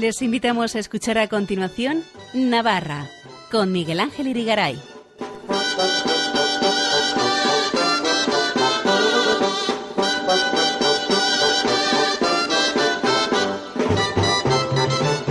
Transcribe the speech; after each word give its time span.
Les 0.00 0.22
invitamos 0.22 0.76
a 0.76 0.78
escuchar 0.78 1.18
a 1.18 1.28
continuación 1.28 2.02
Navarra 2.32 3.10
con 3.50 3.70
Miguel 3.70 4.00
Ángel 4.00 4.28
Irigaray. 4.28 4.80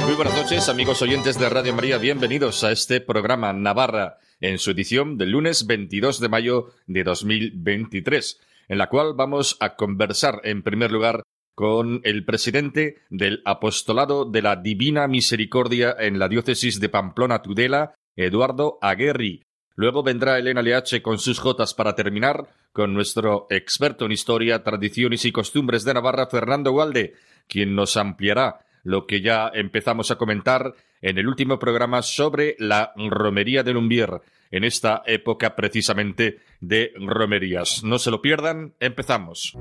Muy 0.06 0.14
buenas 0.14 0.36
noches, 0.36 0.70
amigos 0.70 1.02
oyentes 1.02 1.40
de 1.40 1.50
Radio 1.50 1.74
María. 1.74 1.98
Bienvenidos 1.98 2.64
a 2.64 2.72
este 2.72 3.02
programa 3.02 3.52
Navarra 3.54 4.20
en 4.40 4.60
su 4.60 4.70
edición 4.70 5.18
del 5.18 5.32
lunes 5.32 5.66
22 5.66 6.20
de 6.20 6.30
mayo 6.30 6.68
de 6.86 7.04
2023, 7.04 8.40
en 8.68 8.78
la 8.78 8.88
cual 8.88 9.14
vamos 9.16 9.58
a 9.62 9.76
conversar 9.76 10.42
en 10.44 10.62
primer 10.62 10.92
lugar 10.92 11.24
con 11.60 12.00
el 12.06 12.24
presidente 12.24 13.02
del 13.10 13.42
Apostolado 13.44 14.24
de 14.24 14.42
la 14.42 14.56
Divina 14.56 15.10
Misericordia 15.10 15.94
en 16.00 16.18
la 16.18 16.30
diócesis 16.30 16.80
de 16.80 16.88
Pamplona 16.88 17.42
Tudela, 17.42 17.96
Eduardo 18.16 18.78
Aguerri. 18.82 19.44
Luego 19.76 20.02
vendrá 20.02 20.40
Elena 20.40 20.62
LH 20.62 21.02
con 21.02 21.20
sus 21.20 21.38
jotas 21.38 21.74
para 21.74 21.96
terminar, 21.96 22.48
con 22.72 22.94
nuestro 22.94 23.46
experto 23.50 24.06
en 24.06 24.14
historia, 24.14 24.64
tradiciones 24.64 25.26
y 25.26 25.34
costumbres 25.34 25.84
de 25.84 25.96
Navarra, 25.96 26.28
Fernando 26.28 26.72
Walde, 26.72 27.16
quien 27.46 27.76
nos 27.76 27.98
ampliará 27.98 28.62
lo 28.86 29.06
que 29.06 29.20
ya 29.20 29.52
empezamos 29.54 30.12
a 30.12 30.16
comentar 30.16 30.76
en 31.02 31.18
el 31.18 31.28
último 31.28 31.60
programa 31.60 32.04
sobre 32.04 32.56
la 32.58 32.94
romería 32.96 33.64
de 33.64 33.74
Lumbier, 33.74 34.22
en 34.50 34.64
esta 34.64 35.04
época 35.06 35.58
precisamente 35.58 36.40
de 36.62 36.94
romerías. 36.96 37.84
No 37.84 38.00
se 38.00 38.12
lo 38.12 38.22
pierdan, 38.22 38.76
empezamos. 38.80 39.58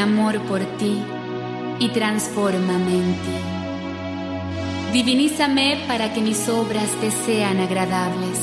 Amor 0.00 0.40
por 0.42 0.60
ti 0.78 0.98
y 1.78 1.88
transfórmame 1.88 2.94
en 2.94 3.12
ti. 3.14 3.60
Divinízame 4.92 5.84
para 5.86 6.12
que 6.12 6.20
mis 6.20 6.48
obras 6.48 6.88
te 7.00 7.10
sean 7.10 7.60
agradables. 7.60 8.38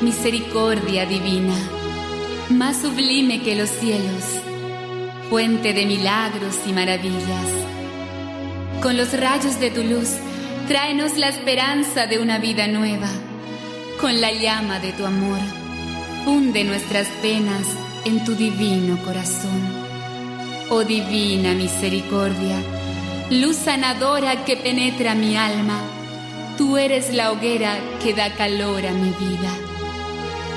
Misericordia 0.00 1.06
divina, 1.06 1.54
más 2.50 2.78
sublime 2.78 3.40
que 3.42 3.54
los 3.54 3.70
cielos, 3.70 4.24
fuente 5.30 5.72
de 5.72 5.86
milagros 5.86 6.56
y 6.66 6.72
maravillas. 6.72 7.48
Con 8.82 8.96
los 8.96 9.18
rayos 9.18 9.60
de 9.60 9.70
tu 9.70 9.82
luz, 9.84 10.16
tráenos 10.66 11.16
la 11.16 11.28
esperanza 11.28 12.06
de 12.06 12.18
una 12.18 12.38
vida 12.38 12.66
nueva. 12.66 13.08
Con 14.00 14.20
la 14.20 14.32
llama 14.32 14.80
de 14.80 14.92
tu 14.92 15.06
amor, 15.06 15.38
funde 16.24 16.64
nuestras 16.64 17.06
penas 17.22 17.66
en 18.04 18.24
tu 18.24 18.34
divino 18.34 18.98
corazón. 19.04 19.83
Oh 20.70 20.82
divina 20.82 21.52
misericordia, 21.52 22.56
luz 23.30 23.56
sanadora 23.56 24.44
que 24.46 24.56
penetra 24.56 25.14
mi 25.14 25.36
alma, 25.36 25.78
tú 26.56 26.78
eres 26.78 27.12
la 27.12 27.32
hoguera 27.32 27.76
que 28.02 28.14
da 28.14 28.30
calor 28.34 28.86
a 28.86 28.92
mi 28.92 29.10
vida. 29.10 29.50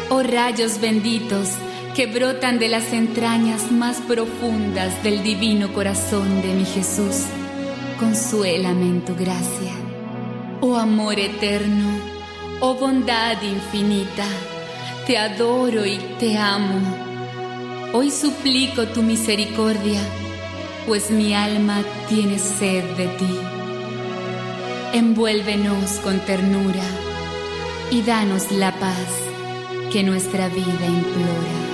Oh 0.09 0.23
rayos 0.23 0.79
benditos 0.79 1.49
que 1.93 2.05
brotan 2.05 2.57
de 2.57 2.69
las 2.69 2.93
entrañas 2.93 3.69
más 3.69 3.97
profundas 3.97 5.03
del 5.03 5.23
divino 5.23 5.73
corazón 5.73 6.41
de 6.41 6.53
mi 6.53 6.63
Jesús, 6.63 7.25
consuélame 7.99 8.85
en 8.85 9.01
tu 9.03 9.13
gracia. 9.13 9.73
Oh 10.61 10.77
amor 10.77 11.19
eterno, 11.19 11.89
oh 12.61 12.75
bondad 12.75 13.41
infinita, 13.41 14.25
te 15.05 15.17
adoro 15.17 15.85
y 15.85 15.97
te 16.17 16.37
amo 16.37 17.06
Hoy 17.93 18.11
suplico 18.11 18.85
tu 18.87 19.01
misericordia, 19.01 20.01
pues 20.85 21.09
mi 21.09 21.33
alma 21.33 21.83
tiene 22.09 22.37
sed 22.37 22.83
de 22.97 23.07
ti. 23.07 23.39
Envuélvenos 24.93 25.99
con 26.03 26.19
ternura 26.19 26.83
y 27.89 28.01
danos 28.01 28.51
la 28.51 28.77
paz 28.77 29.07
que 29.91 30.03
nuestra 30.03 30.49
vida 30.49 30.85
implora. 30.85 31.67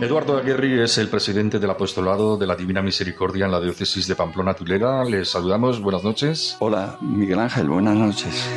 Eduardo 0.00 0.38
Aguirre 0.38 0.84
es 0.84 0.96
el 0.98 1.08
presidente 1.08 1.58
del 1.58 1.70
apostolado 1.70 2.38
de 2.38 2.46
la 2.46 2.56
Divina 2.56 2.80
Misericordia 2.80 3.44
en 3.44 3.52
la 3.52 3.60
diócesis 3.60 4.06
de 4.06 4.14
Pamplona 4.14 4.54
Tulera. 4.54 5.04
Les 5.04 5.28
saludamos, 5.28 5.82
buenas 5.82 6.02
noches. 6.02 6.56
Hola, 6.60 6.96
Miguel 7.00 7.40
Ángel, 7.40 7.68
buenas 7.68 7.96
noches. 7.96 8.48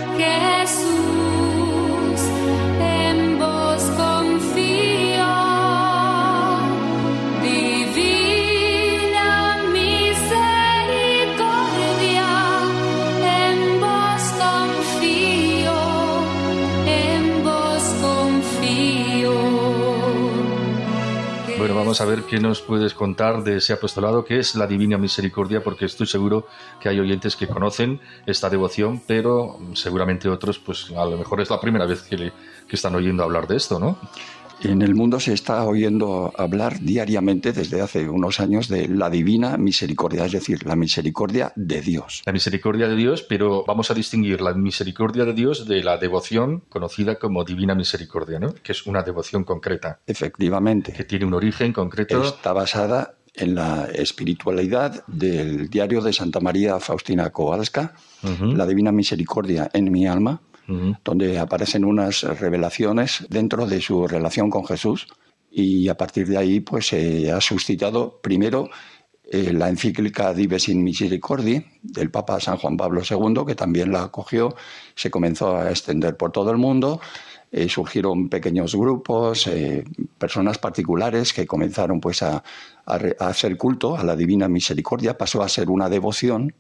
Vamos 21.70 22.02
a 22.02 22.06
ver 22.06 22.24
qué 22.24 22.40
nos 22.40 22.62
puedes 22.62 22.96
contar 22.96 23.44
de 23.44 23.58
ese 23.58 23.74
apostolado 23.74 24.26
que 24.26 24.40
es 24.40 24.56
la 24.56 24.66
Divina 24.66 24.98
Misericordia, 24.98 25.64
porque 25.64 25.86
estoy 25.86 26.08
seguro 26.08 26.48
que 26.80 26.90
hay 26.90 27.00
oyentes 27.00 27.36
que 27.36 27.48
conocen 27.48 28.02
esta 28.26 28.50
devoción, 28.50 29.02
pero 29.06 29.60
seguramente 29.74 30.28
otros, 30.28 30.58
pues 30.58 30.92
a 30.92 31.06
lo 31.06 31.18
mejor 31.18 31.40
es 31.40 31.52
la 31.52 31.62
primera 31.62 31.86
vez 31.86 32.02
que, 32.02 32.18
que 32.68 32.76
están 32.76 32.96
oyendo 32.96 33.24
hablar 33.24 33.48
de 33.48 33.58
esto, 33.58 33.80
¿no? 33.80 33.98
En 34.64 34.82
el 34.84 34.94
mundo 34.94 35.20
se 35.20 35.34
está 35.34 35.66
oyendo 35.66 36.32
hablar 36.38 36.80
diariamente 36.80 37.52
desde 37.52 37.82
hace 37.82 38.08
unos 38.08 38.40
años 38.40 38.68
de 38.68 38.88
la 38.88 39.10
divina 39.10 39.58
misericordia, 39.58 40.26
es 40.26 40.34
decir, 40.34 40.66
la 40.66 40.76
misericordia 40.76 41.52
de 41.56 41.82
Dios. 41.82 42.22
La 42.26 42.32
misericordia 42.32 42.88
de 42.88 42.96
Dios, 42.96 43.24
pero 43.24 43.64
vamos 43.66 43.90
a 43.90 43.96
distinguir 43.96 44.40
la 44.40 44.54
misericordia 44.54 45.26
de 45.26 45.34
Dios 45.34 45.68
de 45.68 45.84
la 45.84 45.98
devoción 45.98 46.64
conocida 46.70 47.16
como 47.16 47.44
divina 47.44 47.74
misericordia, 47.74 48.40
¿no? 48.40 48.54
Que 48.54 48.74
es 48.74 48.86
una 48.86 49.02
devoción 49.02 49.44
concreta. 49.44 50.00
Efectivamente. 50.06 50.94
Que 50.94 51.06
tiene 51.06 51.26
un 51.26 51.34
origen 51.34 51.74
concreto. 51.74 52.24
Está 52.24 52.54
basada 52.54 53.16
en 53.34 53.56
la 53.56 53.86
espiritualidad 53.86 55.06
del 55.08 55.70
diario 55.70 56.02
de 56.02 56.14
Santa 56.14 56.40
María 56.40 56.80
Faustina 56.80 57.30
Kowalska, 57.30 57.94
la 58.40 58.66
divina 58.68 58.92
misericordia 58.92 59.70
en 59.74 59.92
mi 59.92 60.06
alma 60.06 60.42
donde 61.04 61.40
aparecen 61.40 61.86
unas 61.86 62.24
revelaciones 62.24 63.26
dentro 63.30 63.66
de 63.66 63.82
su 63.82 64.08
relación 64.08 64.50
con 64.50 64.66
Jesús. 64.66 65.08
Y 65.52 65.90
a 65.90 65.98
partir 65.98 66.28
de 66.28 66.38
ahí 66.38 66.60
pues 66.62 66.88
se 66.88 67.32
ha 67.32 67.42
suscitado 67.42 68.20
primero 68.22 68.70
eh, 69.34 69.54
la 69.54 69.70
encíclica 69.70 70.34
Dives 70.34 70.68
in 70.68 70.84
Misericordi 70.84 71.64
del 71.82 72.12
Papa 72.12 72.42
San 72.42 72.58
Juan 72.58 72.76
Pablo 72.76 73.02
II, 73.10 73.46
que 73.48 73.56
también 73.56 73.90
la 73.90 74.04
acogió, 74.04 74.56
se 74.94 75.10
comenzó 75.10 75.56
a 75.56 75.70
extender 75.70 76.18
por 76.18 76.34
todo 76.34 76.52
el 76.52 76.58
mundo, 76.58 77.00
eh, 77.50 77.70
surgieron 77.70 78.28
pequeños 78.28 78.76
grupos, 78.76 79.48
eh, 79.48 79.86
personas 80.18 80.58
particulares 80.58 81.32
que 81.32 81.48
comenzaron 81.48 82.02
pues 82.02 82.24
a, 82.24 82.44
hacer 83.20 83.56
culto 83.56 83.96
a 83.96 84.04
la 84.04 84.18
Divina 84.18 84.50
Misericordia, 84.50 85.18
pasó 85.18 85.42
a 85.42 85.48
ser 85.48 85.70
una 85.70 85.88
devoción, 85.88 86.54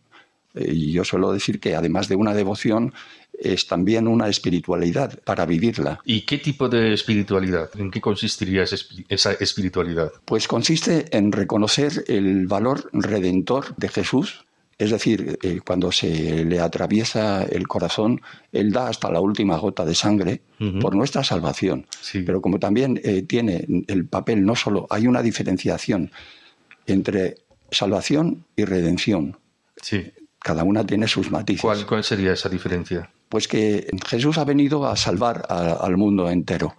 y 0.55 0.91
yo 0.91 1.03
suelo 1.03 1.31
decir 1.31 1.59
que 1.59 1.75
además 1.75 2.07
de 2.07 2.15
una 2.15 2.33
devoción 2.33 2.93
es 3.41 3.67
también 3.67 4.07
una 4.07 4.27
espiritualidad 4.27 5.19
para 5.23 5.45
vivirla. 5.45 5.99
¿Y 6.05 6.21
qué 6.21 6.37
tipo 6.37 6.69
de 6.69 6.93
espiritualidad? 6.93 7.69
¿En 7.77 7.89
qué 7.89 7.99
consistiría 7.99 8.63
esa 8.63 9.31
espiritualidad? 9.33 10.11
Pues 10.25 10.47
consiste 10.47 11.05
en 11.15 11.31
reconocer 11.31 12.03
el 12.07 12.47
valor 12.47 12.89
redentor 12.93 13.75
de 13.77 13.89
Jesús. 13.89 14.45
Es 14.77 14.91
decir, 14.91 15.37
eh, 15.43 15.59
cuando 15.65 15.91
se 15.91 16.43
le 16.43 16.59
atraviesa 16.59 17.43
el 17.43 17.67
corazón, 17.67 18.21
Él 18.51 18.71
da 18.71 18.87
hasta 18.87 19.11
la 19.11 19.19
última 19.19 19.57
gota 19.57 19.85
de 19.85 19.95
sangre 19.95 20.41
por 20.79 20.95
nuestra 20.95 21.23
salvación. 21.23 21.87
Pero 22.13 22.41
como 22.41 22.59
también 22.59 22.99
eh, 23.03 23.23
tiene 23.23 23.65
el 23.87 24.05
papel, 24.05 24.43
no 24.45 24.55
solo 24.55 24.87
hay 24.89 25.07
una 25.07 25.21
diferenciación 25.21 26.11
entre 26.85 27.37
salvación 27.71 28.45
y 28.55 28.65
redención. 28.65 29.37
Sí. 29.81 30.11
Cada 30.41 30.63
una 30.63 30.85
tiene 30.85 31.07
sus 31.07 31.29
matices. 31.29 31.61
¿Cuál, 31.61 31.85
cuál 31.85 32.03
sería 32.03 32.33
esa 32.33 32.49
diferencia? 32.49 33.09
Pues 33.29 33.47
que 33.47 33.87
Jesús 34.07 34.37
ha 34.37 34.43
venido 34.43 34.87
a 34.87 34.95
salvar 34.95 35.45
al 35.49 35.97
mundo 35.97 36.29
entero. 36.29 36.75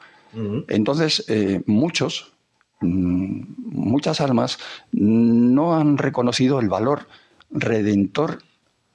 Entonces, 0.68 1.24
eh, 1.28 1.62
muchos, 1.66 2.32
mm, 2.80 3.42
muchas 3.58 4.20
almas 4.20 4.58
no 4.92 5.76
han 5.76 5.98
reconocido 5.98 6.58
el 6.58 6.68
valor 6.68 7.06
redentor, 7.50 8.42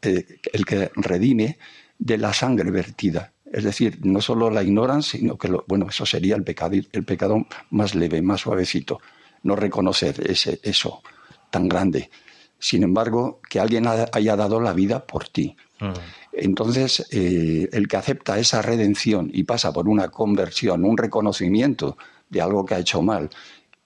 eh, 0.02 0.40
el 0.52 0.66
que 0.66 0.92
redime 0.96 1.58
de 2.00 2.18
la 2.18 2.34
sangre 2.34 2.72
vertida. 2.72 3.34
Es 3.52 3.64
decir, 3.64 4.00
no 4.04 4.19
solo 4.19 4.50
la 4.50 4.64
ignoran, 4.64 5.04
sino 5.04 5.38
que, 5.38 5.50
bueno, 5.68 5.88
eso 5.90 6.06
sería 6.06 6.36
el 6.36 6.44
pecado, 6.44 6.75
el 6.92 7.04
pecado 7.06 7.46
más 7.69 7.96
leve, 7.96 8.22
más 8.22 8.42
suavecito. 8.42 9.00
No 9.44 9.56
reconocer 9.56 10.30
ese, 10.30 10.60
eso 10.64 11.02
tan 11.50 11.69
grande. 11.69 12.10
Sin 12.59 12.83
embargo, 12.83 13.39
que 13.50 13.59
alguien 13.59 13.86
haya 13.88 14.36
dado 14.36 14.59
la 14.59 14.74
vida 14.74 15.06
por 15.06 15.27
ti. 15.30 15.56
Mm. 15.80 15.94
Entonces, 16.33 17.06
eh, 17.12 17.69
el 17.71 17.88
que 17.88 17.98
acepta 17.98 18.39
esa 18.39 18.62
redención 18.62 19.30
y 19.33 19.44
pasa 19.44 19.74
por 19.74 19.88
una 19.88 20.09
conversión, 20.09 20.86
un 20.86 20.98
reconocimiento 20.98 21.98
de 22.30 22.42
algo 22.42 22.65
que 22.65 22.75
ha 22.75 22.80
hecho 22.80 23.01
mal, 23.01 23.30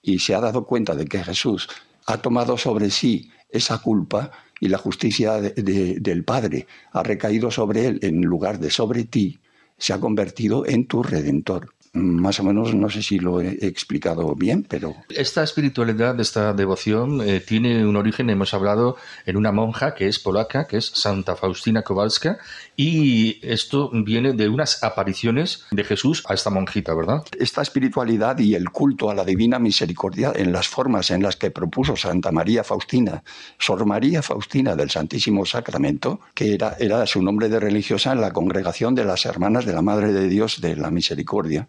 y 0.02 0.18
se 0.18 0.34
ha 0.34 0.40
dado 0.40 0.66
cuenta 0.66 0.94
de 0.94 1.06
que 1.06 1.22
Jesús 1.22 1.68
ha 2.06 2.18
tomado 2.18 2.58
sobre 2.58 2.90
sí 2.90 3.30
esa 3.48 3.78
culpa 3.78 4.30
y 4.60 4.68
la 4.68 4.78
justicia 4.78 5.40
del 5.40 6.24
Padre 6.24 6.66
ha 6.92 7.02
recaído 7.02 7.50
sobre 7.50 7.86
él 7.86 7.98
en 8.02 8.22
lugar 8.22 8.58
de 8.58 8.70
sobre 8.70 9.04
ti, 9.04 9.40
se 9.76 9.92
ha 9.92 10.00
convertido 10.00 10.66
en 10.66 10.86
tu 10.86 11.02
redentor. 11.02 11.74
Más 11.94 12.40
o 12.40 12.44
menos, 12.44 12.74
no 12.74 12.88
sé 12.88 13.02
si 13.02 13.18
lo 13.18 13.42
he 13.42 13.66
explicado 13.66 14.34
bien, 14.34 14.64
pero... 14.66 14.96
Esta 15.10 15.42
espiritualidad, 15.42 16.18
esta 16.20 16.54
devoción, 16.54 17.20
eh, 17.20 17.40
tiene 17.40 17.84
un 17.84 17.96
origen, 17.96 18.30
hemos 18.30 18.54
hablado, 18.54 18.96
en 19.26 19.36
una 19.36 19.52
monja 19.52 19.94
que 19.94 20.08
es 20.08 20.18
polaca, 20.18 20.66
que 20.66 20.78
es 20.78 20.86
Santa 20.86 21.36
Faustina 21.36 21.82
Kowalska, 21.82 22.38
y 22.76 23.46
esto 23.46 23.90
viene 23.92 24.32
de 24.32 24.48
unas 24.48 24.82
apariciones 24.82 25.66
de 25.70 25.84
Jesús 25.84 26.24
a 26.26 26.32
esta 26.32 26.48
monjita, 26.48 26.94
¿verdad? 26.94 27.24
Esta 27.38 27.60
espiritualidad 27.60 28.38
y 28.38 28.54
el 28.54 28.70
culto 28.70 29.10
a 29.10 29.14
la 29.14 29.26
divina 29.26 29.58
misericordia 29.58 30.32
en 30.34 30.50
las 30.50 30.68
formas 30.68 31.10
en 31.10 31.22
las 31.22 31.36
que 31.36 31.50
propuso 31.50 31.94
Santa 31.96 32.32
María 32.32 32.64
Faustina, 32.64 33.22
Sor 33.58 33.84
María 33.84 34.22
Faustina 34.22 34.76
del 34.76 34.88
Santísimo 34.88 35.44
Sacramento, 35.44 36.20
que 36.32 36.54
era, 36.54 36.74
era 36.80 37.04
su 37.04 37.20
nombre 37.20 37.50
de 37.50 37.60
religiosa 37.60 38.12
en 38.12 38.22
la 38.22 38.32
congregación 38.32 38.94
de 38.94 39.04
las 39.04 39.26
Hermanas 39.26 39.66
de 39.66 39.74
la 39.74 39.82
Madre 39.82 40.14
de 40.14 40.28
Dios 40.30 40.62
de 40.62 40.74
la 40.74 40.90
Misericordia 40.90 41.68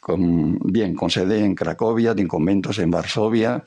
con, 0.00 0.58
bien, 0.58 0.94
con 0.94 1.10
sede 1.10 1.44
en 1.44 1.54
Cracovia, 1.54 2.14
en 2.16 2.26
conventos 2.26 2.78
en 2.78 2.90
Varsovia. 2.90 3.62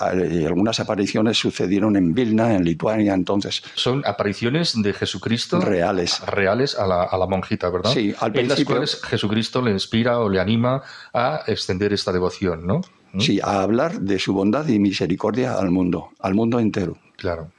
Algunas 0.00 0.80
apariciones 0.80 1.36
sucedieron 1.36 1.96
en 1.96 2.14
Vilna, 2.14 2.54
en 2.54 2.64
Lituania, 2.64 3.12
entonces. 3.12 3.62
Son 3.74 4.02
apariciones 4.06 4.80
de 4.80 4.94
Jesucristo. 4.94 5.60
Reales. 5.60 6.20
Reales 6.26 6.74
a 6.78 6.86
la, 6.86 7.26
monjita, 7.26 7.68
¿verdad? 7.68 7.90
Sí, 7.92 8.14
al 8.18 8.32
principio. 8.32 8.40
En 8.40 8.48
las 8.48 8.64
cuales 8.64 9.02
Jesucristo 9.02 9.60
le 9.60 9.72
inspira 9.72 10.20
o 10.20 10.30
le 10.30 10.40
anima 10.40 10.82
a 11.12 11.42
extender 11.46 11.92
esta 11.92 12.12
devoción, 12.12 12.66
¿no? 12.66 12.80
¿Mm? 13.12 13.20
Sí, 13.20 13.40
a 13.42 13.60
hablar 13.60 14.00
de 14.00 14.18
su 14.18 14.32
bondad 14.32 14.66
y 14.68 14.78
misericordia 14.78 15.54
al 15.54 15.70
mundo, 15.70 16.10
al 16.18 16.34
mundo 16.34 16.60
entero. 16.60 16.96
Claro. 17.16 17.50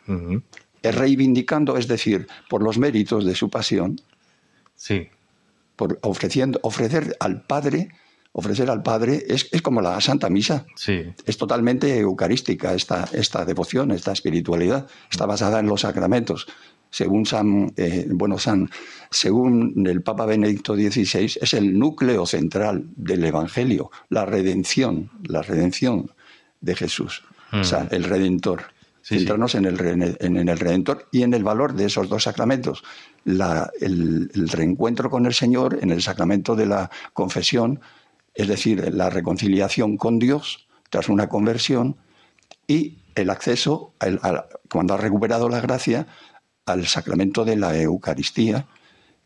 Reivindicando, 0.82 1.78
es 1.78 1.88
decir, 1.88 2.28
por 2.50 2.64
los 2.64 2.80
méritos 2.80 3.24
de 3.24 3.36
su 3.36 3.52
pasión. 3.52 4.02
Sí. 4.76 5.10
Por 5.76 6.00
ofreciendo, 6.02 6.60
ofrecer 6.64 7.16
al 7.20 7.44
Padre 7.44 7.90
ofrecer 8.38 8.70
al 8.70 8.84
Padre 8.84 9.24
es, 9.30 9.50
como 9.62 9.82
la 9.82 10.00
Santa 10.02 10.30
Misa. 10.30 10.66
Sí. 10.76 11.04
Es 11.26 11.38
totalmente 11.38 11.98
eucarística 11.98 12.74
esta, 12.74 13.08
esta 13.14 13.46
devoción, 13.46 13.92
esta 13.92 14.12
espiritualidad. 14.12 14.88
Está 15.10 15.26
basada 15.26 15.60
en 15.62 15.68
los 15.68 15.82
sacramentos. 15.82 16.46
Según 16.90 17.26
San, 17.26 17.72
eh, 17.78 18.08
bueno, 18.10 18.38
San, 18.38 18.70
según 19.10 19.86
el 19.88 20.02
Papa 20.02 20.26
Benedicto 20.26 20.76
XVI, 20.76 21.38
es 21.42 21.54
el 21.54 21.80
núcleo 21.80 22.26
central 22.26 22.84
del 22.98 23.24
Evangelio, 23.24 23.90
la 24.10 24.26
redención, 24.26 25.12
la 25.24 25.42
redención 25.42 26.12
de 26.60 26.76
Jesús, 26.76 27.24
o 27.54 27.64
sea, 27.64 27.86
mm. 27.86 27.88
el 27.92 28.04
Redentor. 28.04 28.64
Centrarnos 29.02 29.54
En, 29.54 29.66
el, 29.66 30.18
en, 30.20 30.50
el 30.50 30.58
Redentor 30.58 31.08
y 31.12 31.22
en 31.22 31.36
el 31.36 31.44
valor 31.44 31.76
de 31.76 31.86
esos 31.86 32.10
dos 32.10 32.24
sacramentos. 32.24 32.84
La, 33.24 33.70
el, 33.80 34.32
el, 34.34 34.50
reencuentro 34.50 35.12
con 35.12 35.28
el 35.28 35.34
Señor 35.36 35.78
en 35.80 35.92
el 35.92 36.02
sacramento 36.02 36.56
de 36.56 36.66
la 36.66 36.90
confesión, 37.14 37.82
es 38.36 38.48
decir, 38.48 38.94
la 38.94 39.10
reconciliación 39.10 39.98
con 39.98 40.20
Dios 40.20 40.68
tras 40.90 41.10
una 41.10 41.30
conversión 41.30 41.98
y 42.68 43.00
el 43.16 43.30
acceso, 43.30 43.94
cuando 44.70 44.94
has 44.94 45.00
recuperado 45.00 45.50
la 45.50 45.62
gracia, 45.62 46.08
al 46.66 46.86
sacramento 46.88 47.46
de 47.46 47.56
la 47.56 47.78
Eucaristía, 47.80 48.68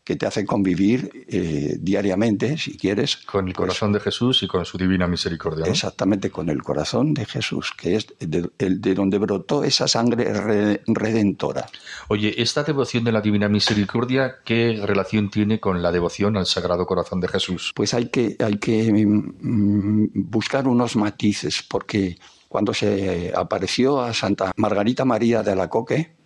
que 0.04 0.16
te 0.16 0.26
hace 0.26 0.44
convivir 0.44 1.26
eh, 1.28 1.76
diariamente, 1.80 2.56
si 2.58 2.76
quieres. 2.76 3.16
Con 3.16 3.48
el 3.48 3.54
corazón 3.54 3.92
de 3.92 4.00
Jesús 4.00 4.42
y 4.42 4.48
con 4.48 4.64
su 4.64 4.78
divina 4.78 5.06
misericordia. 5.06 5.66
Exactamente, 5.66 6.30
con 6.30 6.48
el 6.48 6.62
corazón 6.62 7.14
de 7.14 7.26
Jesús, 7.26 7.72
que 7.76 7.96
es 7.96 8.06
de, 8.18 8.50
de, 8.58 8.94
donde 8.94 9.18
brotó 9.18 9.62
esa 9.64 9.86
sangre 9.86 10.80
redentora. 10.86 11.66
Oye, 12.08 12.40
¿esta 12.40 12.62
devoción 12.62 13.04
de 13.04 13.12
la 13.12 13.20
divina 13.20 13.48
misericordia 13.48 14.36
qué 14.44 14.80
relación 14.84 15.30
tiene 15.30 15.60
con 15.60 15.82
la 15.82 15.92
devoción 15.92 16.36
al 16.36 16.46
Sagrado 16.46 16.86
Corazón 16.86 17.20
de 17.20 17.28
Jesús? 17.28 17.72
Pues 17.74 17.94
hay 17.94 18.06
que, 18.06 18.36
hay 18.38 18.58
que 18.58 18.92
mm, 18.92 20.08
buscar 20.14 20.66
unos 20.66 20.96
matices, 20.96 21.62
porque 21.68 22.18
cuando 22.48 22.74
se 22.74 23.32
apareció 23.34 24.00
a 24.00 24.12
Santa 24.12 24.52
Margarita 24.56 25.04
María 25.04 25.42
de 25.42 25.52
Alacoque, 25.52 26.19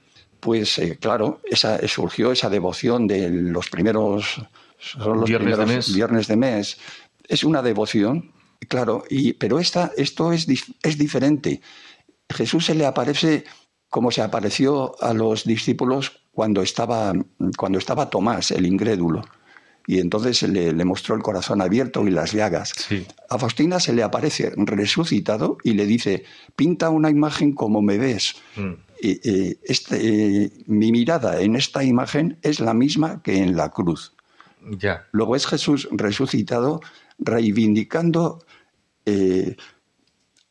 pues 0.44 0.78
eh, 0.78 0.98
claro, 1.00 1.40
esa, 1.44 1.78
surgió 1.88 2.30
esa 2.30 2.50
devoción 2.50 3.06
de 3.06 3.30
los 3.30 3.70
primeros, 3.70 4.42
los 4.94 5.24
viernes, 5.24 5.56
de 5.56 5.64
mes. 5.64 5.94
viernes 5.94 6.26
de 6.28 6.36
mes. 6.36 6.76
Es 7.26 7.44
una 7.44 7.62
devoción, 7.62 8.30
claro, 8.68 9.04
y, 9.08 9.32
pero 9.32 9.58
esta, 9.58 9.92
esto 9.96 10.32
es, 10.32 10.46
es 10.82 10.98
diferente. 10.98 11.62
Jesús 12.28 12.66
se 12.66 12.74
le 12.74 12.84
aparece 12.84 13.44
como 13.88 14.10
se 14.10 14.20
apareció 14.20 15.02
a 15.02 15.14
los 15.14 15.44
discípulos 15.44 16.20
cuando 16.30 16.60
estaba, 16.60 17.14
cuando 17.56 17.78
estaba 17.78 18.10
Tomás, 18.10 18.50
el 18.50 18.66
incrédulo. 18.66 19.24
Y 19.86 19.98
entonces 19.98 20.42
le, 20.42 20.74
le 20.74 20.84
mostró 20.84 21.14
el 21.14 21.22
corazón 21.22 21.62
abierto 21.62 22.06
y 22.06 22.10
las 22.10 22.32
llagas. 22.32 22.74
A 23.30 23.38
Faustina 23.38 23.80
se 23.80 23.94
le 23.94 24.02
aparece 24.02 24.52
resucitado 24.56 25.56
y 25.64 25.72
le 25.72 25.86
dice, 25.86 26.24
pinta 26.54 26.90
una 26.90 27.08
imagen 27.08 27.54
como 27.54 27.80
me 27.80 27.96
ves. 27.96 28.34
Mm. 28.56 28.72
Este, 29.00 30.50
mi 30.66 30.92
mirada 30.92 31.40
en 31.40 31.56
esta 31.56 31.84
imagen 31.84 32.38
es 32.42 32.60
la 32.60 32.74
misma 32.74 33.22
que 33.22 33.38
en 33.38 33.56
la 33.56 33.70
cruz. 33.70 34.14
Ya. 34.78 35.06
Luego 35.12 35.36
es 35.36 35.46
Jesús 35.46 35.88
resucitado 35.92 36.80
reivindicando, 37.18 38.44
eh, 39.06 39.56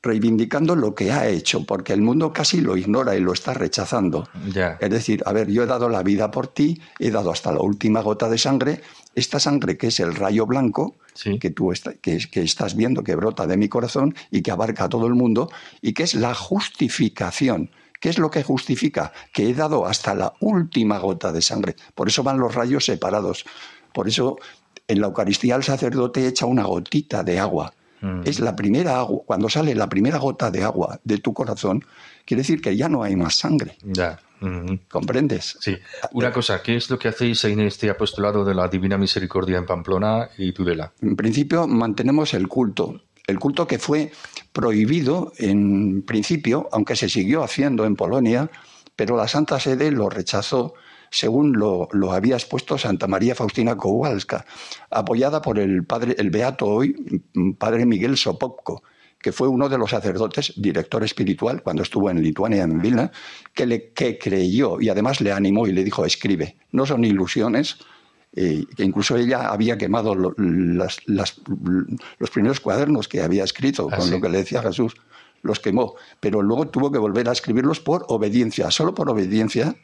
reivindicando 0.01 0.75
lo 0.75 0.93
que 0.95 1.11
ha 1.11 1.27
hecho, 1.27 1.65
porque 1.65 1.93
el 1.93 2.01
mundo 2.01 2.33
casi 2.33 2.61
lo 2.61 2.77
ignora 2.77 3.15
y 3.15 3.21
lo 3.21 3.33
está 3.33 3.53
rechazando. 3.53 4.27
Ya. 4.53 4.77
Es 4.81 4.89
decir, 4.89 5.23
a 5.25 5.33
ver, 5.33 5.49
yo 5.49 5.63
he 5.63 5.65
dado 5.65 5.89
la 5.89 6.03
vida 6.03 6.31
por 6.31 6.47
ti, 6.47 6.81
he 6.99 7.11
dado 7.11 7.31
hasta 7.31 7.51
la 7.51 7.61
última 7.61 8.01
gota 8.01 8.29
de 8.29 8.37
sangre, 8.37 8.81
esta 9.15 9.39
sangre 9.39 9.77
que 9.77 9.87
es 9.87 9.99
el 9.99 10.15
rayo 10.15 10.45
blanco, 10.45 10.95
que 11.39 11.51
tú 11.51 11.71
que, 12.01 12.17
que, 12.31 12.41
estás 12.41 12.75
viendo 12.75 13.03
que 13.03 13.15
brota 13.15 13.45
de 13.45 13.55
mi 13.55 13.69
corazón 13.69 14.15
y 14.31 14.41
que 14.41 14.49
abarca 14.49 14.85
a 14.85 14.89
todo 14.89 15.05
el 15.05 15.13
mundo, 15.13 15.49
y 15.81 15.93
que 15.93 16.03
es 16.03 16.15
la 16.15 16.33
justificación 16.33 17.69
¿Qué 18.03 18.09
es 18.09 18.19
lo 18.19 18.29
que 18.29 18.43
justifica? 18.43 19.13
Que 19.31 19.47
he 19.47 19.53
dado 19.53 19.85
hasta 19.85 20.13
la 20.13 20.33
última 20.41 20.99
gota 20.99 21.31
de 21.31 21.41
sangre. 21.41 21.77
Por 21.95 22.09
eso 22.09 22.21
van 22.21 22.37
los 22.37 22.53
rayos 22.53 22.83
separados. 22.83 23.45
Por 23.93 24.09
eso 24.09 24.37
en 24.89 24.99
la 24.99 25.07
Eucaristía 25.07 25.55
el 25.55 25.63
sacerdote 25.63 26.27
echa 26.27 26.45
una 26.45 26.65
gotita 26.65 27.23
de 27.23 27.39
agua. 27.39 27.73
Mm. 28.01 28.23
Es 28.25 28.41
la 28.41 28.57
primera 28.57 28.97
agua. 28.97 29.21
Cuando 29.25 29.47
sale 29.47 29.73
la 29.73 29.87
primera 29.87 30.17
gota 30.17 30.51
de 30.51 30.65
agua 30.65 30.99
de 31.01 31.19
tu 31.19 31.33
corazón, 31.33 31.85
quiere 32.25 32.41
decir 32.41 32.61
que 32.61 32.75
ya 32.75 32.89
no 32.89 33.03
hay 33.03 33.15
más 33.15 33.35
sangre. 33.37 33.77
Ya. 33.81 34.19
¿Comprendes? 34.89 35.55
Sí. 35.61 35.77
Una 36.11 36.33
cosa, 36.33 36.61
¿qué 36.61 36.75
es 36.75 36.89
lo 36.89 36.99
que 36.99 37.07
hacéis 37.07 37.45
en 37.45 37.61
este 37.61 37.89
apostolado 37.89 38.43
de 38.43 38.53
la 38.53 38.67
Divina 38.67 38.97
Misericordia 38.97 39.57
en 39.57 39.65
Pamplona 39.65 40.27
y 40.37 40.51
Tudela? 40.51 40.91
En 41.01 41.15
principio 41.15 41.67
mantenemos 41.67 42.33
el 42.33 42.49
culto 42.49 42.99
el 43.27 43.39
culto 43.39 43.67
que 43.67 43.79
fue 43.79 44.11
prohibido 44.51 45.33
en 45.37 46.03
principio, 46.03 46.69
aunque 46.71 46.95
se 46.95 47.09
siguió 47.09 47.43
haciendo 47.43 47.85
en 47.85 47.95
Polonia, 47.95 48.49
pero 48.95 49.17
la 49.17 49.27
Santa 49.27 49.59
Sede 49.59 49.91
lo 49.91 50.09
rechazó 50.09 50.73
según 51.13 51.53
lo, 51.53 51.87
había 52.11 52.35
expuesto 52.35 52.77
Santa 52.77 53.07
María 53.07 53.35
Faustina 53.35 53.77
Kowalska, 53.77 54.45
apoyada 54.89 55.43
por 55.43 55.59
el 55.59 55.85
padre, 55.85 56.15
el 56.17 56.31
beato 56.31 56.65
hoy, 56.65 56.95
padre 57.59 57.85
Miguel 57.85 58.17
Sopocko, 58.17 58.81
que 59.19 59.31
fue 59.31 59.47
uno 59.47 59.69
de 59.69 59.77
los 59.77 59.91
sacerdotes, 59.91 60.53
director 60.57 61.03
espiritual, 61.03 61.61
cuando 61.61 61.83
estuvo 61.83 62.09
en 62.09 62.21
Lituania, 62.21 62.63
en 62.63 62.81
Vilna, 62.81 63.11
que, 63.53 63.67
le, 63.67 63.91
que 63.93 64.17
creyó 64.17 64.81
y 64.81 64.89
además 64.89 65.21
le 65.21 65.31
animó 65.31 65.67
y 65.67 65.71
le 65.71 65.83
dijo, 65.83 66.03
escribe, 66.03 66.57
no 66.71 66.87
son 66.87 67.05
ilusiones, 67.05 67.77
eh, 68.35 68.65
que 68.75 68.83
incluso 68.83 69.15
ella 69.15 69.49
había 69.49 69.77
quemado 69.77 70.15
los 70.15 70.99
primeros 72.31 72.59
cuadernos 72.59 73.07
que 73.07 73.21
había 73.21 73.43
escrito 73.43 73.87
ah, 73.91 73.97
con 73.97 74.09
lo 74.09 74.19
que 74.19 74.29
le 74.29 74.39
decía 74.39 74.61
Jesús. 74.61 74.95
los 75.43 75.59
quemó, 75.59 75.95
pero 76.19 76.41
luego 76.41 76.67
tuvo 76.67 76.91
que 76.91 76.97
volver 76.97 77.27
a 77.29 77.33
escribirlos 77.33 77.79
por 77.79 78.05
obediencia, 78.07 78.71
solo 78.71 78.95
por 78.95 79.09
obediencia. 79.09 79.75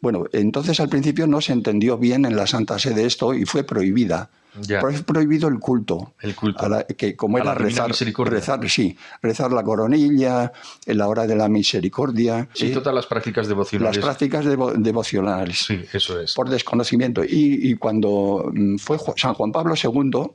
Bueno, 0.00 0.24
entonces 0.32 0.80
al 0.80 0.88
principio 0.88 1.26
no 1.26 1.40
se 1.40 1.52
entendió 1.52 1.98
bien 1.98 2.24
en 2.24 2.34
la 2.34 2.46
Santa 2.46 2.78
Sede 2.78 3.04
esto 3.04 3.34
y 3.34 3.44
fue 3.44 3.62
prohibida. 3.62 4.30
Ya. 4.62 4.80
Fue 4.80 4.92
prohibido 5.02 5.48
el 5.48 5.58
culto. 5.58 6.14
El 6.20 6.34
culto. 6.34 6.64
A 6.64 6.68
la- 6.68 6.84
que 6.84 7.14
como 7.16 7.36
A 7.36 7.40
era 7.40 7.50
la 7.50 7.54
rezar, 7.54 7.90
rezar, 7.90 8.68
sí, 8.68 8.96
rezar 9.22 9.52
la 9.52 9.62
coronilla, 9.62 10.52
en 10.86 10.98
la 10.98 11.08
hora 11.08 11.26
de 11.26 11.36
la 11.36 11.48
misericordia, 11.48 12.48
Sí, 12.54 12.68
eh, 12.68 12.70
todas 12.72 12.94
las 12.94 13.06
prácticas 13.06 13.42
las 13.44 13.48
devocionales. 13.48 13.98
prácticas 13.98 14.44
devo- 14.46 14.72
devocionales 14.72 15.58
Sí, 15.66 15.80
eso 15.92 16.20
es. 16.20 16.34
por 16.34 16.48
desconocimiento. 16.48 17.22
Y, 17.24 17.70
y 17.70 17.74
cuando 17.76 18.50
mm, 18.52 18.76
fue 18.78 18.98
San 19.16 19.34
Juan 19.34 19.52
Pablo 19.52 19.74
II, 19.74 20.30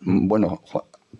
mm, 0.00 0.28
bueno, 0.28 0.62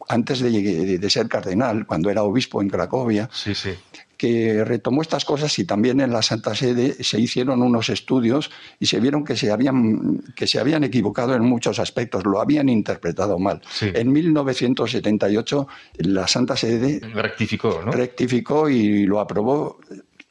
antes 0.08 0.40
de, 0.40 0.50
de- 0.50 0.98
de 0.98 1.10
ser 1.10 1.28
cardenal, 1.28 1.86
cuando 1.86 2.10
era 2.10 2.22
obispo 2.22 2.62
en 2.62 2.68
Cracovia, 2.68 3.28
Sí, 3.32 3.54
sí. 3.54 3.70
que 4.16 4.64
retomó 4.64 5.02
estas 5.02 5.24
cosas 5.24 5.56
y 5.58 5.64
también 5.64 6.00
en 6.00 6.12
la 6.12 6.22
Santa 6.22 6.54
Sede 6.54 7.02
se 7.04 7.20
hicieron 7.20 7.62
unos 7.62 7.88
estudios 7.88 8.50
y 8.80 8.86
se 8.86 8.98
vieron 9.00 9.24
que 9.24 9.36
se 9.36 9.50
habían, 9.52 10.22
que 10.34 10.46
se 10.46 10.58
habían 10.58 10.82
equivocado 10.84 11.34
en 11.34 11.42
muchos 11.42 11.78
aspectos, 11.78 12.24
lo 12.24 12.40
habían 12.40 12.68
interpretado 12.68 13.38
mal. 13.38 13.60
Sí. 13.70 13.90
En 13.94 14.10
1978 14.12 15.68
la 15.98 16.26
Santa 16.28 16.56
Sede 16.56 17.00
Rectificó, 17.14 17.82
¿no? 17.84 17.92
rectificó 17.92 18.68
y 18.68 19.06
lo 19.06 19.20
aprobó 19.20 19.78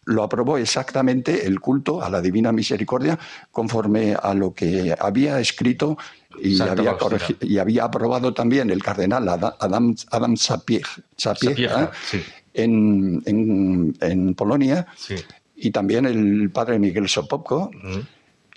lo 0.08 0.24
aprobó 0.24 0.58
exactamente 0.58 1.46
el 1.46 1.60
culto 1.60 2.02
a 2.02 2.10
la 2.10 2.22
Divina 2.22 2.52
Misericordia 2.52 3.20
conforme 3.52 4.16
a 4.16 4.34
lo 4.34 4.54
que 4.54 4.96
había 4.98 5.40
escrito 5.40 5.98
y, 6.42 6.56
había, 6.62 6.98
y 7.42 7.58
había 7.58 7.84
aprobado 7.84 8.34
también 8.34 8.70
el 8.70 8.82
cardenal 8.82 9.28
Ada- 9.28 9.56
Adam, 9.60 9.96
Adam 10.12 10.38
Sapieg, 10.38 10.86
Sapieg, 11.18 11.52
Sapieha, 11.52 11.84
¿eh? 11.84 11.90
sí. 12.10 12.24
en, 12.54 13.22
en- 13.26 13.98
en 14.00 14.34
Polonia 14.34 14.88
Sí. 14.96 15.16
y 15.56 15.72
también 15.72 16.06
el 16.06 16.50
padre 16.52 16.80
Miguel 16.80 17.10
Sopopko. 17.10 17.70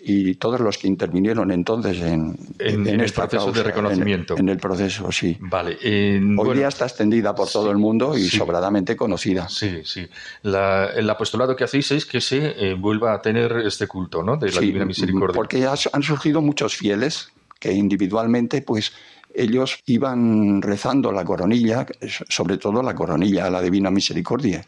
Y 0.03 0.35
todos 0.37 0.61
los 0.61 0.79
que 0.79 0.89
intervinieron 0.89 1.51
entonces 1.51 1.99
en, 2.01 2.37
En- 2.59 2.87
en 2.87 3.01
el 3.01 3.01
esta 3.03 3.29
proceso 3.29 3.47
de 3.49 3.53
causa, 3.53 3.69
reconocimiento. 3.69 4.37
En, 4.39 4.49
el 4.49 4.57
proceso, 4.57 5.13
sí. 5.13 5.37
Vale. 5.41 5.77
eh, 5.83 6.19
Hoy 6.23 6.35
bueno, 6.37 6.55
día 6.55 6.69
está 6.69 6.87
extendida 6.87 7.35
por 7.35 7.49
todo 7.51 7.71
el 7.71 7.77
mundo 7.79 8.17
y 8.17 8.23
sí. 8.29 8.39
sobradamente 8.39 8.97
conocida. 8.97 9.49
Sí, 9.49 9.81
sí. 9.85 10.07
La- 10.43 10.87
el 10.87 11.09
apostolado 11.11 11.55
que 11.55 11.65
hacéis 11.65 11.91
es 11.93 12.07
que 12.07 12.21
se 12.21 12.39
eh, 12.71 12.75
vuelva 12.75 13.13
a 13.15 13.21
tener 13.21 13.53
este 13.65 13.87
culto, 13.87 14.23
¿no? 14.23 14.37
De 14.37 14.47
la 14.51 14.61
Sí, 14.61 14.67
Divina 14.67 14.85
Misericordia. 14.87 15.35
Porque 15.35 15.67
han 15.67 16.03
surgido 16.03 16.41
muchos 16.41 16.77
fieles 16.77 17.33
que 17.59 17.73
individualmente, 17.73 18.63
pues 18.63 18.93
ellos 19.35 19.79
iban 19.87 20.61
rezando 20.63 21.13
la 21.13 21.25
coronilla, 21.25 21.87
sobre 22.29 22.57
todo 22.57 22.83
la 22.83 22.95
coronilla 22.95 23.47
a 23.47 23.51
la 23.51 23.61
Divina 23.63 23.91
Misericordia, 23.91 24.65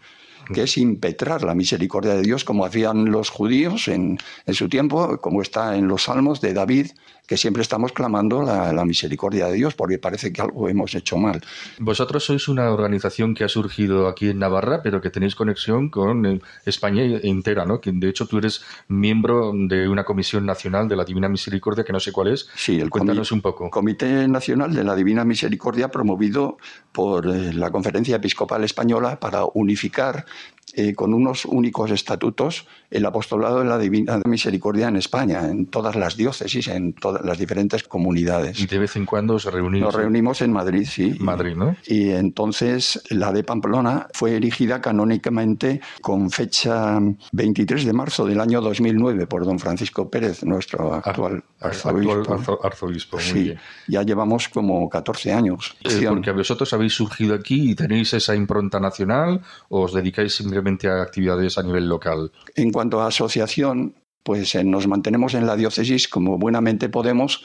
que 0.52 0.64
es 0.64 0.78
impetrar 0.78 1.42
la 1.42 1.54
misericordia 1.54 2.14
de 2.14 2.22
Dios, 2.22 2.44
como 2.44 2.64
hacían 2.64 3.10
los 3.10 3.30
judíos 3.30 3.88
en, 3.88 4.18
en 4.46 4.54
su 4.54 4.68
tiempo, 4.68 5.18
como 5.20 5.42
está 5.42 5.76
en 5.76 5.88
los 5.88 6.04
salmos 6.04 6.40
de 6.40 6.54
David, 6.54 6.88
que 7.26 7.36
siempre 7.36 7.62
estamos 7.62 7.92
clamando 7.92 8.42
la, 8.42 8.72
la 8.72 8.84
misericordia 8.84 9.46
de 9.46 9.54
Dios, 9.54 9.74
porque 9.74 9.98
parece 9.98 10.32
que 10.32 10.42
algo 10.42 10.68
hemos 10.68 10.94
hecho 10.94 11.16
mal. 11.16 11.40
Vosotros 11.78 12.24
sois 12.24 12.48
una 12.48 12.70
organización 12.70 13.34
que 13.34 13.44
ha 13.44 13.48
surgido 13.48 14.08
aquí 14.08 14.28
en 14.28 14.38
Navarra, 14.38 14.82
pero 14.82 15.00
que 15.00 15.10
tenéis 15.10 15.34
conexión 15.34 15.88
con 15.88 16.26
eh, 16.26 16.40
España 16.66 17.02
entera, 17.22 17.64
¿no? 17.64 17.80
Que 17.80 17.92
de 17.92 18.08
hecho 18.08 18.26
tú 18.26 18.38
eres 18.38 18.62
miembro 18.88 19.52
de 19.54 19.88
una 19.88 20.04
comisión 20.04 20.44
nacional 20.46 20.88
de 20.88 20.96
la 20.96 21.04
Divina 21.04 21.28
Misericordia, 21.28 21.84
que 21.84 21.92
no 21.92 22.00
sé 22.00 22.12
cuál 22.12 22.28
es. 22.28 22.48
Sí, 22.54 22.80
el 22.80 22.90
Cuéntanos 22.90 23.32
un 23.32 23.40
poco. 23.40 23.70
Comité 23.70 24.26
Nacional 24.28 24.74
de 24.74 24.84
la 24.84 24.94
Divina 24.94 25.24
Misericordia 25.24 25.88
promovido 25.88 26.58
por 26.92 27.26
eh, 27.28 27.52
la 27.52 27.70
Conferencia 27.70 28.16
Episcopal 28.16 28.64
Española 28.64 29.18
para 29.18 29.44
unificar 29.54 30.26
eh, 30.74 30.94
con 30.94 31.14
unos 31.14 31.44
únicos 31.44 31.90
estatutos 31.90 32.66
el 32.90 33.04
apostolado 33.06 33.60
de 33.60 33.64
la 33.66 33.78
Divina 33.78 34.20
Misericordia 34.26 34.88
en 34.88 34.96
España, 34.96 35.48
en 35.48 35.66
todas 35.66 35.96
las 35.96 36.16
diócesis, 36.16 36.68
en 36.68 36.92
todas 36.92 37.24
las 37.24 37.38
diferentes 37.38 37.82
Y 37.84 37.88
comunidades. 37.88 38.68
de 38.68 38.78
vez 38.78 38.96
en 38.96 39.06
cuando 39.06 39.34
os 39.34 39.44
reunís. 39.44 39.80
Nos 39.82 39.94
reunimos 39.94 40.42
en 40.42 40.52
Madrid, 40.52 40.86
sí. 40.90 41.14
Madrid, 41.18 41.54
¿no? 41.56 41.76
Y 41.86 42.10
entonces 42.10 43.02
la 43.10 43.32
de 43.32 43.44
Pamplona 43.44 44.08
fue 44.12 44.36
erigida 44.36 44.80
canónicamente 44.80 45.80
con 46.00 46.30
fecha 46.30 46.98
23 47.32 47.84
de 47.84 47.92
marzo 47.92 48.26
del 48.26 48.40
año 48.40 48.60
2009 48.60 49.26
por 49.26 49.44
don 49.44 49.58
Francisco 49.58 50.08
Pérez, 50.10 50.42
nuestro 50.44 50.94
actual 50.94 51.42
Ar- 51.60 51.70
arzobispo. 51.70 52.12
actual 52.12 52.38
arzo- 52.40 52.58
arzobispo, 52.62 53.16
muy 53.16 53.24
Sí, 53.26 53.42
bien. 53.44 53.58
ya 53.88 54.02
llevamos 54.02 54.48
como 54.48 54.88
14 54.88 55.32
años. 55.32 55.74
Eh, 55.84 56.06
porque 56.08 56.30
vosotros 56.32 56.72
habéis 56.72 56.94
surgido 56.94 57.34
aquí 57.34 57.70
y 57.70 57.74
tenéis 57.74 58.12
esa 58.14 58.34
impronta 58.34 58.78
nacional 58.80 59.40
o 59.68 59.82
os 59.82 59.92
dedicáis 59.92 60.34
simplemente 60.34 60.61
a 60.88 61.02
actividades 61.02 61.58
a 61.58 61.62
nivel 61.62 61.88
local. 61.88 62.32
En 62.54 62.70
cuanto 62.70 63.00
a 63.00 63.08
asociación, 63.08 63.94
pues 64.22 64.54
eh, 64.54 64.64
nos 64.64 64.86
mantenemos 64.86 65.34
en 65.34 65.46
la 65.46 65.56
diócesis 65.56 66.08
como 66.08 66.38
buenamente 66.38 66.88
podemos, 66.88 67.44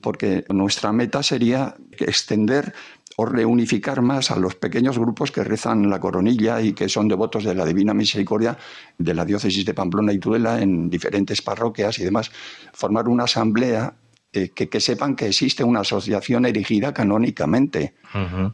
porque 0.00 0.44
nuestra 0.48 0.92
meta 0.92 1.22
sería 1.22 1.74
extender 1.92 2.74
o 3.16 3.26
reunificar 3.26 4.00
más 4.00 4.30
a 4.30 4.36
los 4.36 4.54
pequeños 4.54 4.98
grupos 4.98 5.30
que 5.30 5.44
rezan 5.44 5.90
la 5.90 6.00
coronilla 6.00 6.60
y 6.60 6.72
que 6.72 6.88
son 6.88 7.08
devotos 7.08 7.44
de 7.44 7.54
la 7.54 7.66
Divina 7.66 7.92
Misericordia 7.92 8.56
de 8.96 9.14
la 9.14 9.24
diócesis 9.24 9.64
de 9.64 9.74
Pamplona 9.74 10.12
y 10.12 10.18
Tudela 10.18 10.60
en 10.62 10.88
diferentes 10.88 11.42
parroquias 11.42 11.98
y 11.98 12.04
demás, 12.04 12.30
formar 12.72 13.08
una 13.08 13.24
asamblea 13.24 13.94
eh, 14.32 14.50
que, 14.54 14.68
que 14.68 14.80
sepan 14.80 15.16
que 15.16 15.26
existe 15.26 15.64
una 15.64 15.80
asociación 15.80 16.46
erigida 16.46 16.94
canónicamente 16.94 17.94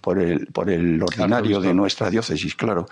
por 0.01 0.19
el, 0.19 0.47
por 0.47 0.71
el 0.71 1.03
ordinario 1.03 1.61
de 1.61 1.75
nuestra 1.75 2.11
diócesis, 2.11 2.55
claro. 2.55 2.87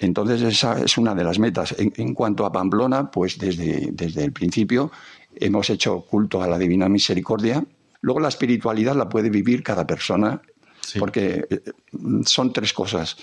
Entonces 0.00 0.42
esa 0.42 0.80
es 0.82 0.98
una 0.98 1.14
de 1.14 1.22
las 1.24 1.38
metas. 1.38 1.74
En, 1.78 1.92
en 1.96 2.14
cuanto 2.14 2.44
a 2.44 2.50
Pamplona, 2.52 3.10
pues 3.10 3.38
desde, 3.38 3.90
desde 3.92 4.24
el 4.24 4.32
principio 4.32 4.90
hemos 5.36 5.70
hecho 5.70 6.00
culto 6.00 6.42
a 6.42 6.48
la 6.48 6.58
Divina 6.58 6.88
Misericordia. 6.88 7.64
Luego 8.00 8.18
la 8.20 8.28
espiritualidad 8.28 8.96
la 8.96 9.08
puede 9.08 9.30
vivir 9.30 9.62
cada 9.62 9.86
persona, 9.86 10.42
Sí. 10.80 10.98
porque 10.98 11.44
eh, 11.50 11.60
son 12.24 12.52
tres 12.52 12.72
cosas. 12.72 13.16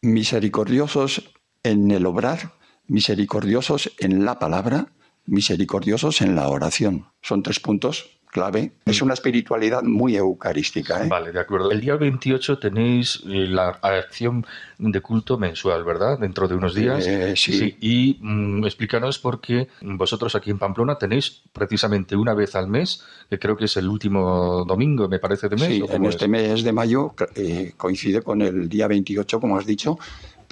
Misericordiosos 0.00 1.32
en 1.62 1.90
el 1.90 2.06
obrar, 2.06 2.54
misericordiosos 2.86 3.92
en 3.98 4.24
la 4.24 4.38
palabra, 4.38 4.92
misericordiosos 5.26 6.22
en 6.22 6.34
la 6.34 6.48
oración. 6.48 7.06
Son 7.20 7.42
tres 7.42 7.60
puntos 7.60 8.18
clave. 8.32 8.72
Es 8.86 9.02
una 9.02 9.12
espiritualidad 9.12 9.82
muy 9.82 10.16
eucarística. 10.16 11.04
¿eh? 11.04 11.08
Vale, 11.08 11.32
de 11.32 11.38
acuerdo. 11.38 11.70
El 11.70 11.82
día 11.82 11.96
28 11.96 12.58
tenéis 12.58 13.22
eh, 13.26 13.46
la 13.46 13.68
acción 13.82 14.44
de 14.78 15.00
culto 15.02 15.36
mensual, 15.36 15.84
¿verdad? 15.84 16.18
Dentro 16.18 16.48
de 16.48 16.54
unos 16.54 16.74
días. 16.74 17.06
Eh, 17.06 17.34
sí. 17.36 17.76
Y 17.80 18.18
mm, 18.20 18.64
explícanos 18.64 19.18
por 19.18 19.40
qué 19.40 19.68
vosotros 19.82 20.34
aquí 20.34 20.50
en 20.50 20.58
Pamplona 20.58 20.96
tenéis 20.96 21.42
precisamente 21.52 22.16
una 22.16 22.32
vez 22.32 22.56
al 22.56 22.68
mes, 22.68 23.04
que 23.28 23.38
creo 23.38 23.54
que 23.54 23.66
es 23.66 23.76
el 23.76 23.86
último 23.86 24.64
domingo, 24.66 25.08
me 25.08 25.18
parece, 25.18 25.50
de 25.50 25.56
mes. 25.56 25.66
Sí, 25.66 25.82
¿o 25.82 25.92
en 25.92 26.06
este 26.06 26.24
es? 26.24 26.30
mes 26.30 26.64
de 26.64 26.72
mayo 26.72 27.14
eh, 27.36 27.74
coincide 27.76 28.22
con 28.22 28.40
el 28.40 28.66
día 28.66 28.88
28, 28.88 29.40
como 29.40 29.58
has 29.58 29.66
dicho, 29.66 29.98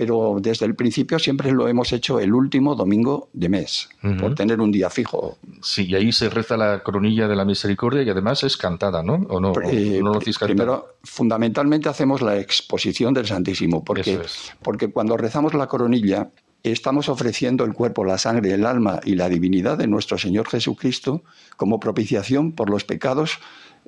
pero 0.00 0.38
desde 0.40 0.64
el 0.64 0.74
principio 0.74 1.18
siempre 1.18 1.52
lo 1.52 1.68
hemos 1.68 1.92
hecho 1.92 2.18
el 2.20 2.32
último 2.32 2.74
domingo 2.74 3.28
de 3.34 3.50
mes, 3.50 3.86
por 4.18 4.34
tener 4.34 4.58
un 4.58 4.72
día 4.72 4.88
fijo. 4.88 5.36
Sí, 5.60 5.88
y 5.88 5.94
ahí 5.94 6.10
se 6.10 6.30
reza 6.30 6.56
la 6.56 6.82
coronilla 6.82 7.28
de 7.28 7.36
la 7.36 7.44
misericordia 7.44 8.02
y 8.02 8.08
además 8.08 8.42
es 8.42 8.56
cantada, 8.56 9.02
¿no? 9.02 9.26
¿O 9.28 9.38
no? 9.40 9.52
Eh, 9.70 10.00
¿No 10.02 10.14
lo 10.14 10.20
primero, 10.20 10.94
fundamentalmente 11.02 11.90
hacemos 11.90 12.22
la 12.22 12.38
exposición 12.38 13.12
del 13.12 13.26
Santísimo, 13.26 13.84
porque, 13.84 14.14
es. 14.14 14.52
porque 14.62 14.88
cuando 14.90 15.18
rezamos 15.18 15.52
la 15.52 15.66
coronilla 15.66 16.30
estamos 16.62 17.10
ofreciendo 17.10 17.64
el 17.64 17.74
cuerpo, 17.74 18.02
la 18.02 18.16
sangre, 18.16 18.54
el 18.54 18.64
alma 18.64 19.00
y 19.04 19.16
la 19.16 19.28
divinidad 19.28 19.76
de 19.76 19.86
nuestro 19.86 20.16
Señor 20.16 20.48
Jesucristo 20.48 21.22
como 21.58 21.78
propiciación 21.78 22.52
por 22.52 22.70
los 22.70 22.84
pecados 22.84 23.38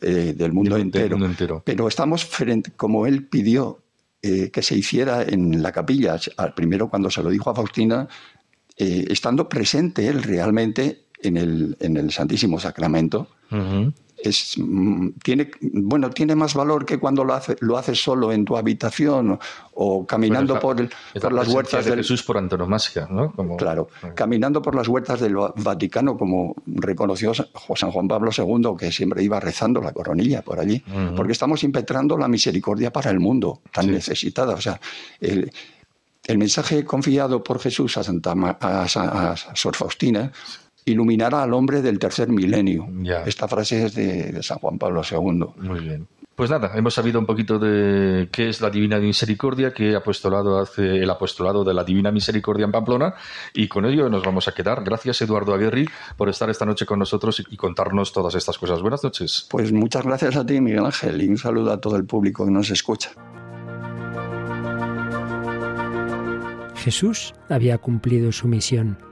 eh, 0.03 0.35
del 0.37 0.53
mundo 0.53 0.77
Del- 0.77 0.91
del 0.91 1.01
entero. 1.03 1.17
mundo 1.17 1.27
entero. 1.31 1.63
Pero 1.65 1.89
estamos 1.89 2.25
frente, 2.27 2.71
como 2.77 3.07
Él 3.07 3.25
pidió 3.27 3.79
eh, 4.23 4.51
que 4.53 4.63
se 4.63 4.77
hiciera 4.77 5.23
en 5.23 5.63
la 5.63 5.73
capilla, 5.73 6.17
al 6.37 6.55
primero 6.55 6.89
cuando 6.89 7.11
se 7.11 7.23
lo 7.23 7.31
dijo 7.31 7.51
a 7.51 7.55
Faustina, 7.57 8.07
eh, 8.77 9.05
estando 9.09 9.49
presente 9.49 10.07
Él 10.07 10.23
realmente 10.23 11.07
en 11.21 11.37
el, 11.37 11.77
en 11.81 11.97
el 11.97 12.13
Santísimo 12.13 12.61
Sacramento. 12.61 13.29
Es, 14.23 14.55
mm, 14.59 15.09
tiene, 15.23 15.51
bueno, 15.61 16.11
tiene 16.11 16.35
más 16.35 16.55
valor 16.55 16.85
que 16.87 16.99
cuando 16.99 17.25
lo, 17.25 17.35
hace, 17.35 17.57
lo 17.61 17.77
haces 17.77 18.03
solo 18.03 18.33
en 18.33 18.45
tu 18.45 18.57
habitación 18.57 19.39
o, 19.75 20.07
caminando 20.07 20.55
Bueno, 20.55 20.55
es 20.55 20.55
la- 20.55 20.61
por, 20.61 20.81
el- 20.81 20.91
es 21.15 21.23
por 21.23 21.33
la 21.33 21.43
las 21.43 21.53
huertas 21.55 21.85
de 21.85 21.91
del 21.91 22.01
Jesús 22.01 22.23
por 22.23 22.39
antonomasia, 22.39 23.07
¿no? 23.11 23.33
Como- 23.33 23.57
Claro, 23.57 23.89
caminando 24.15 24.63
por 24.63 24.75
las 24.75 24.87
huertas 24.89 25.21
del 25.21 25.39
Va- 25.39 25.53
Vaticano, 25.57 26.17
como 26.17 26.55
reconoció 26.67 27.35
Sa- 27.35 27.49
San 27.77 27.91
Juan 27.91 28.09
Pablo 28.09 28.31
II, 28.37 28.77
que 28.79 28.93
siempre 28.93 29.23
iba 29.23 29.41
rezando 29.41 29.81
la 29.81 29.93
coronilla 29.93 30.43
por 30.43 30.61
allí, 30.61 30.83
porque 31.17 31.33
estamos 31.33 31.65
impetrando 31.65 32.17
la 32.17 32.29
misericordia 32.29 32.93
para 32.93 33.11
el 33.11 33.21
mundo, 33.21 33.61
tan 33.73 33.87
Sí. 33.87 33.91
necesitada. 33.91 34.55
O 34.55 34.61
sea, 34.61 34.81
el, 35.21 35.51
el 36.27 36.39
mensaje 36.39 36.85
confiado 36.85 37.43
por 37.43 37.59
Jesús 37.59 37.97
a, 37.99 38.03
Santa 38.05 38.35
a, 38.61 38.87
Sa- 38.89 39.33
a 39.33 39.37
Sor 39.57 39.75
Faustina 39.75 40.31
iluminará 40.85 41.43
al 41.43 41.55
hombre 41.55 41.83
del 41.83 41.99
tercer 41.99 42.29
milenio. 42.29 42.87
Ya. 43.03 43.23
Esta 43.23 43.49
frase 43.49 43.87
es 43.87 43.95
de, 43.95 44.33
de 44.33 44.43
San 44.43 44.59
Juan 44.59 44.79
Pablo 44.79 45.03
II. 45.09 45.45
Muy 45.59 45.81
bien. 45.81 46.07
Pues 46.35 46.51
nada, 46.51 46.73
hemos 46.75 46.95
sabido 46.95 47.21
un 47.21 47.27
poquito 47.27 47.59
de 47.59 48.29
qué 48.33 48.49
es 48.49 48.63
la 48.63 48.71
Divina 48.71 48.99
Misericordia, 48.99 49.75
qué 49.75 49.95
apostolado 49.95 50.59
hace 50.59 51.03
el 51.03 51.11
apostolado 51.11 51.63
de 51.63 51.75
la 51.75 51.85
Divina 51.85 52.11
Misericordia 52.11 52.65
en 52.65 52.73
Pamplona 52.73 53.15
y 53.53 53.69
con 53.69 53.85
ello 53.85 54.09
nos 54.09 54.25
vamos 54.25 54.49
a 54.49 54.53
quedar. 54.53 54.83
Gracias 54.83 55.21
Eduardo 55.21 55.53
Aguirre 55.53 55.87
por 56.17 56.31
estar 56.31 56.49
esta 56.49 56.65
noche 56.65 56.87
con 56.87 56.99
nosotros 56.99 57.45
y 57.51 57.57
contarnos 57.57 58.13
todas 58.13 58.35
estas 58.35 58.57
cosas. 58.57 58.81
Buenas 58.81 59.05
noches. 59.05 59.47
Pues 59.51 59.73
muchas 59.73 60.05
gracias 60.05 60.35
a 60.37 60.47
ti 60.47 60.59
Miguel 60.59 60.87
Ángel 60.87 61.21
y 61.21 61.29
un 61.29 61.37
saludo 61.37 61.71
a 61.71 61.81
todo 61.81 61.97
el 61.97 62.07
público 62.07 62.47
que 62.47 62.51
nos 62.51 62.71
escucha. 62.71 63.11
Jesús 66.77 67.35
había 67.51 67.77
cumplido 67.77 68.33
su 68.33 68.49
misión. 68.49 69.12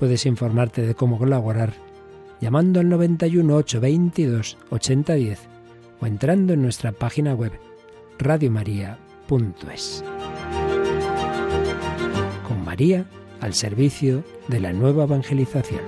Puedes 0.00 0.24
informarte 0.24 0.80
de 0.80 0.94
cómo 0.94 1.18
colaborar 1.18 1.74
llamando 2.40 2.80
al 2.80 2.88
91 2.88 3.54
822 3.54 4.56
8010 4.70 5.38
o 6.00 6.06
entrando 6.06 6.54
en 6.54 6.62
nuestra 6.62 6.92
página 6.92 7.34
web 7.34 7.52
radiomaria.es. 8.18 10.02
Con 12.48 12.64
María 12.64 13.04
al 13.42 13.52
servicio 13.52 14.24
de 14.48 14.60
la 14.60 14.72
nueva 14.72 15.04
evangelización. 15.04 15.82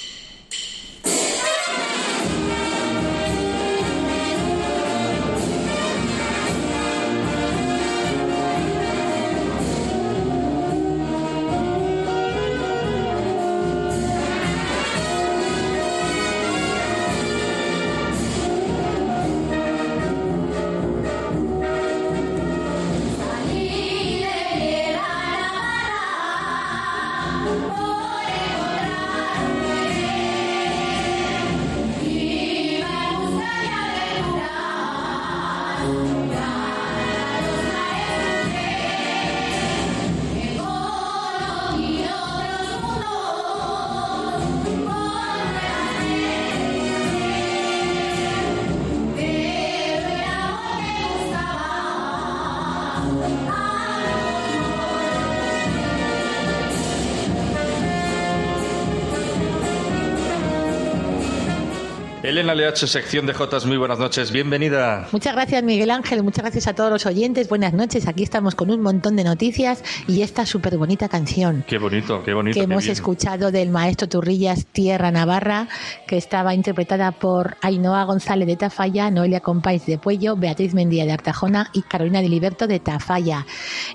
Elena 62.49 62.71
LH, 62.71 62.87
sección 62.87 63.25
de 63.25 63.33
Jotas, 63.33 63.65
muy 63.65 63.77
buenas 63.77 63.99
noches, 63.99 64.31
bienvenida. 64.31 65.07
Muchas 65.11 65.33
gracias 65.33 65.61
Miguel 65.63 65.91
Ángel, 65.91 66.23
muchas 66.23 66.43
gracias 66.43 66.67
a 66.67 66.73
todos 66.73 66.89
los 66.89 67.05
oyentes, 67.05 67.47
buenas 67.47 67.73
noches, 67.73 68.07
aquí 68.07 68.23
estamos 68.23 68.55
con 68.55 68.71
un 68.71 68.81
montón 68.81 69.15
de 69.15 69.23
noticias 69.23 69.83
y 70.07 70.21
esta 70.21 70.45
súper 70.45 70.77
bonita 70.77 71.09
canción. 71.09 71.63
Qué 71.67 71.77
bonito, 71.77 72.23
qué 72.23 72.33
bonito. 72.33 72.55
Que 72.55 72.63
hemos 72.63 72.87
escuchado 72.87 73.51
del 73.51 73.69
maestro 73.69 74.09
Turrillas 74.09 74.65
Tierra 74.65 75.11
Navarra, 75.11 75.67
que 76.07 76.17
estaba 76.17 76.55
interpretada 76.55 77.11
por 77.11 77.57
Ainhoa 77.61 78.03
González 78.05 78.47
de 78.47 78.55
Tafalla, 78.55 79.11
Noelia 79.11 79.41
Compáis 79.41 79.85
de 79.85 79.97
Puello, 79.97 80.35
Beatriz 80.35 80.73
Mendía 80.73 81.05
de 81.05 81.11
Artajona 81.11 81.69
y 81.73 81.83
Carolina 81.83 82.21
de 82.21 82.29
Liberto 82.29 82.67
de 82.67 82.79
Tafalla, 82.79 83.45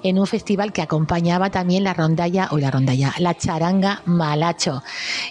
en 0.03 0.19
un 0.19 0.27
festival 0.27 0.73
que 0.73 0.83
acompañaba 0.83 1.51
también 1.51 1.83
la 1.83 1.95
rondalla, 1.95 2.49
o 2.51 2.59
la 2.59 2.71
rondalla, 2.71 3.15
la 3.19 3.35
charanga 3.35 4.03
Malacho. 4.05 4.83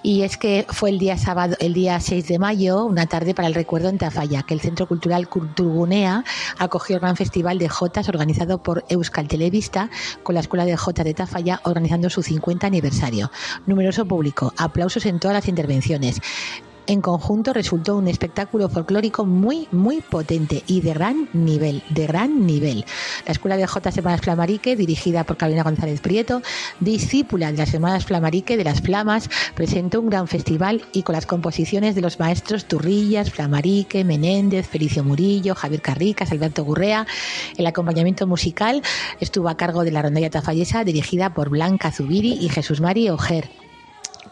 Y 0.02 0.24
es 0.24 0.38
que 0.38 0.66
fue 0.70 0.90
el 0.90 1.00
día 1.00 1.18
sábado, 1.18 1.56
el 1.60 1.74
día 1.74 2.00
6 2.00 2.28
de 2.28 2.40
mayo, 2.40 2.86
una 2.86 3.06
tarde 3.14 3.36
para 3.36 3.48
el 3.48 3.54
recuerdo 3.54 3.90
en 3.90 4.00
Tafalla, 4.00 4.42
que 4.42 4.56
el 4.56 4.60
Centro 4.60 4.88
Cultural 4.88 5.30
Culturgunea 5.30 6.24
acogió 6.58 6.96
el 6.96 7.00
gran 7.00 7.16
festival 7.16 7.60
de 7.60 7.70
Jotas 7.70 8.10
organizado 8.10 8.64
por 8.64 8.86
Euskal 8.90 9.28
Televista 9.28 9.92
con 10.24 10.34
la 10.34 10.42
Escuela 10.42 10.66
de 10.66 10.76
Jotas 10.76 11.06
de 11.06 11.14
Tafalla 11.14 11.62
organizando 11.64 12.10
su 12.10 12.24
50 12.24 12.66
aniversario. 12.66 13.30
Numeroso 13.68 14.08
público, 14.08 14.52
aplausos 14.58 15.06
en 15.06 15.20
todas 15.20 15.36
las 15.36 15.48
intervenciones 15.48 16.22
en 16.88 17.02
conjunto 17.02 17.54
resultó 17.54 17.98
un 17.98 18.08
espectáculo 18.08 18.70
folclórico 18.70 19.26
muy, 19.26 19.68
muy 19.72 20.02
potente 20.02 20.64
y 20.68 20.82
de 20.82 20.94
gran 20.94 21.30
nivel, 21.34 21.84
de 21.90 22.08
gran 22.08 22.46
nivel. 22.46 22.86
La 23.26 23.32
Escuela 23.32 23.58
de 23.58 23.68
J. 23.68 23.92
Semanas 23.92 24.22
Flamarique, 24.22 24.76
dirigida 24.76 25.24
por 25.24 25.38
Carolina 25.38 25.64
González 25.64 26.02
Prieto, 26.02 26.42
discípula 26.80 27.52
de 27.52 27.58
las 27.58 27.70
Semanas 27.70 28.06
Flamarique 28.06 28.58
de 28.58 28.64
las 28.64 28.82
Flamas, 28.82 29.30
presentó 29.56 30.02
un 30.02 30.10
gran 30.10 30.28
festival 30.28 30.84
y 30.94 31.04
con 31.04 31.14
las 31.14 31.26
composiciones 31.26 31.96
de 31.96 32.02
los 32.02 32.20
maestros 32.20 32.66
Turrillas, 32.66 33.32
Flamarique, 33.32 34.04
Menéndez, 34.04 34.68
Felicio 34.68 35.04
Murillo, 35.04 35.56
Javier 35.56 35.82
Carricas, 35.82 36.32
Alberto 36.32 36.64
Gurrea, 36.64 37.08
el 37.58 37.66
acompañamiento 37.66 38.28
musical 38.28 38.82
estuvo 39.20 39.50
a 39.50 39.58
cargo 39.58 39.84
de 39.84 39.92
la 39.92 40.02
rondalla 40.02 40.30
tafallesa 40.30 40.84
dirigida 40.84 41.34
por 41.34 41.50
Blanca 41.50 41.92
Zubiri 41.92 42.34
y 42.34 42.50
Jesús 42.50 42.82
Mari 42.82 43.10
Ojer 43.10 43.63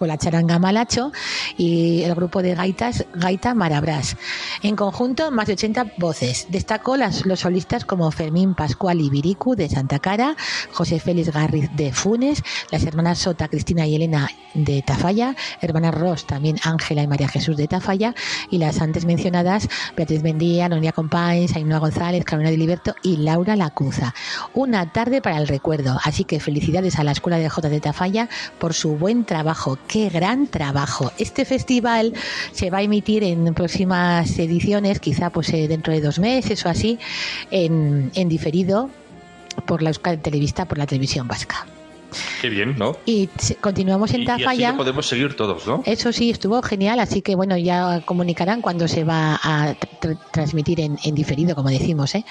con 0.02 0.08
la 0.08 0.18
charanga 0.18 0.58
Malacho 0.58 1.12
y 1.58 2.02
el 2.02 2.16
grupo 2.16 2.42
de 2.42 2.56
gaitas 2.56 3.06
Gaita 3.14 3.54
Marabras. 3.54 4.18
En 4.64 4.76
conjunto, 4.76 5.30
más 5.30 5.46
de 5.46 5.54
80 5.54 5.94
voces. 6.00 6.48
Destacó 6.50 6.98
las, 6.98 7.28
los 7.28 7.42
solistas 7.42 7.86
como 7.86 8.10
Fermín 8.10 8.56
Pascual 8.56 9.00
Ibiricu 9.00 9.56
de 9.56 9.70
Santa 9.70 10.00
Cara, 10.00 10.36
José 10.72 11.00
Félix 11.00 11.32
Garriz 11.32 11.70
de 11.76 11.94
Funes, 11.94 12.42
las 12.72 12.84
hermanas 12.84 13.20
Sota, 13.20 13.48
Cristina 13.48 13.86
y 13.86 13.94
Elena 13.94 14.28
de 14.56 14.82
Tafalla, 14.82 15.36
hermanas 15.62 15.94
Ross 15.94 16.26
también 16.26 16.58
Ángela 16.64 17.04
y 17.04 17.08
María 17.08 17.28
Jesús 17.28 17.56
de 17.56 17.68
Tafalla 17.68 18.16
y 18.50 18.58
las 18.58 18.82
antes 18.82 19.06
mencionadas 19.06 19.70
Beatriz 19.96 20.24
Bendía, 20.24 20.68
Nonia 20.68 20.94
Compáñez, 20.94 21.56
Ainhoa 21.56 21.78
González, 21.78 22.26
Carolina 22.26 22.50
de 22.50 22.58
Liberto 22.58 22.96
y 23.04 23.18
Laura 23.18 23.56
Lacuza. 23.56 24.16
Una 24.56 24.92
tarde 24.92 25.22
para 25.22 25.38
el 25.38 25.48
recuerdo, 25.48 26.00
así 26.04 26.24
que 26.24 26.40
felicidades 26.40 26.98
a 26.98 27.04
la 27.04 27.12
Escuela 27.12 27.38
de 27.38 27.50
J 27.50 27.70
de 27.70 27.80
Tafalla 27.80 28.30
por 28.58 28.74
su 28.74 28.96
buen 28.96 29.26
trabajo. 29.26 29.78
¡Qué 29.92 30.08
gran 30.10 30.48
trabajo! 30.48 31.12
Este 31.18 31.44
festival 31.44 32.14
se 32.54 32.70
va 32.70 32.78
a 32.78 32.82
emitir 32.82 33.26
en 33.26 33.54
próximas 33.54 34.40
ediciones, 34.40 35.02
quizá 35.02 35.30
pues 35.32 35.50
eh, 35.54 35.68
dentro 35.68 35.92
de 35.92 36.00
dos 36.00 36.18
meses 36.18 36.66
o 36.66 36.70
así, 36.70 36.98
en, 37.52 38.10
en 38.16 38.30
diferido 38.30 38.90
por 39.68 39.82
la 39.84 39.90
Euskal 39.90 40.22
Televista, 40.22 40.64
por 40.66 40.78
la 40.78 40.86
televisión 40.88 41.28
vasca. 41.28 41.68
Qué 42.42 42.50
bien, 42.50 42.76
¿no? 42.78 42.98
Y 43.06 43.30
continuamos 43.62 44.14
en 44.14 44.22
Y, 44.22 44.24
y 44.24 44.26
Tafalla. 44.28 44.68
así 44.70 44.78
lo 44.78 44.84
podemos 44.84 45.06
seguir 45.08 45.36
todos, 45.36 45.66
¿no? 45.66 45.82
Eso 45.86 46.12
sí, 46.12 46.30
estuvo 46.30 46.62
genial, 46.62 47.00
así 47.00 47.22
que 47.22 47.36
bueno, 47.36 47.58
ya 47.58 48.02
comunicarán 48.06 48.62
cuando 48.62 48.88
se 48.90 49.06
va 49.06 49.40
a 49.42 49.76
tr- 50.02 50.18
transmitir 50.32 50.82
en, 50.82 50.98
en 51.06 51.16
diferido, 51.16 51.56
como 51.56 51.70
decimos. 51.70 52.14
¿eh? 52.16 52.26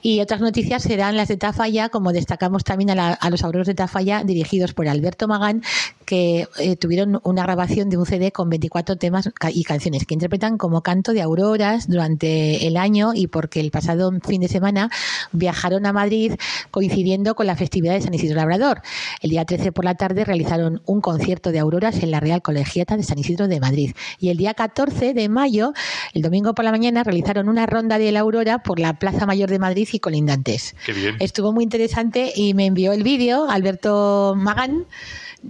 Y 0.00 0.20
otras 0.20 0.40
noticias 0.40 0.82
serán 0.84 1.16
las 1.16 1.26
de 1.26 1.36
Tafalla, 1.36 1.88
como 1.88 2.12
destacamos 2.12 2.62
también 2.62 2.90
a, 2.90 2.94
la- 2.94 3.12
a 3.14 3.30
los 3.30 3.42
auroros 3.42 3.66
de 3.66 3.74
Tafalla, 3.74 4.22
dirigidos 4.22 4.74
por 4.74 4.86
Alberto 4.88 5.26
Magán, 5.26 5.62
que 6.10 6.48
eh, 6.58 6.74
tuvieron 6.74 7.20
una 7.22 7.44
grabación 7.44 7.88
de 7.88 7.96
un 7.96 8.04
CD 8.04 8.32
con 8.32 8.50
24 8.50 8.96
temas 8.96 9.30
y 9.52 9.62
canciones 9.62 10.06
que 10.06 10.14
interpretan 10.14 10.58
como 10.58 10.82
canto 10.82 11.12
de 11.12 11.22
auroras 11.22 11.88
durante 11.88 12.66
el 12.66 12.76
año 12.76 13.12
y 13.14 13.28
porque 13.28 13.60
el 13.60 13.70
pasado 13.70 14.10
fin 14.26 14.40
de 14.40 14.48
semana 14.48 14.90
viajaron 15.30 15.86
a 15.86 15.92
Madrid 15.92 16.32
coincidiendo 16.72 17.36
con 17.36 17.46
la 17.46 17.54
festividad 17.54 17.94
de 17.94 18.00
San 18.00 18.12
Isidro 18.12 18.34
Labrador. 18.34 18.82
El 19.20 19.30
día 19.30 19.44
13 19.44 19.70
por 19.70 19.84
la 19.84 19.94
tarde 19.94 20.24
realizaron 20.24 20.82
un 20.84 21.00
concierto 21.00 21.52
de 21.52 21.60
auroras 21.60 22.02
en 22.02 22.10
la 22.10 22.18
Real 22.18 22.42
Colegiata 22.42 22.96
de 22.96 23.04
San 23.04 23.20
Isidro 23.20 23.46
de 23.46 23.60
Madrid. 23.60 23.94
Y 24.18 24.30
el 24.30 24.36
día 24.36 24.54
14 24.54 25.14
de 25.14 25.28
mayo, 25.28 25.74
el 26.12 26.22
domingo 26.22 26.56
por 26.56 26.64
la 26.64 26.72
mañana, 26.72 27.04
realizaron 27.04 27.48
una 27.48 27.66
ronda 27.66 27.98
de 27.98 28.10
la 28.10 28.18
aurora 28.18 28.64
por 28.64 28.80
la 28.80 28.94
Plaza 28.94 29.26
Mayor 29.26 29.48
de 29.48 29.60
Madrid 29.60 29.88
y 29.92 30.00
colindantes. 30.00 30.74
Qué 30.84 30.92
bien. 30.92 31.14
Estuvo 31.20 31.52
muy 31.52 31.62
interesante 31.62 32.32
y 32.34 32.54
me 32.54 32.66
envió 32.66 32.92
el 32.92 33.04
vídeo 33.04 33.48
Alberto 33.48 34.34
Magán, 34.36 34.86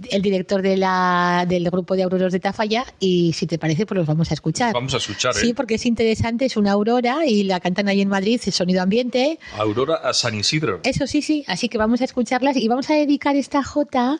el 0.09 0.21
director 0.21 0.61
de 0.61 0.77
la, 0.77 1.45
del 1.47 1.69
grupo 1.69 1.95
de 1.95 2.03
auroros 2.03 2.31
de 2.31 2.39
Tafalla, 2.39 2.85
y 2.99 3.33
si 3.33 3.47
te 3.47 3.57
parece, 3.57 3.85
pues 3.85 3.97
los 3.97 4.07
vamos 4.07 4.31
a 4.31 4.33
escuchar. 4.33 4.73
Vamos 4.73 4.93
a 4.93 4.97
escuchar, 4.97 5.35
¿eh? 5.35 5.39
Sí, 5.39 5.53
porque 5.53 5.75
es 5.75 5.85
interesante, 5.85 6.45
es 6.45 6.57
una 6.57 6.71
aurora 6.71 7.25
y 7.25 7.43
la 7.43 7.59
cantan 7.59 7.87
ahí 7.87 8.01
en 8.01 8.09
Madrid, 8.09 8.41
es 8.43 8.55
sonido 8.55 8.81
ambiente. 8.81 9.39
Aurora 9.57 9.95
a 9.95 10.13
San 10.13 10.35
Isidro. 10.35 10.79
Eso 10.83 11.07
sí, 11.07 11.21
sí, 11.21 11.43
así 11.47 11.69
que 11.69 11.77
vamos 11.77 12.01
a 12.01 12.05
escucharlas 12.05 12.55
y 12.57 12.67
vamos 12.67 12.89
a 12.89 12.93
dedicar 12.93 13.35
esta 13.35 13.63
jota 13.63 14.19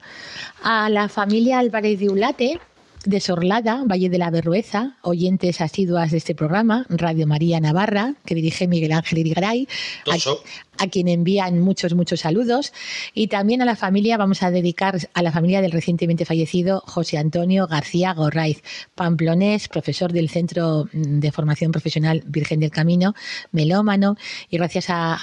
a 0.63 0.89
la 0.89 1.09
familia 1.09 1.59
Álvarez 1.59 1.99
de 1.99 2.09
Ulate 2.09 2.59
de 3.05 3.19
Sorlada, 3.19 3.83
Valle 3.85 4.09
de 4.09 4.17
la 4.17 4.29
Berrueza, 4.29 4.97
oyentes 5.01 5.61
asiduas 5.61 6.11
de 6.11 6.17
este 6.17 6.35
programa, 6.35 6.85
Radio 6.89 7.25
María 7.27 7.59
Navarra, 7.59 8.13
que 8.25 8.35
dirige 8.35 8.67
Miguel 8.67 8.91
Ángel 8.91 9.19
Irigaray, 9.19 9.67
Toso. 10.05 10.43
A, 10.77 10.87
quien 10.87 11.07
envían 11.07 11.59
muchos, 11.59 11.93
muchos 11.93 12.21
saludos, 12.21 12.73
y 13.13 13.27
también 13.27 13.61
a 13.61 13.65
la 13.65 13.75
familia, 13.75 14.17
vamos 14.17 14.43
a 14.43 14.51
dedicar 14.51 14.97
a 15.13 15.21
la 15.21 15.31
familia 15.31 15.61
del 15.61 15.71
recientemente 15.71 16.25
fallecido 16.25 16.81
José 16.85 17.17
Antonio 17.17 17.67
García 17.67 18.13
Gorraiz, 18.13 18.61
pamplonés, 18.95 19.67
profesor 19.67 20.11
del 20.11 20.29
Centro 20.29 20.87
de 20.93 21.31
Formación 21.31 21.71
Profesional 21.71 22.23
Virgen 22.25 22.59
del 22.59 22.71
Camino, 22.71 23.13
melómano, 23.51 24.17
y 24.49 24.57
gracias 24.57 24.85
a, 24.89 25.17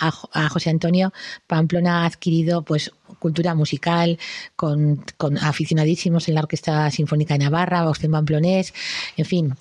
José 0.50 0.70
Antonio, 0.70 1.12
Pamplona 1.46 2.02
ha 2.02 2.06
adquirido 2.06 2.62
pues 2.62 2.92
cultura 3.18 3.54
musical, 3.54 4.18
con, 4.56 5.04
aficionadísimos 5.40 6.28
en 6.28 6.34
la 6.34 6.42
Orquesta 6.42 6.90
Sinfónica 6.90 7.34
de 7.34 7.44
Navarra, 7.44 7.84
Boston 7.84 8.12
Pamplonés, 8.12 8.74
en 9.16 9.24
fin, 9.24 9.54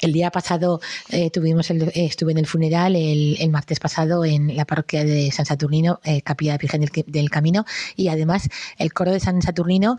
el 0.00 0.12
día 0.12 0.30
pasado 0.30 0.80
eh, 1.10 1.30
tuvimos 1.30 1.70
el- 1.70 1.82
eh, 1.88 1.92
estuve 1.94 2.32
en 2.32 2.38
el 2.38 2.46
funeral, 2.46 2.96
el, 2.96 3.36
el 3.40 3.50
martes 3.50 3.80
pasado 3.80 4.24
en 4.24 4.56
la 4.56 4.64
parroquia 4.64 5.04
de 5.04 5.30
San 5.30 5.46
Saturnino, 5.46 6.00
eh, 6.04 6.22
Capilla 6.22 6.52
de 6.52 6.58
Virgen 6.58 6.86
del, 7.06 7.30
Camino, 7.30 7.64
y 7.96 8.08
además 8.08 8.48
el 8.78 8.92
coro 8.92 9.12
de 9.12 9.20
San 9.20 9.40
Saturnino 9.42 9.96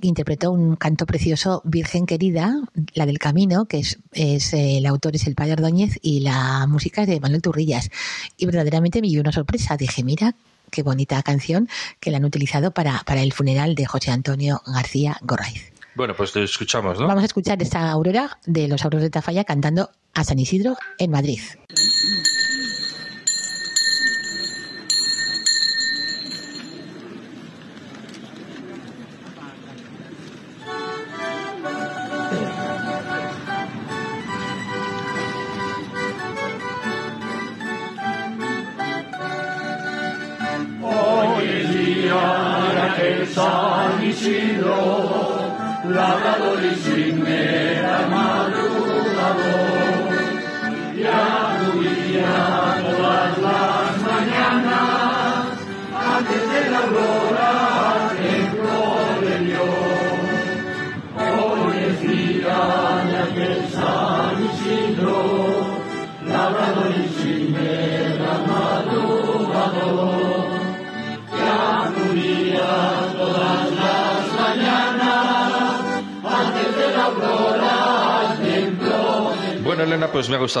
interpretó 0.00 0.50
un 0.52 0.76
canto 0.76 1.06
precioso, 1.06 1.62
Virgen 1.64 2.06
querida, 2.06 2.60
la 2.94 3.06
del 3.06 3.18
Camino, 3.18 3.66
que 3.66 3.78
es, 3.78 3.98
el 4.52 4.86
autor 4.86 5.16
es 5.16 5.26
el 5.26 5.34
Padre 5.34 5.54
Ordóñez 5.54 5.98
y 6.02 6.20
la 6.20 6.66
música 6.66 7.02
es 7.02 7.08
de 7.08 7.20
Manuel 7.20 7.42
Turrillas. 7.42 7.90
Y 8.36 8.46
verdaderamente 8.46 9.00
me 9.00 9.08
dio 9.08 9.20
una 9.20 9.32
sorpresa. 9.32 9.76
Dije, 9.76 10.02
mira, 10.04 10.34
qué 10.70 10.82
bonita 10.82 11.22
canción 11.22 11.68
que 12.00 12.10
la 12.10 12.18
han 12.18 12.24
utilizado 12.24 12.72
para, 12.72 13.02
para 13.06 13.22
el 13.22 13.32
funeral 13.32 13.74
de 13.74 13.86
José 13.86 14.10
Antonio 14.10 14.62
García 14.66 15.16
Gorraiz. 15.22 15.73
Bueno, 15.94 16.14
pues 16.16 16.34
lo 16.34 16.42
escuchamos, 16.42 16.98
¿no? 16.98 17.06
Vamos 17.06 17.22
a 17.22 17.26
escuchar 17.26 17.62
esta 17.62 17.90
aurora 17.90 18.38
de 18.46 18.68
los 18.68 18.84
auroros 18.84 19.02
de 19.02 19.10
Tafalla 19.10 19.44
cantando 19.44 19.90
a 20.12 20.24
San 20.24 20.38
Isidro 20.38 20.76
en 20.98 21.10
Madrid. 21.10 21.40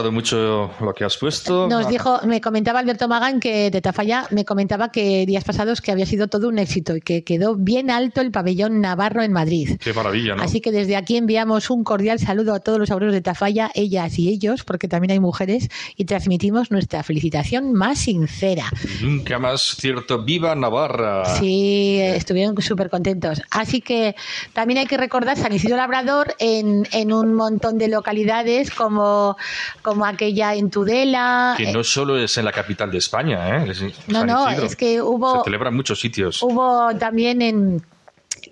Elena, 0.00 0.20
pues 0.20 0.32
me 0.32 0.53
lo 0.80 0.92
que 0.94 1.04
has 1.04 1.16
puesto. 1.16 1.68
Nos 1.68 1.86
Ah, 1.86 1.88
dijo, 1.88 2.20
me 2.26 2.40
comentaba 2.40 2.78
Alberto 2.78 3.08
Magán 3.08 3.40
que 3.40 3.70
de 3.70 3.80
Tafalla 3.80 4.26
me 4.30 4.44
comentaba 4.44 4.90
que 4.90 5.26
días 5.26 5.44
pasados 5.44 5.80
que 5.80 5.92
había 5.92 6.06
sido 6.06 6.28
todo 6.28 6.48
un 6.48 6.58
éxito 6.58 6.96
y 6.96 7.00
que 7.00 7.24
quedó 7.24 7.56
bien 7.56 7.90
alto 7.90 8.20
el 8.20 8.30
pabellón 8.30 8.80
navarro 8.80 9.22
en 9.22 9.32
Madrid. 9.32 9.76
Qué 9.80 9.92
maravilla, 9.92 10.34
¿no? 10.34 10.42
Así 10.42 10.60
que 10.60 10.72
desde 10.72 10.96
aquí 10.96 11.16
enviamos 11.16 11.70
un 11.70 11.84
cordial 11.84 12.18
saludo 12.18 12.54
a 12.54 12.60
todos 12.60 12.78
los 12.78 12.90
auroros 12.90 13.12
de 13.14 13.20
Tafalla, 13.20 13.70
ellas 13.74 14.18
y 14.18 14.28
ellos, 14.28 14.64
porque 14.64 14.88
también 14.88 15.12
hay 15.12 15.20
mujeres, 15.20 15.68
y 15.96 16.04
transmitimos 16.04 16.70
nuestra 16.70 17.02
felicitación 17.02 17.72
más 17.72 17.98
sincera. 17.98 18.64
Nunca 19.02 19.38
más 19.38 19.76
cierto. 19.78 20.22
¡Viva 20.24 20.54
Navarra! 20.54 21.24
Sí, 21.38 21.98
estuvieron 22.00 22.60
súper 22.62 22.90
contentos. 22.90 23.42
Así 23.50 23.80
que 23.80 24.14
también 24.52 24.78
hay 24.78 24.86
que 24.86 24.96
recordar 24.96 25.36
San 25.36 25.52
Isidro 25.52 25.76
Labrador 25.76 26.34
en, 26.38 26.86
en 26.92 27.12
un 27.12 27.34
montón 27.34 27.78
de 27.78 27.88
localidades 27.88 28.70
como, 28.70 29.36
como 29.82 30.04
aquella 30.06 30.53
en 30.54 30.70
Tudela. 30.70 31.54
Que 31.56 31.70
eh, 31.70 31.72
no 31.72 31.84
solo 31.84 32.16
es 32.16 32.36
en 32.38 32.44
la 32.44 32.52
capital 32.52 32.90
de 32.90 32.98
España, 32.98 33.58
¿eh? 33.58 33.70
Es 33.70 34.08
no, 34.08 34.24
no, 34.24 34.48
es 34.48 34.76
que 34.76 35.00
hubo, 35.02 35.38
Se 35.38 35.44
celebra 35.44 35.68
en 35.68 35.76
muchos 35.76 36.00
sitios. 36.00 36.42
hubo 36.42 36.94
también 36.98 37.42
en, 37.42 37.82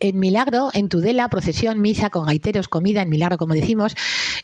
en 0.02 0.18
Milagro, 0.18 0.70
en 0.74 0.88
Tudela, 0.88 1.28
procesión, 1.28 1.80
misa 1.80 2.10
con 2.10 2.26
gaiteros, 2.26 2.66
comida 2.66 3.02
en 3.02 3.08
Milagro, 3.08 3.38
como 3.38 3.54
decimos. 3.54 3.94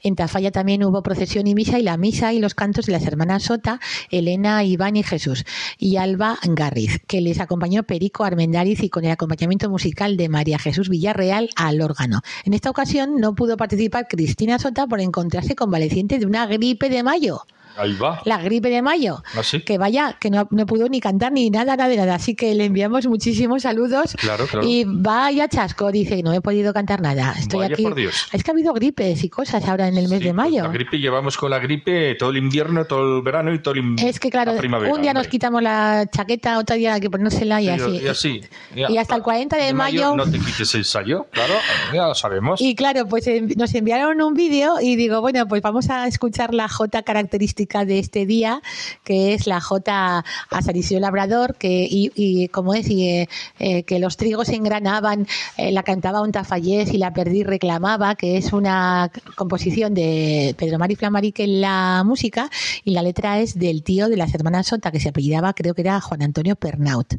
En 0.04 0.14
Tafalla 0.14 0.52
también 0.52 0.84
hubo 0.84 1.02
procesión 1.02 1.48
y 1.48 1.54
misa 1.56 1.80
y 1.80 1.82
la 1.82 1.96
misa 1.96 2.32
y 2.32 2.38
los 2.38 2.54
cantos 2.54 2.86
de 2.86 2.92
las 2.92 3.04
hermanas 3.04 3.42
Sota, 3.42 3.80
Elena, 4.10 4.62
Iván 4.62 4.94
y 4.94 5.02
Jesús 5.02 5.44
y 5.76 5.96
Alba 5.96 6.38
Garriz, 6.44 7.00
que 7.08 7.20
les 7.20 7.40
acompañó 7.40 7.82
Perico 7.82 8.22
Armendariz 8.22 8.84
y 8.84 8.88
con 8.88 9.04
el 9.04 9.10
acompañamiento 9.10 9.68
musical 9.68 10.16
de 10.16 10.28
María 10.28 10.60
Jesús 10.60 10.88
Villarreal 10.88 11.50
al 11.56 11.80
órgano. 11.80 12.20
En 12.44 12.54
esta 12.54 12.70
ocasión 12.70 13.16
no 13.16 13.34
pudo 13.34 13.56
participar 13.56 14.06
Cristina 14.08 14.60
Sota 14.60 14.86
por 14.86 15.00
encontrarse 15.00 15.56
convaleciente 15.56 16.20
de 16.20 16.26
una 16.26 16.46
gripe 16.46 16.88
de 16.88 17.02
mayo. 17.02 17.42
Ahí 17.78 17.94
va. 17.96 18.20
La 18.24 18.38
gripe 18.42 18.68
de 18.70 18.82
mayo. 18.82 19.22
¿Ah, 19.36 19.42
sí? 19.42 19.60
Que 19.62 19.78
vaya, 19.78 20.16
que 20.20 20.30
no, 20.30 20.48
no 20.50 20.66
pudo 20.66 20.88
ni 20.88 21.00
cantar 21.00 21.32
ni 21.32 21.48
nada, 21.50 21.76
nada 21.76 21.88
de 21.88 21.96
nada. 21.96 22.16
Así 22.16 22.34
que 22.34 22.54
le 22.54 22.64
enviamos 22.64 23.06
muchísimos 23.06 23.62
saludos. 23.62 24.14
Claro, 24.18 24.46
claro. 24.46 24.66
Y 24.66 24.84
vaya 24.86 25.48
chasco, 25.48 25.90
dice, 25.92 26.22
no 26.22 26.32
he 26.32 26.40
podido 26.40 26.72
cantar 26.72 27.00
nada. 27.00 27.34
Estoy 27.38 27.60
Vaya 27.60 27.74
aquí. 27.74 27.82
por 27.84 27.94
Dios. 27.94 28.26
Es 28.32 28.42
que 28.42 28.50
ha 28.50 28.54
habido 28.54 28.72
gripes 28.74 29.22
y 29.24 29.28
cosas 29.28 29.66
ahora 29.68 29.86
en 29.88 29.96
el 29.96 30.08
mes 30.08 30.18
Sí, 30.18 30.24
de 30.24 30.32
mayo. 30.32 30.62
La 30.64 30.68
gripe, 30.70 30.98
llevamos 30.98 31.36
con 31.36 31.50
la 31.50 31.58
gripe 31.60 32.14
todo 32.16 32.30
el 32.30 32.38
invierno, 32.38 32.84
todo 32.86 33.18
el 33.18 33.22
verano 33.22 33.52
y 33.54 33.60
todo 33.60 33.74
el 33.74 33.80
in- 33.80 33.98
Es 33.98 34.18
que 34.18 34.30
claro, 34.30 34.52
un 34.92 35.02
día 35.02 35.14
nos 35.14 35.28
quitamos 35.28 35.62
la 35.62 36.06
chaqueta, 36.12 36.58
otro 36.58 36.74
día 36.76 36.94
hay 36.94 37.00
que 37.00 37.10
ponérsela 37.10 37.60
y 37.62 37.66
Sí, 37.66 37.70
así. 37.70 37.90
Y 38.02 38.08
así. 38.08 38.40
Y 38.74 38.96
hasta 38.96 39.14
el 39.14 39.22
40 39.22 39.56
de 39.56 39.72
mayo- 39.74 40.16
No 40.16 40.24
te 40.28 40.38
quites 40.38 40.74
el 40.74 40.84
sayo, 40.84 41.26
claro, 41.30 41.54
ya 41.94 42.06
lo 42.08 42.14
sabemos. 42.14 42.60
Y 42.60 42.74
claro, 42.74 43.06
pues 43.06 43.26
eh, 43.28 43.42
nos 43.56 43.74
enviaron 43.74 44.20
un 44.20 44.34
vídeo 44.34 44.74
y 44.80 44.96
digo, 44.96 45.20
bueno, 45.20 45.46
pues 45.46 45.62
vamos 45.62 45.90
a 45.90 46.06
escuchar 46.08 46.54
la 46.54 46.68
J 46.68 47.02
característica 47.02 47.67
de 47.68 47.98
este 47.98 48.26
día, 48.26 48.62
que 49.04 49.34
es 49.34 49.46
la 49.46 49.60
J 49.60 50.24
a 50.50 50.62
San 50.62 50.76
Isidro 50.76 51.00
Labrador, 51.00 51.56
que, 51.56 51.86
y, 51.88 52.10
y 52.14 52.48
como 52.48 52.74
es, 52.74 52.88
y, 52.88 53.08
eh, 53.08 53.28
eh, 53.58 53.82
que 53.82 53.98
los 53.98 54.16
trigos 54.16 54.48
engranaban, 54.48 55.26
eh, 55.56 55.70
la 55.70 55.82
cantaba 55.82 56.22
un 56.22 56.32
tafallés 56.32 56.92
y 56.92 56.98
la 56.98 57.12
perdí 57.12 57.44
reclamaba, 57.44 58.14
que 58.14 58.38
es 58.38 58.52
una 58.52 59.10
composición 59.36 59.94
de 59.94 60.54
Pedro 60.56 60.78
Mari 60.78 60.96
Flamarique 60.96 61.44
en 61.44 61.60
la 61.60 62.02
música, 62.04 62.50
y 62.84 62.92
la 62.92 63.02
letra 63.02 63.40
es 63.40 63.58
del 63.58 63.82
tío 63.82 64.08
de 64.08 64.16
las 64.16 64.34
hermanas 64.34 64.68
Sota, 64.68 64.90
que 64.90 65.00
se 65.00 65.10
apellidaba, 65.10 65.52
creo 65.52 65.74
que 65.74 65.82
era 65.82 66.00
Juan 66.00 66.22
Antonio 66.22 66.56
Pernaut. 66.56 67.14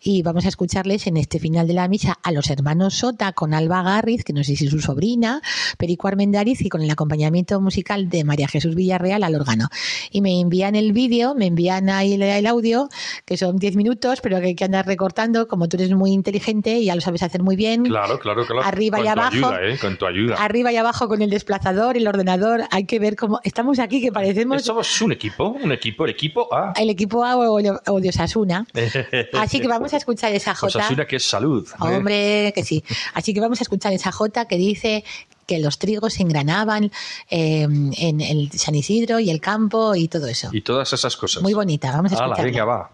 Y 0.00 0.22
vamos 0.22 0.44
a 0.44 0.48
escucharles 0.48 1.06
en 1.06 1.16
este 1.16 1.38
final 1.38 1.66
de 1.66 1.74
la 1.74 1.88
misa 1.88 2.18
a 2.22 2.32
los 2.32 2.50
hermanos 2.50 2.94
Sota 2.94 3.32
con 3.32 3.54
Alba 3.54 3.82
Garriz, 3.82 4.24
que 4.24 4.32
no 4.32 4.42
sé 4.42 4.56
si 4.56 4.64
es 4.64 4.70
su 4.70 4.80
sobrina, 4.80 5.42
Perico 5.78 6.08
Armendariz 6.08 6.60
y 6.62 6.68
con 6.68 6.82
el 6.82 6.90
acompañamiento 6.90 7.60
musical 7.60 8.08
de 8.08 8.24
María 8.24 8.48
Jesús 8.48 8.74
Villarreal 8.74 9.22
al 9.22 9.34
órgano. 9.34 9.68
Y 10.10 10.20
me 10.20 10.40
envían 10.40 10.74
el 10.74 10.92
vídeo, 10.92 11.34
me 11.34 11.46
envían 11.46 11.88
ahí 11.88 12.14
el, 12.14 12.22
el 12.22 12.46
audio, 12.46 12.88
que 13.24 13.36
son 13.36 13.56
10 13.56 13.76
minutos, 13.76 14.20
pero 14.20 14.40
que 14.40 14.46
hay 14.46 14.54
que 14.54 14.64
andar 14.64 14.86
recortando, 14.86 15.48
como 15.48 15.68
tú 15.68 15.76
eres 15.76 15.92
muy 15.92 16.12
inteligente 16.12 16.78
y 16.78 16.86
ya 16.86 16.94
lo 16.94 17.00
sabes 17.00 17.22
hacer 17.22 17.42
muy 17.42 17.56
bien. 17.56 17.84
Claro, 17.84 18.18
claro, 18.18 18.44
claro. 18.46 18.62
Arriba 18.66 18.98
con 18.98 19.06
y 19.06 19.08
tu 19.08 19.12
abajo. 19.12 19.32
ayuda, 19.32 19.62
¿eh? 19.62 19.78
Con 19.78 19.96
tu 19.96 20.06
ayuda. 20.06 20.36
Arriba 20.36 20.72
y 20.72 20.76
abajo 20.76 21.08
con 21.08 21.22
el 21.22 21.30
desplazador, 21.30 21.96
el 21.96 22.06
ordenador, 22.06 22.62
hay 22.70 22.84
que 22.84 22.98
ver 22.98 23.16
cómo 23.16 23.40
estamos 23.44 23.78
aquí 23.78 24.00
que 24.00 24.12
parecemos 24.12 24.62
Somos 24.62 25.00
un 25.02 25.12
equipo, 25.12 25.48
un 25.48 25.72
equipo, 25.72 26.04
el 26.04 26.10
equipo 26.10 26.48
A. 26.54 26.72
el 26.76 26.90
equipo 26.90 27.24
A 27.24 27.36
o, 27.36 27.60
o 27.86 28.00
de 28.00 28.08
Osasuna. 28.08 28.66
Así 29.34 29.60
que 29.60 29.68
vamos 29.68 29.92
a 29.94 29.96
escuchar 29.96 30.32
esa 30.32 30.54
J. 30.54 30.66
Osasuna 30.66 31.04
que 31.06 31.16
es 31.16 31.24
salud. 31.24 31.66
¿eh? 31.68 31.74
Hombre, 31.78 32.52
que 32.54 32.64
sí. 32.64 32.82
Así 33.14 33.34
que 33.34 33.40
vamos 33.40 33.60
a 33.60 33.64
escuchar 33.64 33.92
esa 33.92 34.12
J 34.12 34.46
que 34.46 34.56
dice 34.56 35.04
que 35.46 35.58
los 35.58 35.78
trigos 35.78 36.14
se 36.14 36.22
engranaban 36.22 36.92
eh, 37.30 37.62
en 37.62 38.20
el 38.20 38.50
San 38.52 38.74
Isidro 38.74 39.18
y 39.18 39.30
el 39.30 39.40
campo 39.40 39.94
y 39.94 40.08
todo 40.08 40.26
eso. 40.26 40.50
Y 40.52 40.62
todas 40.62 40.92
esas 40.92 41.16
cosas. 41.16 41.42
Muy 41.42 41.54
bonita, 41.54 41.92
vamos 41.92 42.12
a 42.12 42.16
escucharla. 42.16 42.44
venga, 42.44 42.64
va. 42.64 42.90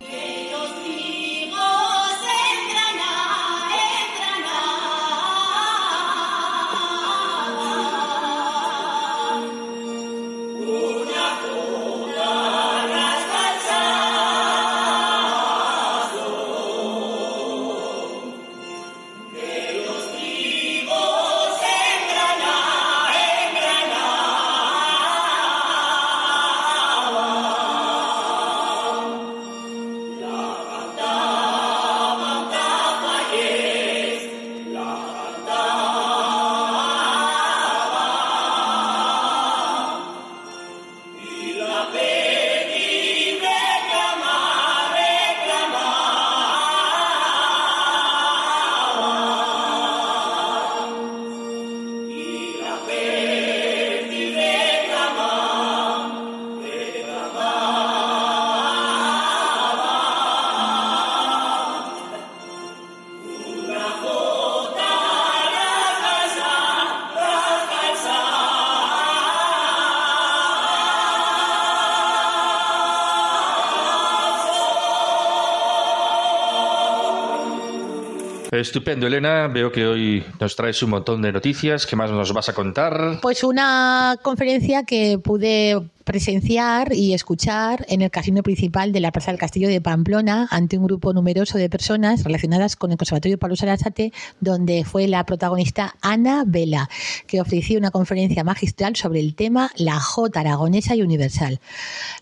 Estupendo, 78.61 79.07
Elena. 79.07 79.47
Veo 79.49 79.71
que 79.71 79.87
hoy 79.87 80.25
nos 80.41 80.57
traes 80.57 80.83
un 80.83 80.91
montón 80.91 81.23
de 81.23 81.33
noticias. 81.33 81.87
¿Qué 81.87 81.95
más 81.97 82.11
nos 82.11 82.33
vas 82.33 82.49
a 82.49 82.55
contar? 82.55 83.19
Pues 83.23 83.45
una 83.45 84.17
conferencia 84.23 84.85
que 84.85 85.19
pude 85.19 85.81
presenciar 86.09 86.95
y 86.95 87.13
escuchar 87.13 87.85
en 87.87 88.01
el 88.01 88.11
casino 88.11 88.43
principal 88.43 88.93
de 88.93 89.01
la 89.01 89.13
Plaza 89.13 89.31
del 89.31 89.39
Castillo 89.39 89.69
de 89.69 89.83
Pamplona 89.83 90.49
ante 90.51 90.79
un 90.79 90.85
grupo 90.85 91.13
numeroso 91.13 91.59
de 91.59 91.69
personas 91.69 92.25
relacionadas 92.25 92.77
con 92.77 92.91
el 92.91 92.97
Conservatorio 92.97 93.37
Pablo 93.37 93.57
Sarasate, 93.57 94.15
donde 94.41 94.85
fue 94.85 95.07
la 95.07 95.27
protagonista 95.27 95.97
Ana 96.01 96.45
Vela, 96.47 96.89
que 97.27 97.43
ofreció 97.43 97.79
una 97.79 97.91
conferencia 97.91 98.43
magistral 98.43 98.97
sobre 98.97 99.21
el 99.21 99.35
tema 99.35 99.71
la 99.77 100.01
J 100.01 100.41
aragonesa 100.41 100.97
y 100.97 101.03
universal. 101.03 101.61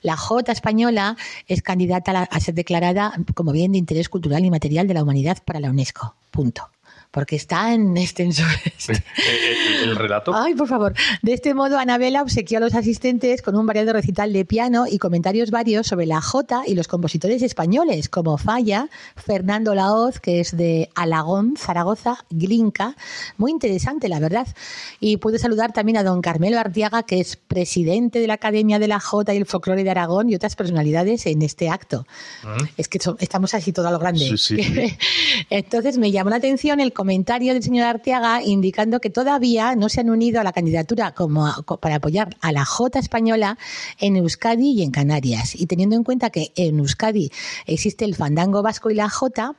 La 0.03 0.17
J 0.17 0.51
española 0.51 1.17
es 1.47 1.63
candidata 1.63 2.23
a, 2.29 2.41
ser 2.41 2.57
declarada 2.57 3.13
como 3.35 3.53
bien 3.53 3.71
de 3.71 3.79
interés 3.79 4.09
cultural 4.09 4.45
y 4.45 4.51
material 4.51 4.89
de 4.89 4.95
la 4.95 5.05
humanidad 5.05 5.39
para 5.45 5.61
la 5.61 5.71
UNESCO. 5.71 6.13
Punto. 6.33 6.76
Porque 7.11 7.37
está 7.37 7.73
en 7.73 7.97
extenso. 7.97 8.43
Eh, 8.89 8.93
eh, 8.93 9.57
el, 9.85 9.97
relato. 9.97 10.35
Ay, 10.35 10.55
por 10.55 10.69
favor. 10.69 10.95
De 11.23 11.33
este 11.33 11.55
modo, 11.55 11.79
Anabela 11.79 12.23
obsequió 12.23 12.59
a 12.59 12.61
los 12.61 12.75
asistentes 12.75 13.43
con 13.43 13.57
un 13.57 13.67
variado 13.67 13.93
recital 13.93 14.33
de 14.33 14.45
piano 14.45 14.87
y 14.91 14.99
comentarios 14.99 15.51
varios 15.51 15.87
sobre 15.87 16.07
la 16.07 16.21
Jota 16.21 16.63
y 16.67 16.75
los 16.75 16.89
compositores 16.89 17.43
españoles, 17.43 18.09
como 18.09 18.39
Falla, 18.39 18.89
Fernando 19.17 19.75
Laoz, 19.75 20.21
que 20.21 20.41
es 20.41 20.57
de 20.57 20.91
Alagón, 20.95 21.57
Zaragoza, 21.57 22.25
Glinca. 22.31 22.97
Muy 23.37 23.51
interesante, 23.51 24.09
la 24.09 24.21
verdad. 24.21 24.47
Y 25.01 25.19
pude 25.19 25.39
saludar 25.39 25.73
también 25.73 25.99
a 25.99 26.03
don 26.03 26.21
Carmelo 26.21 26.59
Artiaga, 26.59 27.03
que 27.03 27.21
es 27.21 27.37
presidente 27.37 28.21
de 28.21 28.27
la 28.27 28.35
Academia 28.35 28.79
de 28.79 28.89
la 28.89 29.01
Jota 29.01 29.35
y 29.35 29.37
el 29.37 29.47
Folclore 29.47 29.85
de 29.85 29.91
Aragón 29.91 30.29
y 30.31 30.35
otras 30.35 30.57
personalidades 30.57 31.27
en 31.27 31.43
este 31.43 31.69
acto. 31.69 32.07
Es 32.77 32.89
que 32.89 32.99
estamos 33.21 33.55
así 33.55 33.73
todo 33.73 33.89
a 33.89 33.91
lo 33.91 33.99
grande. 33.99 34.21
Sí, 34.21 34.39
sí, 34.39 34.63
sí. 34.63 34.97
Entonces 35.51 35.99
me 35.99 36.11
llamó 36.11 36.31
la 36.31 36.37
atención 36.37 36.81
el 36.81 36.93
comentario 36.97 37.53
del 37.53 37.63
señor 37.63 37.87
Arteaga 37.87 38.43
indicando 38.43 39.01
que 39.01 39.11
todavía 39.11 39.77
no 39.77 39.89
se 39.89 40.01
han 40.01 40.11
unido 40.11 40.41
a 40.41 40.45
la 40.45 40.53
candidatura 40.53 41.13
como 41.13 41.53
para 41.81 41.97
apoyar 41.97 42.37
a 42.41 42.51
la 42.51 42.65
J 42.65 42.99
española 42.99 43.59
en 44.01 44.17
Euskadi 44.17 44.73
y 44.73 44.83
en 44.83 44.91
Canarias. 44.91 45.55
Y 45.55 45.67
teniendo 45.67 45.95
en 45.95 46.03
cuenta 46.03 46.31
que 46.31 46.53
en 46.57 46.79
Euskadi 46.81 47.31
existe 47.67 48.05
el 48.05 48.17
fandango 48.17 48.63
vasco 48.63 48.91
y 48.91 48.95
la 48.95 49.09
J, 49.11 49.55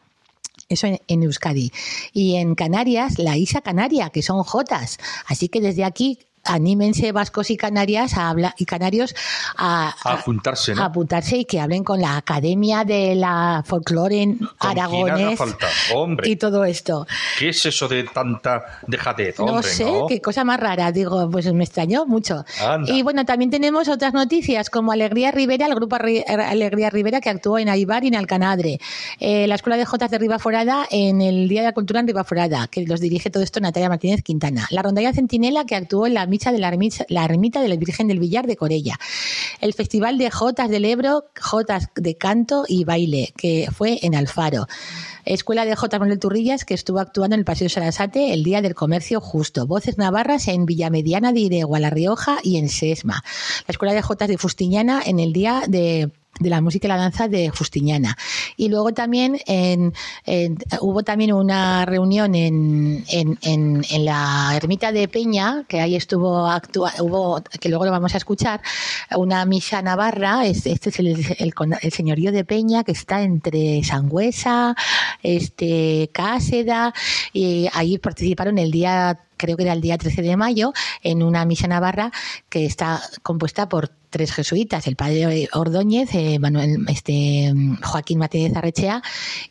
eso 0.67 0.87
en 0.87 1.23
Euskadi. 1.23 1.71
Y 2.11 2.35
en 2.35 2.55
Canarias, 2.55 3.19
la 3.19 3.37
Isa 3.37 3.61
Canaria, 3.61 4.09
que 4.09 4.21
son 4.21 4.43
Jotas. 4.43 4.97
Así 5.27 5.47
que 5.47 5.61
desde 5.61 5.85
aquí 5.85 6.19
anímense 6.47 7.11
vascos 7.11 7.49
y 7.51 7.57
canarias 7.57 8.17
a 8.17 8.29
hablar 8.29 8.53
y 8.57 8.65
canarios 8.65 9.15
a, 9.55 9.95
A 10.03 10.13
apuntarse, 10.13 10.73
¿no? 10.75 10.81
a 10.81 10.85
apuntarse 10.85 11.37
y 11.37 11.45
que 11.45 11.59
hablen 11.59 11.83
con 11.83 12.01
la 12.01 12.17
Academia 12.17 12.83
de 12.83 13.15
la 13.15 13.63
Folclore 13.65 14.21
en 14.21 14.39
Aragones 14.59 15.39
y 16.23 16.35
todo 16.35 16.65
esto. 16.65 17.07
¿qué 17.37 17.49
es 17.49 17.65
eso 17.65 17.87
de 17.87 18.03
tanta 18.03 18.79
dejadez? 18.87 19.39
no 19.39 19.61
sé, 19.61 19.85
¿no? 19.85 20.07
qué 20.07 20.21
cosa 20.21 20.43
más 20.43 20.59
rara, 20.59 20.91
digo, 20.91 21.29
pues 21.29 21.51
me 21.53 21.63
extrañó 21.63 22.05
mucho. 22.05 22.45
Anda. 22.61 22.91
Y 22.91 23.01
bueno, 23.03 23.25
también 23.25 23.51
tenemos 23.51 23.87
otras 23.87 24.13
noticias, 24.13 24.69
como 24.69 24.91
Alegría 24.91 25.31
Rivera, 25.31 25.65
el 25.65 25.75
grupo 25.75 25.95
Alegría 25.95 26.89
Rivera 26.89 27.21
que 27.21 27.29
actuó 27.29 27.57
en 27.57 27.69
Aibar 27.69 28.03
y 28.03 28.07
en 28.07 28.15
Alcanadre. 28.15 28.79
Eh, 29.19 29.47
la 29.47 29.55
Escuela 29.55 29.77
de 29.77 29.85
Jotas 29.85 30.11
de 30.11 30.17
Ribaforada 30.17 30.87
en 30.89 31.21
el 31.21 31.47
Día 31.47 31.61
de 31.61 31.67
la 31.67 31.73
Cultura 31.73 31.99
en 31.99 32.07
Ribaforada, 32.07 32.67
que 32.67 32.85
los 32.85 32.99
dirige 32.99 33.29
todo 33.29 33.43
esto 33.43 33.59
Natalia 33.59 33.89
Martínez 33.89 34.21
Quintana. 34.23 34.67
La 34.71 34.81
Rondalla 34.81 35.13
Centinela 35.13 35.65
que 35.65 35.75
actuó 35.75 36.07
en 36.07 36.13
la 36.13 36.25
misa 36.25 36.36
de 36.37 36.59
la 36.59 36.67
ermita, 37.25 37.61
de 37.61 37.67
la 37.67 37.75
Virgen 37.75 38.07
del 38.07 38.19
Villar 38.19 38.47
de 38.47 38.55
Corella. 38.55 38.99
El 39.59 39.73
Festival 39.73 40.17
de 40.17 40.29
Jotas 40.29 40.69
del 40.69 40.85
Ebro, 40.85 41.25
Jotas 41.39 41.89
de 41.95 42.15
canto 42.15 42.63
y 42.67 42.83
baile, 42.83 43.33
que 43.35 43.69
fue 43.71 43.99
en 44.03 44.15
Alfaro. 44.15 44.67
Escuela 45.25 45.65
de 45.65 45.75
J. 45.75 45.99
Manuel 45.99 46.19
Turrillas, 46.19 46.63
que 46.63 46.73
estuvo 46.73 46.99
actuando 46.99 47.33
en 47.35 47.39
el 47.39 47.45
Paseo 47.45 47.67
Sarasate 47.67 48.33
el 48.33 48.43
Día 48.43 48.61
del 48.61 48.75
Comercio 48.75 49.19
Justo. 49.19 49.67
Voces 49.67 49.97
Navarras 49.97 50.47
en 50.47 50.65
Villamediana 50.65 51.33
de 51.33 51.41
Iregua, 51.41 51.79
La 51.79 51.89
Rioja 51.89 52.37
y 52.43 52.57
en 52.57 52.69
Sesma. 52.69 53.23
La 53.67 53.71
Escuela 53.71 53.93
de 53.93 54.01
Jotas 54.01 54.29
de 54.29 54.37
Fustiñana 54.37 55.01
en 55.05 55.19
el 55.19 55.33
Día 55.33 55.63
de 55.67 56.11
de 56.39 56.49
la 56.49 56.61
música 56.61 56.87
y 56.87 56.89
la 56.89 56.97
danza 56.97 57.27
de 57.27 57.49
Justiñana. 57.49 58.17
Y 58.55 58.69
luego 58.69 58.93
también 58.93 59.39
en, 59.45 59.93
hubo 60.81 61.03
también 61.03 61.33
una 61.33 61.85
reunión 61.85 62.35
en, 62.35 63.03
en, 63.09 63.37
en, 63.41 64.05
la 64.05 64.53
ermita 64.55 64.91
de 64.91 65.07
Peña, 65.07 65.65
que 65.67 65.81
ahí 65.81 65.95
estuvo 65.95 66.47
actua, 66.47 66.93
hubo, 66.99 67.41
que 67.59 67.69
luego 67.69 67.85
lo 67.85 67.91
vamos 67.91 68.13
a 68.13 68.17
escuchar, 68.17 68.61
una 69.15 69.45
misa 69.45 69.81
navarra, 69.81 70.45
este 70.45 70.71
es 70.89 70.99
el, 70.99 71.25
el, 71.39 71.91
señorío 71.91 72.31
de 72.31 72.45
Peña, 72.45 72.83
que 72.83 72.91
está 72.91 73.21
entre 73.23 73.83
Sangüesa, 73.83 74.75
este, 75.23 76.09
Cáseda, 76.13 76.93
y 77.33 77.67
ahí 77.73 77.97
participaron 77.97 78.57
el 78.57 78.71
día 78.71 79.26
creo 79.37 79.57
que 79.57 79.63
era 79.63 79.73
el 79.73 79.81
día 79.81 79.97
13 79.97 80.21
de 80.21 80.37
mayo, 80.37 80.73
en 81.03 81.23
una 81.23 81.45
misa 81.45 81.67
navarra 81.67 82.11
que 82.49 82.65
está 82.65 83.01
compuesta 83.23 83.69
por 83.69 83.91
tres 84.09 84.31
jesuitas, 84.31 84.87
el 84.87 84.95
padre 84.95 85.49
Ordóñez, 85.53 86.09
eh, 86.13 86.39
Manuel, 86.39 86.85
este, 86.87 87.53
Joaquín 87.83 88.19
Martínez 88.19 88.55
Arrechea 88.55 89.01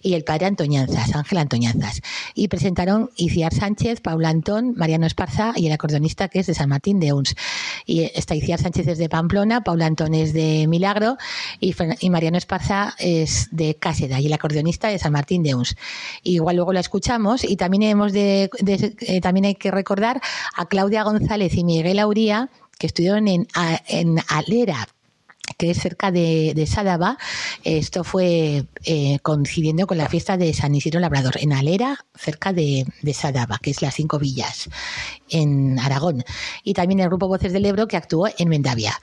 y 0.03 0.14
el 0.14 0.25
padre 0.25 0.46
Antoñanzas, 0.46 1.14
Ángel 1.14 1.38
Antoñanzas. 1.38 2.01
Y 2.35 2.49
presentaron 2.49 3.11
Iciar 3.16 3.53
Sánchez, 3.53 4.01
Paula 4.01 4.31
Antón, 4.31 4.75
Mariano 4.77 5.07
Esparza 5.07 5.53
y 5.57 5.66
el 5.66 5.72
acordeonista 5.72 6.29
que 6.29 6.40
es 6.40 6.46
de 6.46 6.55
San 6.55 6.68
Martín 6.68 7.01
de 7.01 7.12
Uns. 7.12 7.35
Y 7.85 8.03
está 8.14 8.35
Iciar 8.35 8.61
Sánchez 8.61 8.88
es 8.88 8.99
de 8.99 9.09
Pamplona, 9.09 9.62
Paula 9.62 9.87
Antón 9.87 10.14
es 10.14 10.33
de 10.33 10.66
Milagro 10.68 11.16
y, 11.61 11.75
Mariano 12.09 12.38
Esparza 12.38 12.94
es 12.99 13.49
de 13.51 13.75
Cáseda 13.77 14.20
y 14.20 14.27
el 14.27 14.33
acordeonista 14.33 14.88
de 14.88 14.99
San 14.99 15.12
Martín 15.12 15.42
de 15.42 15.55
Uns. 15.55 15.77
igual 16.22 16.57
luego 16.57 16.72
lo 16.72 16.81
escuchamos 16.81 17.44
y 17.44 17.57
también 17.57 17.83
hemos 17.83 18.12
de, 18.12 18.51
eh, 18.66 19.20
también 19.20 19.46
hay 19.46 19.55
que 19.55 19.70
recordar 19.77 20.21
a 20.57 20.67
Claudia 20.67 21.05
González 21.05 21.55
y 21.55 21.65
Miguel 21.65 21.99
Auría 21.99 22.51
que 22.79 22.87
estudiaron 22.87 23.29
en, 23.29 23.47
en 23.89 24.19
Alera, 24.29 24.89
que 25.59 25.70
es 25.70 25.78
cerca 25.78 26.11
de, 26.11 26.52
de 26.54 26.66
Sádava. 26.66 27.18
Esto 27.64 28.04
fue 28.04 28.64
eh, 28.85 29.18
coincidiendo 29.22 29.87
con 29.87 29.98
la 29.98 30.09
fiesta 30.09 30.37
de 30.37 30.52
San 30.54 30.74
Isidro 30.74 31.00
Labrador, 31.00 31.35
en 31.40 31.52
Alera, 31.52 31.98
cerca 32.14 32.52
de, 32.52 32.87
de 33.02 33.14
Sadaba, 33.14 33.59
que 33.62 33.70
es 33.70 33.82
las 33.82 33.94
cinco 33.94 34.18
villas, 34.18 34.68
en 35.30 35.78
Aragón. 35.78 36.24
Y 36.62 36.74
también 36.74 37.00
el 37.00 37.09
grupo 37.09 37.28
Voces 37.28 37.52
del 37.52 37.64
Ebro, 37.64 37.87
que 37.87 37.96
actuó 37.96 38.28
en 38.38 38.48
Mendavia. 38.48 38.98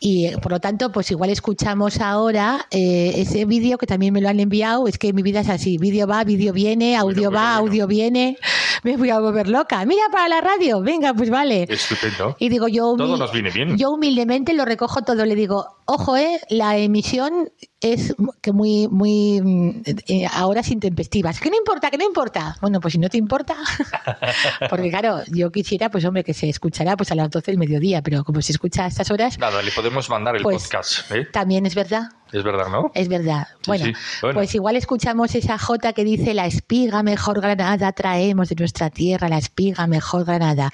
Y 0.00 0.30
por 0.36 0.52
lo 0.52 0.60
tanto, 0.60 0.90
pues 0.92 1.10
igual 1.10 1.30
escuchamos 1.30 2.00
ahora 2.00 2.66
eh, 2.70 3.12
ese 3.16 3.44
vídeo 3.44 3.78
que 3.78 3.86
también 3.86 4.12
me 4.12 4.20
lo 4.20 4.28
han 4.28 4.40
enviado. 4.40 4.86
Es 4.88 4.98
que 4.98 5.12
mi 5.12 5.22
vida 5.22 5.40
es 5.40 5.48
así: 5.48 5.78
vídeo 5.78 6.06
va, 6.06 6.24
vídeo 6.24 6.52
viene, 6.52 6.96
audio 6.96 7.30
va, 7.30 7.56
audio 7.56 7.86
viene. 7.86 8.36
Me 8.82 8.96
voy 8.96 9.10
a 9.10 9.20
volver 9.20 9.48
loca. 9.48 9.84
Mira 9.84 10.02
para 10.10 10.28
la 10.28 10.40
radio, 10.40 10.80
venga, 10.80 11.14
pues 11.14 11.30
vale. 11.30 11.66
Estupendo. 11.68 12.36
Y 12.38 12.48
digo, 12.48 12.66
yo, 12.68 12.94
todo 12.96 13.16
nos 13.16 13.32
viene 13.32 13.50
bien. 13.50 13.76
yo 13.78 13.90
humildemente 13.90 14.54
lo 14.54 14.64
recojo 14.64 15.02
todo. 15.02 15.24
Le 15.24 15.34
digo, 15.34 15.66
ojo, 15.86 16.16
eh, 16.16 16.40
la 16.48 16.76
emisión 16.78 17.52
es 17.82 18.14
que 18.40 18.52
muy, 18.52 18.88
muy 18.88 19.40
mm, 19.42 19.82
eh, 20.06 20.26
a 20.26 20.46
horas 20.46 20.70
intempestivas. 20.70 21.40
¿Qué 21.40 21.50
no 21.50 21.56
importa? 21.56 21.90
¿Qué 21.90 21.98
no 21.98 22.04
importa? 22.04 22.56
Bueno, 22.60 22.80
pues 22.80 22.92
si 22.92 22.98
no 22.98 23.08
te 23.08 23.18
importa, 23.18 23.56
porque 24.70 24.88
claro, 24.88 25.20
yo 25.26 25.50
quisiera, 25.50 25.90
pues 25.90 26.04
hombre, 26.04 26.22
que 26.22 26.32
se 26.32 26.48
escuchara 26.48 26.96
pues 26.96 27.10
a 27.10 27.16
las 27.16 27.28
12 27.28 27.50
del 27.50 27.58
mediodía, 27.58 28.00
pero 28.00 28.24
como 28.24 28.40
se 28.40 28.52
escucha 28.52 28.84
a 28.84 28.86
estas 28.86 29.10
horas. 29.10 29.38
Nada, 29.38 29.60
le 29.62 29.72
podemos 29.72 30.08
mandar 30.08 30.36
el 30.36 30.42
pues, 30.42 30.62
podcast. 30.62 31.10
¿eh? 31.10 31.26
También 31.32 31.66
es 31.66 31.74
verdad. 31.74 32.08
Es 32.32 32.42
verdad, 32.42 32.68
¿no? 32.70 32.90
Es 32.94 33.08
verdad. 33.08 33.46
bueno, 33.66 33.92
pues 34.32 34.54
igual 34.54 34.76
escuchamos 34.76 35.34
esa 35.34 35.58
J 35.58 35.92
que 35.92 36.02
dice 36.02 36.32
la 36.32 36.46
espiga 36.46 37.02
mejor 37.02 37.42
granada 37.42 37.92
traemos 37.92 38.48
de 38.48 38.54
nuestra 38.54 38.88
tierra, 38.88 39.28
la 39.28 39.36
espiga 39.36 39.86
mejor 39.86 40.24
granada, 40.24 40.70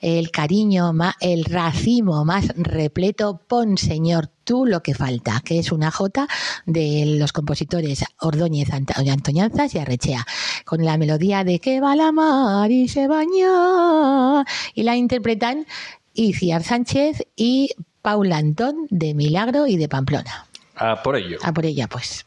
el 0.00 0.32
cariño, 0.32 0.92
el 1.20 1.44
racimo 1.44 2.24
más 2.24 2.48
repleto, 2.56 3.40
pon 3.46 3.78
Señor 3.78 4.30
tú 4.46 4.64
lo 4.64 4.82
que 4.82 4.94
falta, 4.94 5.42
que 5.44 5.58
es 5.58 5.70
una 5.70 5.90
J 5.90 6.26
de 6.64 7.16
los 7.18 7.32
compositores 7.32 8.04
Ordóñez, 8.20 8.68
Antoñanzas 8.72 9.74
y 9.74 9.78
Arrechea, 9.78 10.26
con 10.64 10.84
la 10.84 10.96
melodía 10.96 11.44
de 11.44 11.58
que 11.58 11.80
va 11.80 11.96
la 11.96 12.12
mar 12.12 12.70
y 12.70 12.88
se 12.88 13.08
baña, 13.08 14.44
y 14.74 14.82
la 14.82 14.96
interpretan 14.96 15.66
Iciar 16.14 16.62
Sánchez 16.62 17.26
y 17.36 17.70
Paula 18.02 18.38
Antón 18.38 18.86
de 18.90 19.14
Milagro 19.14 19.66
y 19.66 19.76
de 19.76 19.88
Pamplona. 19.88 20.46
A 20.76 21.02
por 21.02 21.16
ello. 21.16 21.38
A 21.42 21.52
por 21.52 21.66
ella, 21.66 21.88
pues. 21.88 22.26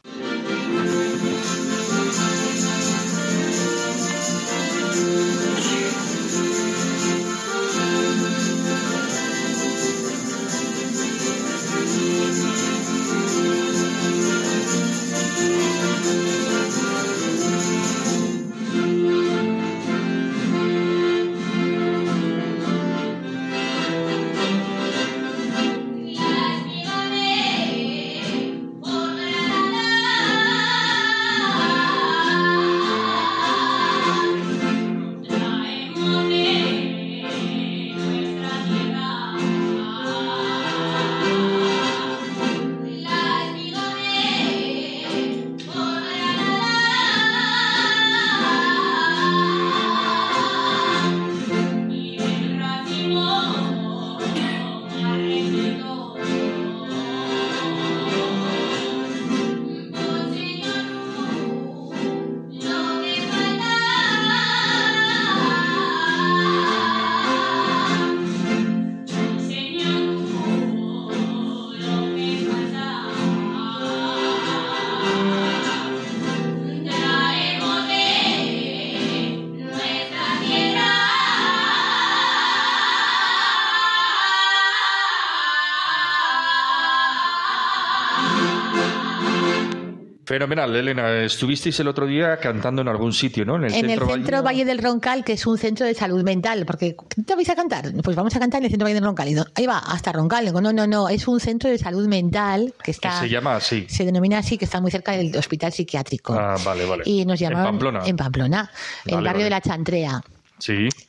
Fenomenal, 90.50 90.74
Elena. 90.74 91.22
Estuvisteis 91.22 91.78
el 91.78 91.86
otro 91.86 92.06
día 92.06 92.36
cantando 92.38 92.82
en 92.82 92.88
algún 92.88 93.12
sitio, 93.12 93.44
¿no? 93.44 93.54
En 93.54 93.66
el, 93.66 93.72
centro, 93.72 94.42
Valle... 94.42 94.64
del 94.64 94.78
Roncal, 94.78 95.22
que 95.22 95.34
es 95.34 95.46
un 95.46 95.56
centro 95.56 95.86
de 95.86 95.94
salud 95.94 96.24
mental. 96.24 96.66
Porque, 96.66 96.96
¿te 97.24 97.36
vais 97.36 97.48
a 97.50 97.54
cantar? 97.54 97.92
Pues 98.02 98.16
vamos 98.16 98.34
a 98.34 98.40
cantar 98.40 98.58
en 98.58 98.64
el 98.64 98.70
centro 98.70 98.84
Valle 98.84 98.94
del 98.94 99.04
Roncal. 99.04 99.28
Y 99.28 99.36
ahí 99.54 99.66
va, 99.66 99.78
hasta 99.78 100.10
Roncal. 100.10 100.46
Digo, 100.46 100.60
no, 100.60 100.72
no, 100.72 100.88
no. 100.88 101.08
Es 101.08 101.28
un 101.28 101.38
centro 101.38 101.70
de 101.70 101.78
salud 101.78 102.08
mental 102.08 102.74
que 102.82 102.90
está. 102.90 103.20
se 103.20 103.28
llama 103.28 103.54
así. 103.54 103.86
Se 103.88 104.04
denomina 104.04 104.38
así, 104.38 104.58
que 104.58 104.64
está 104.64 104.80
muy 104.80 104.90
cerca 104.90 105.12
del 105.12 105.36
hospital 105.36 105.72
psiquiátrico. 105.72 106.34
Ah, 106.34 106.56
vale, 106.64 106.84
vale. 106.84 107.04
Y 107.06 107.24
nos 107.24 107.38
llamaron. 107.38 107.66
En 107.66 107.70
Pamplona. 107.70 108.06
En 108.06 108.16
Pamplona, 108.16 108.70
en 109.06 109.18
el 109.18 109.24
barrio 109.24 109.44
de 109.44 109.50
la 109.50 109.60
Chantrea. 109.60 110.20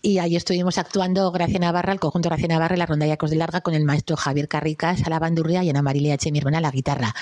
Y 0.01 0.17
ahí 0.19 0.35
estuvimos 0.35 0.77
actuando 0.77 1.31
Gracia 1.31 1.59
Navarra, 1.59 1.93
el 1.93 1.99
conjunto 1.99 2.29
Gracia 2.29 2.47
Navarra, 2.47 2.77
la 2.77 2.85
ronda 2.85 3.05
Yacos 3.05 3.29
de 3.29 3.35
Larga, 3.35 3.61
con 3.61 3.73
el 3.73 3.83
maestro 3.83 4.15
Javier 4.15 4.47
Carricas 4.47 5.03
a 5.05 5.09
la 5.09 5.19
bandurria 5.19 5.63
y 5.63 5.69
Ana 5.69 5.81
Marilia 5.81 6.15
H., 6.15 6.31
mi 6.31 6.39
hermana, 6.39 6.59
a 6.59 6.61
la 6.61 6.71
guitarra. 6.71 7.13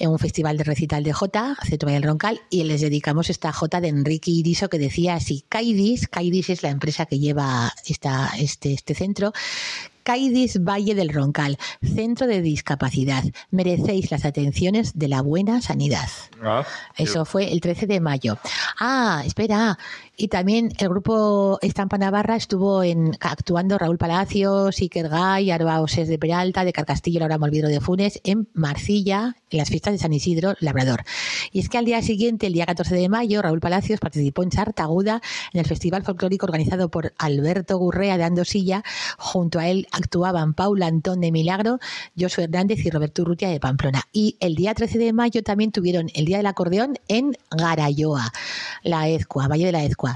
en 0.00 0.10
un 0.10 0.18
festival 0.18 0.56
de 0.56 0.64
recital 0.64 1.02
de 1.02 1.12
Jota, 1.12 1.56
Centro 1.64 1.90
del 1.90 2.04
Roncal, 2.04 2.40
y 2.50 2.62
les 2.64 2.80
dedicamos 2.80 3.30
esta 3.30 3.52
Jota 3.52 3.80
de 3.80 3.88
Enrique 3.88 4.30
Iriso 4.30 4.68
que 4.68 4.78
decía 4.78 5.14
así, 5.14 5.44
Caidis, 5.48 6.06
Caidis 6.06 6.50
es 6.50 6.62
la 6.62 6.70
empresa 6.70 7.06
que 7.06 7.18
lleva 7.18 7.72
esta, 7.84 8.30
este, 8.38 8.72
este 8.72 8.94
centro, 8.94 9.32
Caidis 10.08 10.64
Valle 10.64 10.94
del 10.94 11.12
Roncal, 11.12 11.58
Centro 11.82 12.26
de 12.26 12.40
Discapacidad. 12.40 13.24
Merecéis 13.50 14.10
las 14.10 14.24
atenciones 14.24 14.98
de 14.98 15.06
la 15.06 15.20
buena 15.20 15.60
sanidad. 15.60 16.08
Ah, 16.42 16.64
Eso 16.96 17.26
fue 17.26 17.52
el 17.52 17.60
13 17.60 17.86
de 17.86 18.00
mayo. 18.00 18.38
Ah, 18.80 19.22
espera. 19.26 19.78
Y 20.20 20.26
también 20.26 20.72
el 20.78 20.88
grupo 20.88 21.60
Estampa 21.62 21.96
Navarra 21.96 22.34
estuvo 22.34 22.82
en, 22.82 23.16
actuando 23.20 23.78
Raúl 23.78 23.98
Palacios, 23.98 24.80
Iker 24.80 25.08
Gay, 25.08 25.52
Arbaoses 25.52 26.08
de 26.08 26.18
Peralta, 26.18 26.64
de 26.64 26.72
Carcastillo, 26.72 27.20
Laura 27.20 27.38
Molvidro 27.38 27.68
de 27.68 27.80
Funes, 27.80 28.20
en 28.24 28.48
Marcilla, 28.52 29.36
en 29.48 29.58
las 29.58 29.68
fiestas 29.68 29.92
de 29.92 30.00
San 30.00 30.12
Isidro, 30.12 30.56
Labrador. 30.58 31.04
Y 31.52 31.60
es 31.60 31.68
que 31.68 31.78
al 31.78 31.84
día 31.84 32.02
siguiente, 32.02 32.48
el 32.48 32.52
día 32.52 32.66
14 32.66 32.96
de 32.96 33.08
mayo, 33.08 33.40
Raúl 33.42 33.60
Palacios 33.60 34.00
participó 34.00 34.42
en 34.42 34.50
Sartaguda, 34.50 35.22
en 35.52 35.60
el 35.60 35.66
festival 35.66 36.02
folclórico 36.02 36.46
organizado 36.46 36.88
por 36.88 37.14
Alberto 37.16 37.78
Gurrea 37.78 38.18
de 38.18 38.24
Andosilla. 38.24 38.82
Junto 39.18 39.60
a 39.60 39.68
él 39.68 39.86
actuaban 39.92 40.52
Paula 40.52 40.88
Antón 40.88 41.20
de 41.20 41.30
Milagro, 41.30 41.78
Josué 42.18 42.44
Hernández 42.44 42.84
y 42.84 42.90
Roberto 42.90 43.22
Urrutia 43.22 43.50
de 43.50 43.60
Pamplona. 43.60 44.02
Y 44.12 44.36
el 44.40 44.56
día 44.56 44.74
13 44.74 44.98
de 44.98 45.12
mayo 45.12 45.44
también 45.44 45.70
tuvieron 45.70 46.10
el 46.14 46.24
Día 46.24 46.38
del 46.38 46.46
Acordeón 46.46 46.98
en 47.06 47.36
Garayoa, 47.56 48.32
la 48.82 49.08
Ezcua, 49.08 49.46
Valle 49.46 49.66
de 49.66 49.72
la 49.72 49.84
Ezcua 49.84 50.07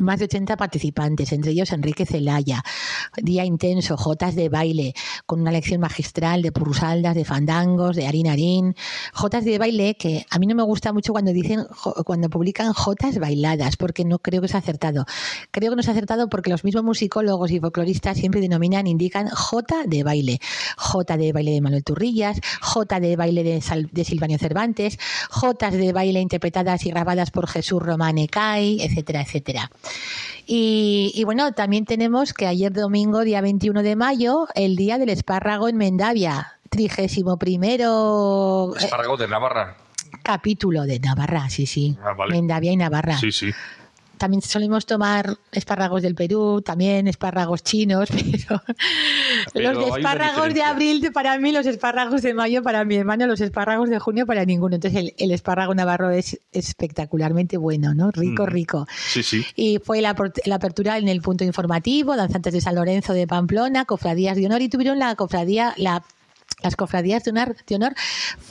más 0.00 0.18
de 0.18 0.26
80 0.26 0.56
participantes, 0.56 1.32
entre 1.32 1.52
ellos 1.52 1.72
Enrique 1.72 2.06
Celaya. 2.06 2.62
Día 3.16 3.44
intenso, 3.44 3.96
jotas 3.96 4.34
de 4.34 4.48
baile, 4.48 4.94
con 5.26 5.40
una 5.40 5.52
lección 5.52 5.80
magistral 5.80 6.42
de 6.42 6.52
purrusaldas, 6.52 7.14
de 7.14 7.24
fandangos, 7.24 7.96
de 7.96 8.06
harín 8.06 8.28
harín. 8.28 8.74
Jotas 9.12 9.44
de 9.44 9.58
baile 9.58 9.94
que 9.94 10.26
a 10.30 10.38
mí 10.38 10.46
no 10.46 10.54
me 10.54 10.62
gusta 10.62 10.92
mucho 10.92 11.12
cuando 11.12 11.32
dicen, 11.32 11.66
cuando 12.04 12.28
publican 12.28 12.72
jotas 12.72 13.18
bailadas, 13.18 13.76
porque 13.76 14.04
no 14.04 14.18
creo 14.18 14.40
que 14.40 14.46
es 14.46 14.54
acertado. 14.54 15.04
Creo 15.50 15.70
que 15.70 15.76
no 15.76 15.82
es 15.82 15.88
acertado 15.88 16.28
porque 16.28 16.50
los 16.50 16.64
mismos 16.64 16.84
musicólogos 16.84 17.50
y 17.50 17.60
folcloristas 17.60 18.16
siempre 18.16 18.40
denominan, 18.40 18.86
indican 18.86 19.28
jota 19.28 19.84
de 19.86 20.02
baile. 20.02 20.40
Jota 20.76 21.16
de 21.16 21.32
baile 21.32 21.52
de 21.52 21.60
Manuel 21.60 21.84
Turrillas, 21.84 22.40
jota 22.60 23.00
de 23.00 23.16
baile 23.16 23.42
de, 23.44 23.62
de 23.92 24.04
Silvanio 24.04 24.38
Cervantes, 24.38 24.98
jotas 25.30 25.74
de 25.74 25.92
baile 25.92 26.20
interpretadas 26.20 26.84
y 26.86 26.90
grabadas 26.90 27.30
por 27.30 27.46
Jesús 27.46 27.82
Romane 27.82 28.28
Cay, 28.28 28.82
etcétera, 28.82 29.22
etcétera. 29.22 29.70
Y, 30.46 31.12
y, 31.14 31.24
bueno, 31.24 31.52
también 31.52 31.84
tenemos 31.84 32.32
que 32.32 32.46
ayer 32.46 32.72
domingo, 32.72 33.20
día 33.20 33.40
21 33.40 33.82
de 33.82 33.94
mayo, 33.94 34.48
el 34.54 34.74
día 34.74 34.98
del 34.98 35.10
espárrago 35.10 35.68
en 35.68 35.76
Mendavia, 35.76 36.58
trigésimo 36.70 37.38
primero... 37.38 38.74
Espárrago 38.76 39.16
de 39.16 39.28
Navarra. 39.28 39.76
Capítulo 40.22 40.82
de 40.84 40.98
Navarra, 40.98 41.48
sí, 41.50 41.66
sí. 41.66 41.96
Ah, 42.02 42.14
vale. 42.14 42.34
Mendavia 42.34 42.72
y 42.72 42.76
Navarra. 42.76 43.16
Sí, 43.16 43.30
sí. 43.30 43.50
También 44.20 44.42
solemos 44.42 44.84
tomar 44.84 45.38
espárragos 45.50 46.02
del 46.02 46.14
Perú, 46.14 46.60
también 46.60 47.08
espárragos 47.08 47.62
chinos, 47.62 48.10
pero, 48.12 48.62
Pero 49.54 49.72
los 49.72 49.84
de 49.86 49.90
espárragos 49.92 50.52
de 50.52 50.62
abril 50.62 51.10
para 51.10 51.38
mí, 51.38 51.52
los 51.52 51.64
espárragos 51.64 52.20
de 52.20 52.34
mayo 52.34 52.62
para 52.62 52.84
mi 52.84 52.96
hermano, 52.96 53.26
los 53.26 53.40
espárragos 53.40 53.88
de 53.88 53.98
junio 53.98 54.26
para 54.26 54.44
ninguno. 54.44 54.74
Entonces 54.74 55.00
el, 55.00 55.14
el 55.16 55.30
espárrago 55.30 55.74
navarro 55.74 56.10
es 56.10 56.38
espectacularmente 56.52 57.56
bueno, 57.56 57.94
¿no? 57.94 58.10
Rico, 58.10 58.42
Mm. 58.44 58.50
rico. 58.50 58.86
Sí, 59.08 59.22
sí. 59.22 59.46
Y 59.56 59.78
fue 59.78 60.02
la, 60.02 60.10
apertura 60.10 60.98
en 60.98 61.08
el 61.08 61.22
punto 61.22 61.44
informativo, 61.44 62.14
danzantes 62.14 62.52
de 62.52 62.60
San 62.60 62.74
Lorenzo 62.74 63.14
de 63.14 63.26
Pamplona, 63.26 63.86
cofradías 63.86 64.36
de 64.36 64.44
honor 64.44 64.60
y 64.60 64.68
tuvieron 64.68 64.98
la 64.98 65.14
cofradía, 65.14 65.72
la 65.78 66.02
las 66.62 66.76
cofradías 66.76 67.24
de 67.24 67.30
honor, 67.30 67.56
de 67.66 67.74
honor 67.74 67.94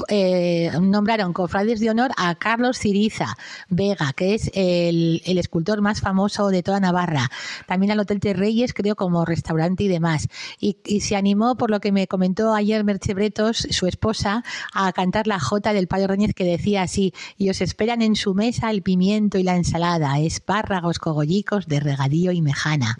eh, 0.08 0.72
nombraron 0.82 1.34
cofrades 1.34 1.80
de 1.80 1.90
honor 1.90 2.12
a 2.18 2.36
Carlos 2.36 2.78
Ciriza 2.78 3.38
Vega, 3.70 4.14
que 4.14 4.36
es 4.36 4.50
el, 4.54 5.22
el 5.26 5.38
escultor 5.38 5.82
más 5.82 6.02
famoso 6.02 6.50
de 6.50 6.64
toda 6.64 6.80
Navarra. 6.80 7.30
También 7.68 7.92
al 7.92 8.00
Hotel 8.00 8.20
de 8.20 8.34
Reyes, 8.34 8.74
creo, 8.74 8.96
como 8.96 9.26
restaurante 9.26 9.84
y 9.84 9.88
demás. 9.88 10.28
Y, 10.60 10.78
y 10.86 11.02
se 11.02 11.16
animó, 11.16 11.56
por 11.56 11.70
lo 11.70 11.80
que 11.80 11.92
me 11.92 12.08
comentó 12.08 12.54
ayer 12.54 12.84
Merche 12.84 13.14
Bretos, 13.14 13.68
su 13.70 13.88
esposa, 13.88 14.44
a 14.74 14.92
cantar 14.94 15.28
la 15.28 15.40
jota 15.40 15.74
del 15.74 15.88
Payo 15.88 16.08
Reñez 16.08 16.34
que 16.34 16.44
decía 16.44 16.84
así, 16.84 17.14
y 17.38 17.50
os 17.50 17.62
esperan 17.62 18.02
en 18.02 18.16
su 18.16 18.34
mesa 18.34 18.72
el 18.72 18.82
pimiento 18.82 19.38
y 19.38 19.44
la 19.44 19.56
ensalada, 19.56 20.20
espárragos 20.20 21.00
cogollicos 21.00 21.68
de 21.68 21.80
regadío 21.80 22.32
y 22.32 22.42
mejana. 22.42 22.96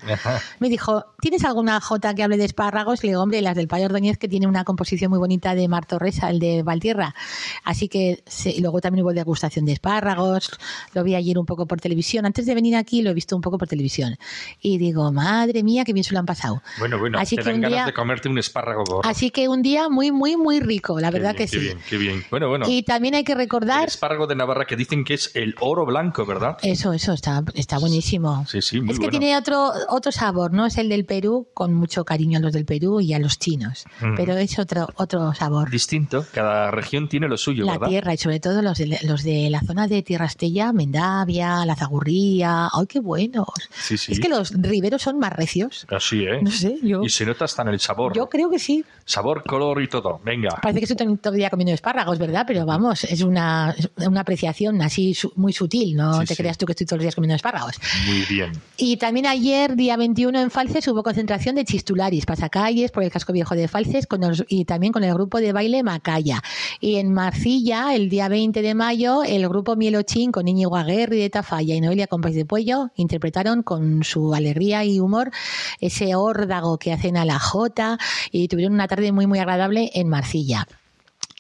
Me 0.60 0.70
dijo, 0.70 1.06
¿tienes 1.22 1.44
alguna 1.44 1.80
jota 1.82 2.14
que 2.14 2.24
hable 2.24 2.38
de 2.38 2.46
espárragos? 2.46 3.04
Le 3.04 3.10
digo, 3.10 3.22
hombre, 3.22 3.42
las 3.42 3.56
del 3.56 3.68
Payo 3.68 3.86
Ordóñez, 3.86 4.18
que 4.18 4.28
tiene 4.28 4.48
una 4.48 4.64
composición 4.64 4.99
muy 5.08 5.20
bonita 5.20 5.56
de 5.56 5.68
Mar 5.68 5.86
Torresa, 5.86 6.30
el 6.30 6.40
de 6.40 6.64
Valtierra. 6.64 7.16
Así 7.64 7.88
que 7.88 8.24
sí, 8.26 8.54
y 8.58 8.62
luego 8.62 8.82
también 8.82 9.04
hubo 9.06 9.14
degustación 9.14 9.66
de 9.66 9.74
espárragos. 9.74 10.52
Lo 10.94 11.04
vi 11.04 11.16
ayer 11.16 11.38
un 11.38 11.46
poco 11.46 11.66
por 11.68 11.80
televisión. 11.80 12.26
Antes 12.26 12.46
de 12.46 12.56
venir 12.56 12.76
aquí 12.76 13.02
lo 13.02 13.12
he 13.12 13.14
visto 13.14 13.36
un 13.36 13.42
poco 13.42 13.58
por 13.58 13.68
televisión. 13.68 14.18
Y 14.62 14.78
digo, 14.78 15.12
madre 15.12 15.64
mía, 15.64 15.84
qué 15.86 15.94
bien 15.94 16.04
se 16.04 16.14
lo 16.14 16.20
han 16.20 16.26
pasado. 16.26 16.62
Bueno, 16.80 16.98
bueno, 17.00 17.20
Así 17.20 17.36
te 17.36 17.44
que 17.44 17.50
dan 17.50 17.56
un 17.56 17.62
ganas 17.62 17.78
día- 17.78 17.86
de 17.86 17.94
comerte 17.94 18.30
un 18.30 18.38
espárrago 18.38 18.84
gordo. 18.86 19.10
Así 19.10 19.30
que 19.32 19.48
un 19.48 19.62
día 19.62 19.90
muy, 19.90 20.12
muy, 20.12 20.36
muy 20.36 20.60
rico, 20.60 21.00
la 21.00 21.10
Qué 21.12 21.14
verdad 21.20 21.36
bien, 21.36 21.38
que 21.38 21.52
qué 21.52 21.60
sí. 21.60 21.60
bien, 21.60 21.78
qué 21.90 21.98
bien. 21.98 22.26
Bueno, 22.32 22.50
bueno. 22.50 22.66
Y 22.68 22.84
también 22.84 23.16
hay 23.16 23.24
que 23.24 23.34
El 23.34 23.38
recordar... 23.38 23.88
espárrago 23.88 24.28
de 24.28 24.36
Navarra 24.36 24.66
que 24.66 24.76
dicen 24.76 25.04
que 25.04 25.14
es 25.14 25.32
el 25.36 25.56
oro 25.60 25.86
blanco, 25.86 26.26
¿verdad? 26.26 26.58
Eso, 26.64 26.94
eso, 26.94 27.14
está, 27.14 27.44
está 27.54 27.78
buenísimo. 27.80 28.46
Sí, 28.48 28.62
sí, 28.62 28.82
muy 28.82 28.92
es 28.92 29.00
que 29.00 29.06
bueno. 29.06 29.20
tiene 29.20 29.38
otro, 29.38 29.72
otro 29.90 30.12
sabor, 30.12 30.54
¿no? 30.54 30.66
Es 30.66 30.78
el 30.78 30.90
del 30.90 31.06
Perú, 31.06 31.48
con 31.54 31.74
mucho 31.74 32.04
cariño 32.06 32.38
a 32.40 32.42
los 32.42 32.54
del 32.54 32.66
Perú 32.66 33.00
y 33.02 33.14
a 33.14 33.20
los 33.20 33.40
chinos. 33.40 33.86
Mm. 34.02 34.16
Pero 34.16 34.34
es 34.38 34.58
otro, 34.60 34.88
otro 34.96 35.34
sabor. 35.34 35.70
Distinto, 35.70 36.26
cada 36.34 36.72
región 36.72 37.08
tiene 37.10 37.28
lo 37.28 37.38
suyo, 37.38 37.66
La 37.66 37.74
¿verdad? 37.74 37.88
tierra, 37.90 38.14
y 38.14 38.18
sobre 38.18 38.40
todo 38.40 38.62
los 38.62 38.78
de, 38.78 39.00
los 39.04 39.24
de 39.24 39.50
la 39.50 39.62
zona 39.62 39.88
de 39.88 40.02
Tierra 40.04 40.26
Estella, 40.26 40.72
Mendavia, 40.74 41.66
La 41.66 41.76
Zagurría. 41.76 42.70
¡Ay, 42.74 42.86
qué 42.88 43.00
buenos! 43.00 43.48
Sí, 43.72 43.98
sí. 43.98 44.12
Es 44.14 44.20
que 44.20 44.30
los 44.30 44.52
riberos 44.52 45.02
son 45.02 45.20
más 45.20 45.34
recios. 45.34 45.86
Así, 45.90 46.24
¿eh? 46.24 46.40
No 46.42 46.52
sé, 46.52 46.78
yo, 46.84 47.04
Y 47.04 47.10
se 47.10 47.26
nota 47.26 47.46
hasta 47.46 47.62
en 47.64 47.70
el 47.70 47.80
sabor. 47.80 48.14
yo 48.16 48.30
creo 48.30 48.50
que 48.50 48.60
sí. 48.60 48.84
Sabor, 49.06 49.44
color 49.44 49.82
y 49.82 49.88
todo. 49.88 50.20
Venga. 50.24 50.50
Parece 50.62 50.80
que 50.80 50.86
estoy 50.94 51.18
todo- 51.18 51.34
el 51.34 51.38
día 51.40 51.50
comiendo 51.50 51.74
espárragos, 51.74 52.18
¿verdad? 52.20 52.44
Pero 52.48 52.66
vamos, 52.66 53.04
es 53.04 53.22
una, 53.22 53.76
una 53.98 54.22
apreciación 54.22 54.82
así 54.82 55.14
su- 55.14 55.32
muy 55.36 55.54
sutil. 55.54 55.96
No 55.96 56.14
Sí, 56.14 56.20
te 56.28 56.36
sí. 56.36 56.38
creas 56.38 56.58
tú 56.58 56.66
que 56.66 56.72
estoy 56.74 56.86
todos 56.88 56.98
los 56.98 57.04
días 57.04 57.16
comiendo 57.16 57.36
espárragos. 57.36 57.76
Muy 58.08 58.22
bien. 58.30 58.52
Y 58.78 58.98
también 58.98 59.26
ayer, 59.28 59.76
día 59.76 59.98
21, 59.98 60.40
en 60.42 60.52
Falces, 60.52 60.88
hubo 60.88 61.04
concentración 61.04 61.56
de 61.56 61.66
chistularis, 61.66 62.26
pasacalles 62.26 62.92
por 62.92 63.04
el 63.04 63.12
casco 63.12 63.34
viejo 63.34 63.56
de 63.56 63.68
Falces 63.68 64.08
con 64.08 64.22
los- 64.22 64.44
y 64.48 64.66
también 64.66 64.79
con 64.92 65.04
el 65.04 65.14
grupo 65.14 65.40
de 65.40 65.52
baile 65.52 65.84
Macaya. 65.84 66.42
Y 66.80 66.96
en 66.96 67.14
Marcilla, 67.14 67.94
el 67.94 68.10
día 68.10 68.30
20 68.30 68.62
de 68.62 68.74
mayo, 68.74 69.24
el 69.24 69.48
grupo 69.50 69.76
Mielochín 69.76 70.32
con 70.32 70.48
Íñigo 70.48 70.78
Aguerri 70.78 71.20
de 71.20 71.30
Tafalla 71.30 71.76
y 71.76 71.82
Noelia 71.82 72.08
Compás 72.08 72.34
de 72.34 72.46
Puello 72.46 72.92
interpretaron 72.96 73.62
con 73.62 74.04
su 74.04 74.34
alegría 74.34 74.86
y 74.86 75.00
humor 75.00 75.32
ese 75.80 76.16
órdago 76.16 76.78
que 76.78 76.94
hacen 76.94 77.18
a 77.18 77.26
la 77.26 77.40
jota 77.40 77.98
y 78.32 78.48
tuvieron 78.48 78.74
una 78.74 78.88
tarde 78.88 79.12
muy, 79.12 79.28
muy 79.28 79.40
agradable 79.40 79.92
en 79.94 80.08
Marcilla. 80.08 80.66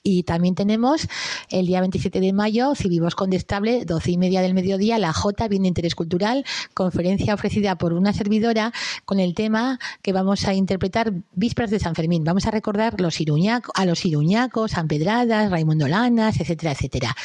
Y 0.04 0.24
también 0.24 0.56
tenemos 0.56 1.08
el 1.50 1.68
día 1.68 1.80
27 1.82 2.20
de 2.20 2.34
mayo, 2.34 2.76
Civivos 2.76 3.16
Condestable, 3.16 3.86
12 3.86 4.12
y 4.12 4.18
media 4.18 4.41
del 4.41 4.54
mediodía, 4.54 4.97
la 4.97 5.14
J, 5.14 5.47
Bien 5.47 5.64
de 5.64 5.68
Interés 5.70 5.95
Cultural, 5.95 6.45
conferencia 6.74 7.34
ofrecida 7.34 7.78
por 7.78 7.93
una 7.93 8.14
servidora 8.14 8.72
con 9.06 9.20
el 9.20 9.34
tema 9.34 9.80
que 10.02 10.14
vamos 10.14 10.45
a 10.45 10.54
interpretar 10.54 11.14
Vísperas 11.34 11.72
de 11.72 11.80
San 11.80 11.95
Fermín. 11.95 12.24
Vamos 12.24 12.45
a 12.47 12.52
recordar 12.52 13.00
los 13.00 13.20
iruñaco, 13.20 13.72
a 13.76 13.86
los 13.86 14.06
iruñacos, 14.06 14.72
San 14.72 14.88
Pedradas, 14.88 15.52
Raimundo 15.52 15.88
Lanas, 15.88 16.39
etcétera, 16.39 16.72
etcétera. 16.72 17.16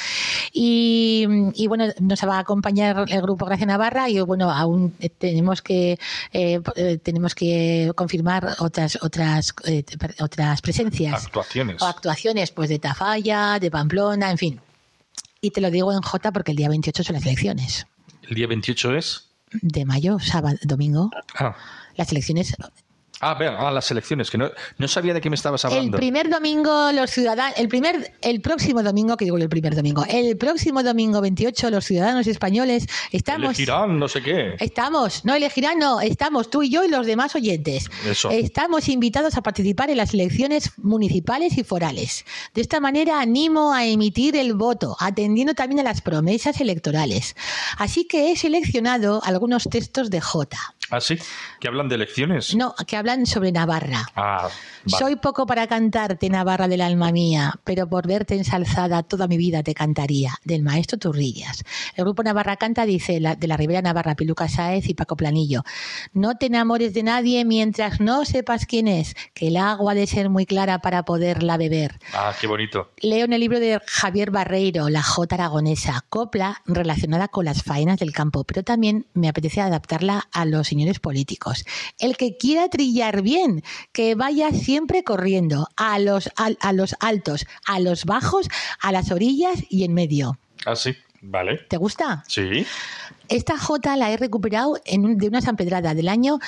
Y, 0.56 1.26
y, 1.54 1.66
bueno, 1.66 1.86
nos 1.98 2.22
va 2.22 2.36
a 2.36 2.38
acompañar 2.38 3.06
el 3.08 3.22
grupo 3.22 3.44
Gracia 3.44 3.66
Navarra 3.66 4.08
y 4.08 4.20
bueno, 4.20 4.52
aún 4.52 4.94
eh, 5.00 5.08
tenemos 5.08 5.62
que 5.62 5.98
eh, 6.32 6.60
eh, 6.76 6.98
tenemos 7.02 7.34
que 7.34 7.90
confirmar 7.96 8.54
otras 8.60 8.96
otras 9.02 9.52
eh, 9.64 9.84
otras 10.20 10.62
presencias 10.62 11.26
Actuaciones. 11.26 11.82
o 11.82 11.86
actuaciones 11.86 12.52
pues 12.52 12.68
de 12.68 12.78
Tafalla, 12.78 13.58
de 13.58 13.68
Pamplona, 13.68 14.30
en 14.30 14.38
fin. 14.38 14.60
Y 15.40 15.50
te 15.50 15.60
lo 15.60 15.72
digo 15.72 15.92
en 15.92 16.02
J 16.02 16.30
porque 16.30 16.52
el 16.52 16.56
día 16.56 16.68
28 16.68 17.02
son 17.02 17.14
las 17.14 17.26
elecciones. 17.26 17.88
El 18.22 18.36
día 18.36 18.46
28 18.46 18.94
es. 18.94 19.30
De 19.60 19.84
mayo, 19.84 20.20
sábado, 20.20 20.56
domingo. 20.62 21.10
Ah, 21.34 21.56
Las 21.96 22.12
elecciones. 22.12 22.54
Ah 23.30 23.34
vean, 23.34 23.56
ah, 23.58 23.70
las 23.70 23.90
elecciones, 23.90 24.30
que 24.30 24.38
no, 24.38 24.50
no 24.78 24.88
sabía 24.88 25.14
de 25.14 25.20
qué 25.20 25.30
me 25.30 25.36
estabas 25.36 25.64
El 25.64 25.70
hablando. 25.70 25.96
primer 25.96 26.28
domingo, 26.28 26.92
los 26.92 27.10
ciudadanos. 27.10 27.58
El 27.58 27.68
primer, 27.68 28.12
el 28.20 28.40
próximo 28.40 28.82
domingo, 28.82 29.16
que 29.16 29.24
digo 29.24 29.36
el 29.36 29.48
primer 29.48 29.74
domingo. 29.74 30.04
El 30.08 30.36
próximo 30.36 30.82
domingo 30.82 31.20
28, 31.20 31.70
los 31.70 31.84
ciudadanos 31.84 32.26
españoles 32.26 32.86
estamos. 33.12 33.46
Elegirán 33.46 33.98
no 33.98 34.08
sé 34.08 34.22
qué. 34.22 34.56
Estamos, 34.60 35.24
no 35.24 35.34
elegirán, 35.34 35.78
no, 35.78 36.00
estamos 36.00 36.50
tú 36.50 36.62
y 36.62 36.70
yo 36.70 36.84
y 36.84 36.88
los 36.88 37.06
demás 37.06 37.34
oyentes. 37.34 37.90
Eso. 38.06 38.30
Estamos 38.30 38.88
invitados 38.88 39.36
a 39.36 39.42
participar 39.42 39.90
en 39.90 39.96
las 39.96 40.14
elecciones 40.14 40.72
municipales 40.76 41.56
y 41.58 41.64
forales. 41.64 42.24
De 42.54 42.60
esta 42.60 42.80
manera 42.80 43.20
animo 43.20 43.72
a 43.72 43.86
emitir 43.86 44.36
el 44.36 44.54
voto, 44.54 44.96
atendiendo 45.00 45.54
también 45.54 45.80
a 45.80 45.82
las 45.82 46.00
promesas 46.00 46.60
electorales. 46.60 47.36
Así 47.78 48.04
que 48.04 48.30
he 48.30 48.36
seleccionado 48.36 49.22
algunos 49.24 49.64
textos 49.64 50.10
de 50.10 50.20
J. 50.20 50.56
Ah, 50.90 51.00
sí, 51.00 51.18
que 51.60 51.68
hablan 51.68 51.88
de 51.88 51.94
elecciones. 51.94 52.54
No, 52.54 52.74
que 52.86 52.96
hablan 52.96 53.13
sobre 53.22 53.52
Navarra. 53.52 54.06
Ah, 54.16 54.48
Soy 54.86 55.16
poco 55.16 55.46
para 55.46 55.66
cantarte, 55.66 56.28
Navarra 56.28 56.68
del 56.68 56.80
alma 56.80 57.12
mía, 57.12 57.54
pero 57.64 57.88
por 57.88 58.06
verte 58.06 58.34
ensalzada 58.34 59.02
toda 59.02 59.28
mi 59.28 59.36
vida 59.36 59.62
te 59.62 59.72
cantaría, 59.72 60.34
del 60.44 60.62
maestro 60.62 60.98
Turrillas. 60.98 61.62
El 61.96 62.04
grupo 62.04 62.22
Navarra 62.22 62.56
Canta 62.56 62.84
dice 62.84 63.20
de 63.20 63.46
la 63.46 63.56
Ribera 63.56 63.80
Navarra, 63.80 64.14
Piluca 64.14 64.48
Sáez 64.48 64.88
y 64.88 64.94
Paco 64.94 65.16
Planillo. 65.16 65.62
No 66.12 66.36
te 66.36 66.46
enamores 66.46 66.92
de 66.92 67.02
nadie 67.02 67.44
mientras 67.44 68.00
no 68.00 68.24
sepas 68.24 68.66
quién 68.66 68.88
es, 68.88 69.14
que 69.32 69.48
el 69.48 69.56
agua 69.56 69.92
ha 69.92 69.94
de 69.94 70.06
ser 70.06 70.28
muy 70.28 70.44
clara 70.44 70.80
para 70.80 71.04
poderla 71.04 71.56
beber. 71.56 71.98
Ah, 72.12 72.34
qué 72.38 72.46
bonito. 72.46 72.90
Leo 73.00 73.24
en 73.24 73.32
el 73.32 73.40
libro 73.40 73.60
de 73.60 73.80
Javier 73.86 74.30
Barreiro, 74.30 74.88
La 74.88 75.02
Jota 75.02 75.36
Aragonesa, 75.36 76.04
copla 76.08 76.62
relacionada 76.66 77.28
con 77.28 77.44
las 77.44 77.62
faenas 77.62 77.98
del 77.98 78.12
campo, 78.12 78.44
pero 78.44 78.62
también 78.62 79.06
me 79.14 79.28
apetece 79.28 79.60
adaptarla 79.60 80.28
a 80.32 80.44
los 80.44 80.68
señores 80.68 81.00
políticos. 81.00 81.64
El 81.98 82.16
que 82.16 82.36
quiera 82.36 82.68
trillar 82.68 82.93
bien, 83.22 83.62
que 83.92 84.14
vaya 84.14 84.50
siempre 84.50 85.02
corriendo, 85.02 85.68
a 85.76 85.98
los, 85.98 86.30
a, 86.36 86.72
los 86.72 86.94
altos, 87.00 87.46
a 87.66 87.80
los 87.80 88.04
bajos, 88.04 88.48
a 88.80 88.92
las 88.92 89.10
orillas 89.10 89.62
y 89.68 89.84
en 89.84 89.94
medio. 89.94 90.38
Ah, 90.66 90.76
sí, 90.76 90.94
vale. 91.20 91.58
¿Te 91.68 91.76
gusta? 91.76 92.24
Sí. 92.28 92.66
Esta 93.28 93.58
J 93.58 93.96
la 93.96 94.10
he 94.12 94.16
recuperado 94.16 94.80
en 94.84 95.16
de 95.18 95.28
una 95.28 95.40
sampedrada 95.40 95.94
del 95.94 96.08
año 96.08 96.38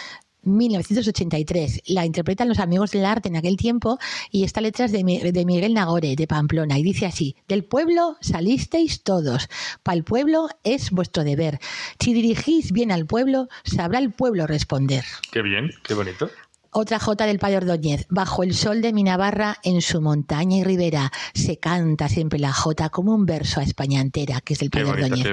1983. 0.46 1.82
La 1.86 2.06
interpretan 2.06 2.48
los 2.48 2.58
amigos 2.58 2.92
del 2.92 3.04
arte 3.04 3.28
en 3.28 3.36
aquel 3.36 3.56
tiempo 3.56 3.98
y 4.30 4.44
esta 4.44 4.60
letra 4.60 4.86
es 4.86 4.92
de, 4.92 5.02
de 5.32 5.44
Miguel 5.44 5.74
Nagore, 5.74 6.16
de 6.16 6.26
Pamplona, 6.26 6.78
y 6.78 6.82
dice 6.82 7.06
así, 7.06 7.36
del 7.48 7.64
pueblo 7.64 8.16
salisteis 8.20 9.02
todos, 9.02 9.48
para 9.82 9.96
el 9.96 10.04
pueblo 10.04 10.48
es 10.64 10.90
vuestro 10.90 11.24
deber. 11.24 11.58
Si 12.00 12.14
dirigís 12.14 12.72
bien 12.72 12.92
al 12.92 13.06
pueblo, 13.06 13.48
sabrá 13.64 13.98
el 13.98 14.12
pueblo 14.12 14.46
responder. 14.46 15.04
Qué 15.32 15.42
bien, 15.42 15.70
qué 15.82 15.94
bonito. 15.94 16.30
Otra 16.78 16.98
jota 16.98 17.24
del 17.24 17.38
Padre 17.38 17.56
Ordóñez. 17.56 18.04
Bajo 18.10 18.42
el 18.42 18.52
sol 18.52 18.82
de 18.82 18.92
mi 18.92 19.02
Navarra, 19.02 19.56
en 19.62 19.80
su 19.80 20.02
montaña 20.02 20.58
y 20.58 20.62
ribera, 20.62 21.10
se 21.32 21.56
canta 21.56 22.06
siempre 22.06 22.38
la 22.38 22.52
jota 22.52 22.90
como 22.90 23.14
un 23.14 23.24
verso 23.24 23.60
a 23.60 23.62
España 23.62 24.02
entera, 24.02 24.42
que 24.42 24.52
es 24.52 24.58
del 24.58 24.68
Padre 24.68 25.04
Ordóñez. 25.04 25.26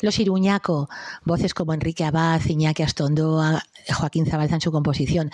Los 0.00 0.18
Iruñaco, 0.18 0.88
voces 1.22 1.52
como 1.52 1.74
Enrique 1.74 2.02
Abad, 2.02 2.40
Iñaki 2.46 2.82
Astondoa, 2.82 3.62
Joaquín 3.94 4.24
Zabalza 4.24 4.54
en 4.54 4.62
su 4.62 4.72
composición 4.72 5.30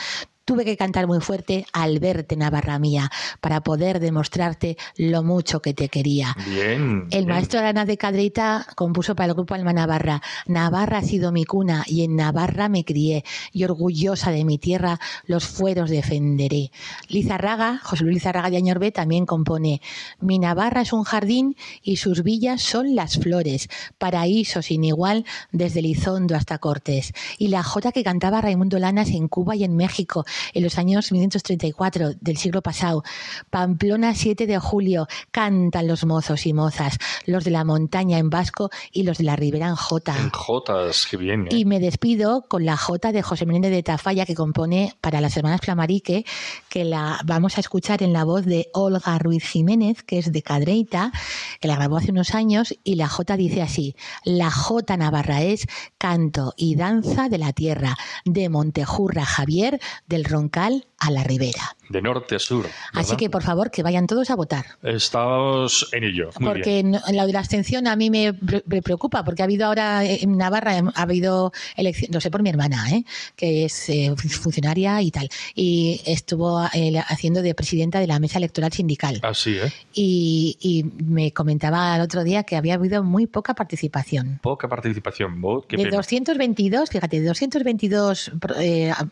tuve 0.53 0.67
que 0.67 0.77
cantar 0.77 1.07
muy 1.07 1.23
fuerte 1.23 1.65
al 1.73 1.99
verte, 1.99 2.37
Navarra 2.37 2.79
mía, 2.79 3.11
para 3.41 3.63
poder 3.63 4.01
demostrarte 4.01 4.77
lo 4.99 5.23
mucho 5.23 5.63
que 5.63 5.73
te 5.73 5.89
quería. 5.89 6.37
Bien. 6.47 7.07
El 7.11 7.27
maestro 7.27 7.61
Arana 7.61 7.87
de 7.87 7.97
Cadrita 7.97 8.67
compuso 8.75 9.17
para 9.17 9.29
el 9.29 9.35
grupo 9.35 9.55
Alma 9.55 9.73
Navarra. 9.73 10.21
Navarra 10.45 10.99
ha 10.99 11.03
sido 11.03 11.33
mi 11.33 11.47
cuna 11.47 11.85
y 11.87 12.05
en 12.05 12.17
Navarra 12.17 12.69
me 12.69 12.85
crié 12.85 13.25
y 13.51 13.65
orgullosa 13.65 14.31
de 14.31 14.45
mi 14.45 14.59
tierra 14.59 15.01
los 15.25 15.47
fueros 15.47 15.89
defenderé. 15.89 16.71
Lizarraga, 17.09 17.81
José 17.83 18.05
Luis 18.05 18.17
Lizarraga 18.17 18.51
de 18.51 18.59
Añorbe 18.59 18.93
también 18.93 19.25
compone 19.25 19.81
Mi 20.21 20.39
Navarra 20.39 20.83
es 20.83 20.93
un 20.93 21.05
jardín 21.05 21.57
y 21.83 21.97
sus 21.97 22.23
villas 22.23 22.61
son 22.61 22.95
las 22.95 23.17
flores, 23.19 23.71
paraíso 23.97 24.61
sin 24.61 24.85
igual 24.85 25.25
desde 25.51 25.81
Lizondo 25.81 26.37
hasta 26.37 26.59
Cortés. 26.59 27.15
Y 27.39 27.49
la 27.49 27.63
jota 27.63 27.91
que 27.91 28.05
cantaba 28.05 28.43
Raimundo 28.43 28.79
Lanas 28.79 29.09
en 29.09 29.29
Cuba 29.29 29.57
y 29.57 29.65
en 29.65 29.77
México 29.77 30.27
en 30.55 30.63
los 30.63 30.79
años 30.79 31.13
1934 31.13 32.13
del 32.21 32.37
siglo 32.37 32.63
pasado. 32.63 33.03
Pamplona 33.51 34.15
7 34.15 34.47
de 34.47 34.59
julio, 34.59 35.07
cantan 35.31 35.87
los 35.87 36.05
mozos 36.05 36.47
y 36.47 36.53
mozas, 36.53 36.99
los 37.27 37.45
de 37.45 37.51
la 37.51 37.65
montaña 37.65 38.19
en 38.19 38.31
vasco 38.31 38.71
y 38.93 39.03
los 39.03 39.19
de 39.19 39.25
la 39.25 39.37
ribera 39.37 39.69
en 39.69 39.77
jota. 39.77 40.17
En 40.19 40.31
jotas, 40.31 41.07
qué 41.11 41.17
bien. 41.17 41.47
¿eh? 41.47 41.49
Y 41.51 41.65
me 41.65 41.81
despido 41.81 42.43
con 42.49 42.65
la 42.65 42.77
jota 42.77 43.13
de 43.13 43.23
José 43.23 43.47
Menéndez 43.47 43.71
de 43.71 43.83
Tafalla 43.83 44.27
que 44.27 44.35
compone 44.35 44.95
para 45.01 45.21
las 45.21 45.37
hermanas 45.37 45.61
Flamarique, 45.61 46.25
que 46.69 46.85
la 46.85 47.21
vamos 47.25 47.57
a 47.57 47.61
escuchar 47.61 48.03
en 48.03 48.13
la 48.13 48.25
voz 48.25 48.45
de 48.45 48.69
Olga 48.73 49.19
Ruiz 49.19 49.45
Jiménez, 49.45 50.03
que 50.03 50.19
es 50.19 50.33
de 50.33 50.43
Cadreita, 50.43 51.13
que 51.61 51.69
la 51.69 51.77
grabó 51.77 51.97
hace 51.97 52.11
unos 52.11 52.35
años, 52.35 52.75
y 52.85 52.97
la 52.97 53.09
jota 53.09 53.37
dice 53.37 53.63
así, 53.63 53.97
la 54.25 54.51
jota 54.51 54.97
navarra 54.97 55.43
es 55.43 55.67
canto 55.99 56.55
y 56.57 56.75
danza 56.77 57.29
de 57.29 57.39
la 57.39 57.53
tierra, 57.53 57.97
de 58.25 58.49
Montejurra 58.49 59.25
Javier, 59.25 59.81
Roncal 60.25 60.87
a 60.99 61.11
la 61.11 61.25
Ribera. 61.25 61.77
De 61.93 62.01
norte 62.01 62.37
a 62.37 62.39
sur. 62.39 62.67
Así 62.95 63.17
que, 63.17 63.29
por 63.29 63.43
favor, 63.43 63.71
que 63.71 63.83
vayan 63.83 64.07
todos 64.07 64.31
a 64.31 64.35
votar. 64.35 64.65
Estamos 64.83 65.91
en 65.93 66.05
ello. 66.05 66.31
porque 66.41 66.79
en 66.79 66.93
la 66.93 67.27
de 67.27 67.33
la 67.35 67.41
abstención 67.41 67.87
a 67.87 67.97
mí 67.97 68.09
me, 68.09 68.33
preocupa, 68.33 69.25
porque 69.25 69.43
ha 69.43 69.45
habido 69.45 69.67
ahora 69.67 70.03
en 70.05 70.39
Navarra, 70.39 70.81
ha 70.95 71.03
habido 71.03 71.53
elección, 71.77 72.11
no 72.13 72.21
sé 72.23 72.31
por 72.31 72.43
mi 72.43 72.49
hermana, 72.49 72.91
¿eh? 72.91 73.05
que 73.37 73.67
es 73.67 73.91
eh, 73.91 74.15
funcionaria 74.17 75.03
y 75.03 75.11
tal, 75.11 75.29
y 75.55 76.01
estuvo 76.07 76.65
eh, 76.73 76.99
haciendo 77.09 77.43
de 77.43 77.55
presidenta 77.55 78.01
de 78.01 78.07
la 78.07 78.19
mesa 78.19 78.39
electoral 78.39 78.73
sindical. 78.73 79.21
Así, 79.23 79.59
¿eh? 79.59 79.71
Y, 79.93 80.57
y, 80.61 80.85
me 81.05 81.33
comentaba 81.33 81.97
el 81.97 82.01
otro 82.01 82.25
día 82.25 82.45
que 82.45 82.57
había 82.57 82.75
habido 82.75 83.05
muy 83.05 83.27
poca 83.27 83.55
participación. 83.55 84.41
Poca 84.43 84.67
participación. 84.67 85.43
de 85.69 85.91
222, 85.91 86.89
fíjate, 86.89 87.21
de 87.21 87.27
222 87.27 88.33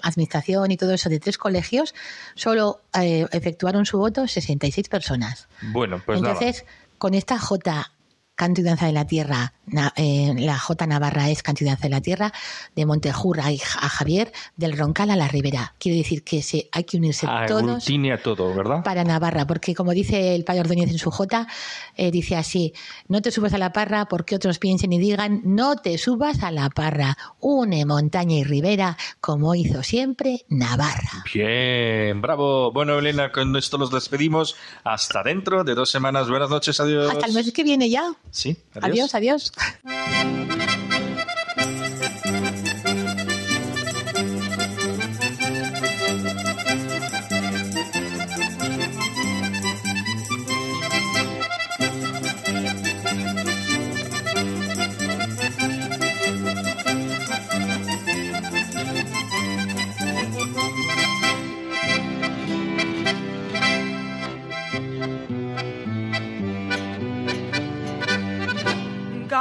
administración 0.03 0.71
y 0.71 0.77
todo 0.77 0.95
eso 0.95 1.11
de 1.11 1.21
tres 1.21 1.37
colegios, 1.37 1.95
solo 2.35 2.70
eh, 3.01 3.27
efectuaron 3.33 3.87
su 3.87 3.99
voto 3.99 4.27
66 4.27 4.89
personas. 4.89 5.49
Bueno, 5.73 6.03
pues 6.05 6.19
Entonces, 6.19 6.65
con 6.99 7.15
esta 7.15 7.39
J 7.39 7.93
Canto 8.41 8.63
y 8.63 8.65
Danza 8.65 8.87
de 8.87 8.93
la 8.93 9.07
Tierra, 9.07 9.53
eh, 9.97 10.33
la 10.39 10.59
J 10.59 10.87
Navarra 10.87 11.29
es 11.29 11.43
Canto 11.43 11.63
y 11.63 11.67
Danza 11.67 11.83
de 11.83 11.91
la 11.91 12.01
Tierra, 12.01 12.33
de 12.75 12.87
Montejurra 12.87 13.45
a 13.49 13.89
Javier, 13.91 14.33
del 14.57 14.79
Roncal 14.79 15.11
a 15.11 15.17
la 15.17 15.29
Ribera. 15.29 15.75
Quiero 15.79 15.99
decir 15.99 16.25
que 16.25 16.41
se, 16.41 16.71
hay 16.73 16.85
que 16.85 16.97
unirse 16.97 17.27
todos. 17.47 17.87
a 17.87 18.17
todo, 18.23 18.55
¿verdad? 18.55 18.83
Para 18.83 19.05
Navarra, 19.05 19.47
porque 19.47 19.75
como 19.75 19.93
dice 19.93 20.35
el 20.35 20.45
padre 20.45 20.61
Ordóñez 20.61 20.91
en 20.91 20.97
su 20.97 21.11
J, 21.11 21.47
eh, 21.99 22.11
dice 22.11 22.35
así: 22.35 22.73
no 23.09 23.21
te 23.21 23.31
subas 23.31 23.53
a 23.53 23.59
la 23.59 23.75
parra 23.75 24.07
porque 24.07 24.37
otros 24.37 24.59
piensen 24.59 24.95
y 24.95 24.99
digan, 24.99 25.43
no 25.45 25.77
te 25.77 25.99
subas 25.99 26.43
a 26.43 26.51
la 26.51 26.71
parra. 26.71 27.19
Une 27.41 27.85
montaña 27.85 28.37
y 28.37 28.45
ribera, 28.45 28.97
como 29.21 29.55
hizo 29.55 29.83
siempre 29.83 30.47
Navarra. 30.49 31.25
Bien, 31.35 32.23
bravo. 32.23 32.73
Bueno, 32.73 32.99
Elena, 32.99 33.33
con 33.33 33.55
esto 33.55 33.77
nos 33.77 33.91
despedimos. 33.91 34.57
Hasta 34.83 35.23
dentro 35.23 35.63
de 35.63 35.75
dos 35.75 35.91
semanas. 35.91 36.31
Buenas 36.31 36.49
noches, 36.49 36.81
adiós. 36.81 37.13
Hasta 37.13 37.27
el 37.27 37.35
mes 37.35 37.53
que 37.53 37.65
viene 37.65 37.91
ya. 37.91 38.15
Sí, 38.31 38.57
adiós. 38.81 39.15
Adiós, 39.15 39.53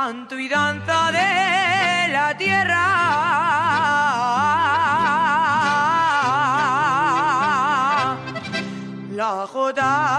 canto 0.09 0.39
y 0.39 0.49
danza 0.49 1.11
de 1.11 2.11
la 2.11 2.35
tierra. 2.35 2.85
La 9.11 9.45
jota 9.45 10.18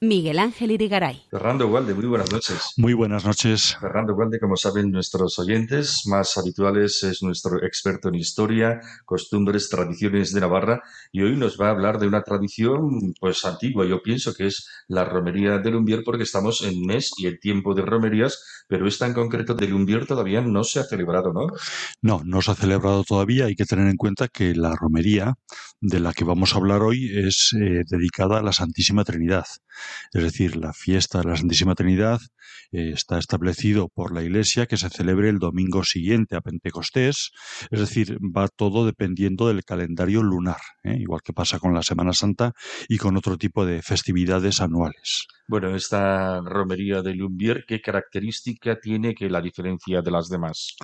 Miguel 0.00 0.38
Ángel 0.38 0.70
Irigaray. 0.70 1.22
Fernando 1.28 1.66
Gualde, 1.66 1.92
muy 1.92 2.06
buenas 2.06 2.30
noches. 2.30 2.72
Muy 2.76 2.92
buenas 2.92 3.24
noches. 3.24 3.76
Fernando 3.80 4.14
Gualde, 4.14 4.38
como 4.38 4.56
saben 4.56 4.92
nuestros 4.92 5.38
oyentes 5.40 6.06
más 6.06 6.38
habituales, 6.38 7.02
es 7.02 7.22
nuestro 7.22 7.64
experto 7.64 8.08
en 8.08 8.14
historia, 8.14 8.80
costumbres, 9.04 9.68
tradiciones 9.68 10.32
de 10.32 10.40
Navarra 10.40 10.82
y 11.10 11.22
hoy 11.22 11.36
nos 11.36 11.60
va 11.60 11.66
a 11.66 11.70
hablar 11.70 11.98
de 11.98 12.06
una 12.06 12.22
tradición 12.22 13.12
pues 13.18 13.44
antigua, 13.44 13.86
yo 13.86 14.00
pienso 14.00 14.34
que 14.34 14.46
es 14.46 14.68
la 14.86 15.04
romería 15.04 15.58
del 15.58 15.74
Umbier 15.74 16.02
porque 16.04 16.22
estamos 16.22 16.62
en 16.62 16.86
mes 16.86 17.10
y 17.16 17.26
el 17.26 17.40
tiempo 17.40 17.74
de 17.74 17.82
romerías, 17.82 18.64
pero 18.68 18.86
esta 18.86 19.06
en 19.06 19.14
concreto 19.14 19.54
del 19.54 19.74
Umbier 19.74 20.06
todavía 20.06 20.40
no 20.40 20.62
se 20.62 20.78
ha 20.78 20.84
celebrado, 20.84 21.32
¿no? 21.32 21.48
No, 22.02 22.22
no 22.24 22.40
se 22.40 22.52
ha 22.52 22.54
celebrado 22.54 23.02
todavía. 23.02 23.46
Hay 23.46 23.56
que 23.56 23.64
tener 23.64 23.88
en 23.88 23.96
cuenta 23.96 24.28
que 24.28 24.54
la 24.54 24.76
romería 24.76 25.34
de 25.80 26.00
la 26.00 26.12
que 26.12 26.24
vamos 26.24 26.54
a 26.54 26.58
hablar 26.58 26.82
hoy 26.82 27.10
es 27.18 27.52
eh, 27.54 27.82
dedicada 27.88 28.38
a 28.38 28.42
la 28.42 28.52
Santísima 28.52 29.04
Trinidad. 29.04 29.44
Es 30.12 30.22
decir, 30.22 30.56
la 30.56 30.72
fiesta 30.72 31.20
de 31.20 31.28
la 31.28 31.36
Santísima 31.36 31.74
Trinidad 31.74 32.20
eh, 32.72 32.90
está 32.92 33.18
establecido 33.18 33.88
por 33.88 34.12
la 34.14 34.22
Iglesia 34.22 34.66
que 34.66 34.76
se 34.76 34.90
celebre 34.90 35.28
el 35.28 35.38
domingo 35.38 35.84
siguiente 35.84 36.36
a 36.36 36.40
Pentecostés. 36.40 37.30
Es 37.70 37.80
decir, 37.80 38.18
va 38.18 38.48
todo 38.48 38.86
dependiendo 38.86 39.48
del 39.48 39.64
calendario 39.64 40.22
lunar, 40.22 40.60
¿eh? 40.84 40.96
igual 40.98 41.22
que 41.22 41.32
pasa 41.32 41.58
con 41.58 41.74
la 41.74 41.82
Semana 41.82 42.12
Santa 42.12 42.52
y 42.88 42.98
con 42.98 43.16
otro 43.16 43.36
tipo 43.36 43.64
de 43.64 43.82
festividades 43.82 44.60
anuales. 44.60 45.26
Bueno, 45.50 45.74
esta 45.74 46.42
romería 46.42 47.00
de 47.00 47.14
Lumbier, 47.14 47.64
¿qué 47.66 47.80
característica 47.80 48.78
tiene 48.80 49.14
que 49.14 49.30
la 49.30 49.40
diferencia 49.40 50.02
de 50.02 50.10
las 50.10 50.28
demás? 50.28 50.76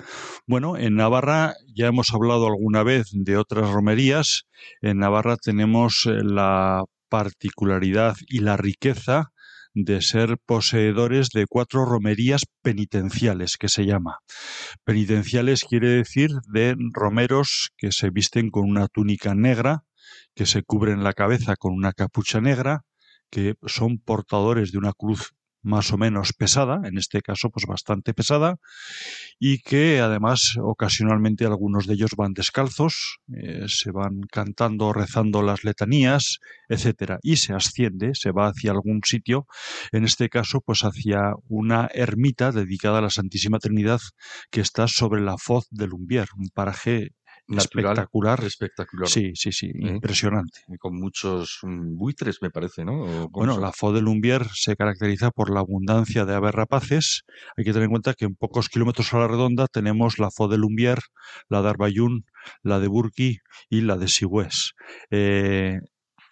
Bueno, 0.47 0.75
en 0.75 0.95
Navarra 0.95 1.53
ya 1.75 1.85
hemos 1.85 2.11
hablado 2.11 2.47
alguna 2.47 2.81
vez 2.81 3.09
de 3.11 3.37
otras 3.37 3.69
romerías. 3.69 4.47
En 4.81 4.97
Navarra 4.97 5.37
tenemos 5.37 6.07
eh, 6.07 6.23
la 6.23 6.83
particularidad 7.09 8.15
y 8.27 8.39
la 8.39 8.57
riqueza 8.57 9.31
de 9.75 10.01
ser 10.01 10.37
poseedores 10.45 11.29
de 11.31 11.45
cuatro 11.47 11.85
romerías 11.85 12.45
penitenciales, 12.61 13.57
que 13.57 13.67
se 13.67 13.85
llama. 13.85 14.19
Penitenciales 14.85 15.65
quiere 15.65 15.89
decir 15.89 16.31
de 16.47 16.75
romeros 16.93 17.71
que 17.77 17.91
se 17.91 18.09
visten 18.09 18.49
con 18.49 18.69
una 18.69 18.87
túnica 18.87 19.35
negra, 19.35 19.83
que 20.33 20.45
se 20.45 20.63
cubren 20.63 21.03
la 21.03 21.13
cabeza 21.13 21.55
con 21.57 21.73
una 21.73 21.91
capucha 21.91 22.39
negra, 22.39 22.85
que 23.29 23.55
son 23.65 23.97
portadores 23.97 24.71
de 24.71 24.77
una 24.77 24.93
cruz 24.93 25.33
más 25.65 25.91
o 25.91 25.97
menos 25.97 26.31
pesada, 26.31 26.79
en 26.85 26.97
este 26.97 27.21
caso 27.21 27.49
pues 27.49 27.65
bastante 27.65 28.13
pesada, 28.13 28.57
y 29.39 29.59
que 29.59 29.99
además 29.99 30.57
ocasionalmente 30.61 31.45
algunos 31.45 31.87
de 31.87 31.95
ellos 31.95 32.11
van 32.15 32.33
descalzos, 32.33 33.17
eh, 33.35 33.65
se 33.67 33.91
van 33.91 34.21
cantando, 34.31 34.93
rezando 34.93 35.41
las 35.41 35.63
letanías, 35.63 36.39
etcétera, 36.69 37.19
y 37.23 37.37
se 37.37 37.53
asciende, 37.53 38.11
se 38.13 38.31
va 38.31 38.47
hacia 38.47 38.71
algún 38.71 39.01
sitio, 39.03 39.47
en 39.91 40.05
este 40.05 40.29
caso 40.29 40.61
pues 40.61 40.81
hacia 40.81 41.33
una 41.49 41.89
ermita 41.93 42.51
dedicada 42.51 42.99
a 42.99 43.01
la 43.01 43.09
Santísima 43.09 43.57
Trinidad 43.57 43.99
que 44.51 44.61
está 44.61 44.87
sobre 44.87 45.21
la 45.21 45.37
foz 45.37 45.65
del 45.71 45.89
Lumbier, 45.89 46.27
un 46.37 46.49
paraje 46.53 47.09
espectacular. 47.47 48.43
Espectacular. 48.43 49.07
Sí, 49.07 49.31
sí, 49.35 49.51
sí, 49.51 49.71
impresionante. 49.73 50.61
Y 50.67 50.77
con 50.77 50.99
muchos 50.99 51.59
mm, 51.63 51.95
buitres, 51.95 52.41
me 52.41 52.49
parece, 52.49 52.85
¿no? 52.85 53.29
Bueno, 53.29 53.59
la 53.59 53.71
Fo 53.71 53.93
de 53.93 54.01
Lumbier 54.01 54.45
se 54.53 54.75
caracteriza 54.75 55.31
por 55.31 55.53
la 55.53 55.59
abundancia 55.59 56.25
de 56.25 56.35
aves 56.35 56.53
rapaces. 56.53 57.23
Hay 57.57 57.63
que 57.63 57.71
tener 57.71 57.85
en 57.85 57.91
cuenta 57.91 58.13
que 58.13 58.25
en 58.25 58.35
pocos 58.35 58.69
kilómetros 58.69 59.13
a 59.13 59.19
la 59.19 59.27
redonda 59.27 59.67
tenemos 59.67 60.19
la 60.19 60.31
Fo 60.31 60.47
de 60.47 60.57
Lumbier, 60.57 60.99
la 61.49 61.61
de 61.61 61.69
Arbayún, 61.69 62.25
la 62.63 62.79
de 62.79 62.87
Burqui 62.87 63.39
y 63.69 63.81
la 63.81 63.97
de 63.97 64.07
Sigüés. 64.07 64.73
Eh, 65.11 65.79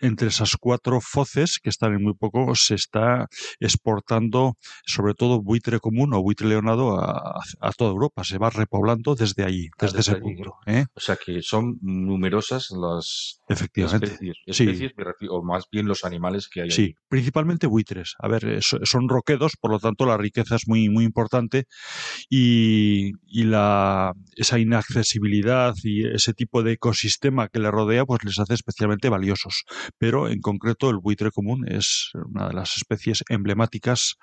entre 0.04 0.28
esas 0.28 0.58
cuatro 0.60 1.00
foces, 1.02 1.60
que 1.64 1.70
están 1.70 1.94
en 1.94 2.04
muy 2.04 2.14
poco, 2.14 2.54
se 2.56 2.76
está 2.76 3.28
exportando 3.60 4.58
sobre 4.86 5.14
todo 5.14 5.42
buitre 5.42 5.80
común 5.80 6.14
o 6.14 6.22
buitre 6.22 6.48
leonado 6.48 7.00
a, 7.00 7.42
toda 7.78 7.92
Europa. 7.92 8.24
Se 8.24 8.38
va 8.38 8.50
repoblando 8.50 9.16
desde 9.16 9.44
allí, 9.44 9.70
ah, 9.74 9.78
desde, 9.86 10.00
ese 10.02 10.16
punto. 10.18 10.56
¿eh? 10.66 10.86
O 10.94 11.00
sea 11.00 11.16
que 11.16 11.42
son 11.42 11.80
numerosas 11.82 12.72
las 12.72 13.40
Efectivamente. 13.48 14.18
especies, 14.46 14.92
o 15.30 15.42
más 15.42 15.66
bien 15.72 15.88
los 15.88 16.04
animales 16.04 16.50
que 16.50 16.64
hay. 16.64 16.72
Sí, 16.72 16.96
principalmente 17.08 17.68
buitres. 17.68 18.16
A 18.20 18.28
ver, 18.28 18.60
son 18.62 19.08
roquedos, 19.08 19.54
por 19.60 19.72
lo 19.72 19.80
tanto 19.80 20.06
la 20.06 20.18
riqueza 20.18 20.56
es 20.56 20.68
muy, 20.68 20.90
muy 20.90 21.06
importante 21.06 21.66
y, 22.30 23.12
y 23.26 23.44
la, 23.44 24.14
esa 24.36 24.60
inaccesibilidad 24.60 25.74
y 25.82 26.08
ese 26.08 26.34
tipo 26.34 26.62
de 26.62 26.74
ecosistema 26.74 27.48
que 27.48 27.60
le 27.60 27.72
rodea 27.72 28.06
pues 28.06 28.24
les 28.26 28.38
hace 28.40 28.54
especialmente 28.54 29.08
valiosos 29.08 29.64
pero 29.98 30.28
en 30.28 30.42
concreto 30.42 30.90
el 30.90 30.98
buitre 30.98 31.32
común 31.32 31.66
es 31.68 32.12
una 32.14 32.48
de 32.50 32.54
las 32.54 32.76
especies 32.78 33.24
emblemáticas 33.30 34.16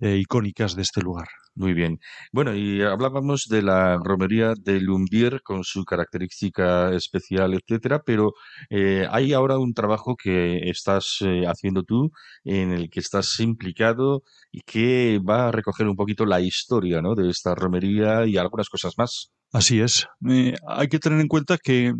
e 0.00 0.16
icónicas 0.16 0.76
de 0.76 0.82
este 0.82 1.00
lugar. 1.00 1.28
Muy 1.56 1.72
bien. 1.72 2.00
Bueno, 2.32 2.54
y 2.54 2.82
hablábamos 2.82 3.46
de 3.48 3.62
la 3.62 3.96
romería 4.02 4.54
de 4.58 4.80
Lumbier 4.80 5.40
con 5.42 5.62
su 5.62 5.84
característica 5.84 6.92
especial, 6.94 7.54
etcétera, 7.54 8.02
pero 8.04 8.32
eh, 8.70 9.06
hay 9.08 9.32
ahora 9.32 9.58
un 9.58 9.72
trabajo 9.72 10.16
que 10.16 10.68
estás 10.68 11.18
eh, 11.20 11.44
haciendo 11.46 11.84
tú 11.84 12.10
en 12.42 12.72
el 12.72 12.90
que 12.90 12.98
estás 13.00 13.38
implicado 13.38 14.24
y 14.50 14.62
que 14.62 15.20
va 15.20 15.48
a 15.48 15.52
recoger 15.52 15.86
un 15.86 15.96
poquito 15.96 16.26
la 16.26 16.40
historia 16.40 17.00
¿no? 17.00 17.14
de 17.14 17.30
esta 17.30 17.54
romería 17.54 18.26
y 18.26 18.36
algunas 18.36 18.68
cosas 18.68 18.94
más. 18.98 19.30
Así 19.54 19.80
es. 19.80 20.08
Eh, 20.28 20.56
hay 20.66 20.88
que 20.88 20.98
tener 20.98 21.20
en 21.20 21.28
cuenta 21.28 21.58
que 21.58 21.94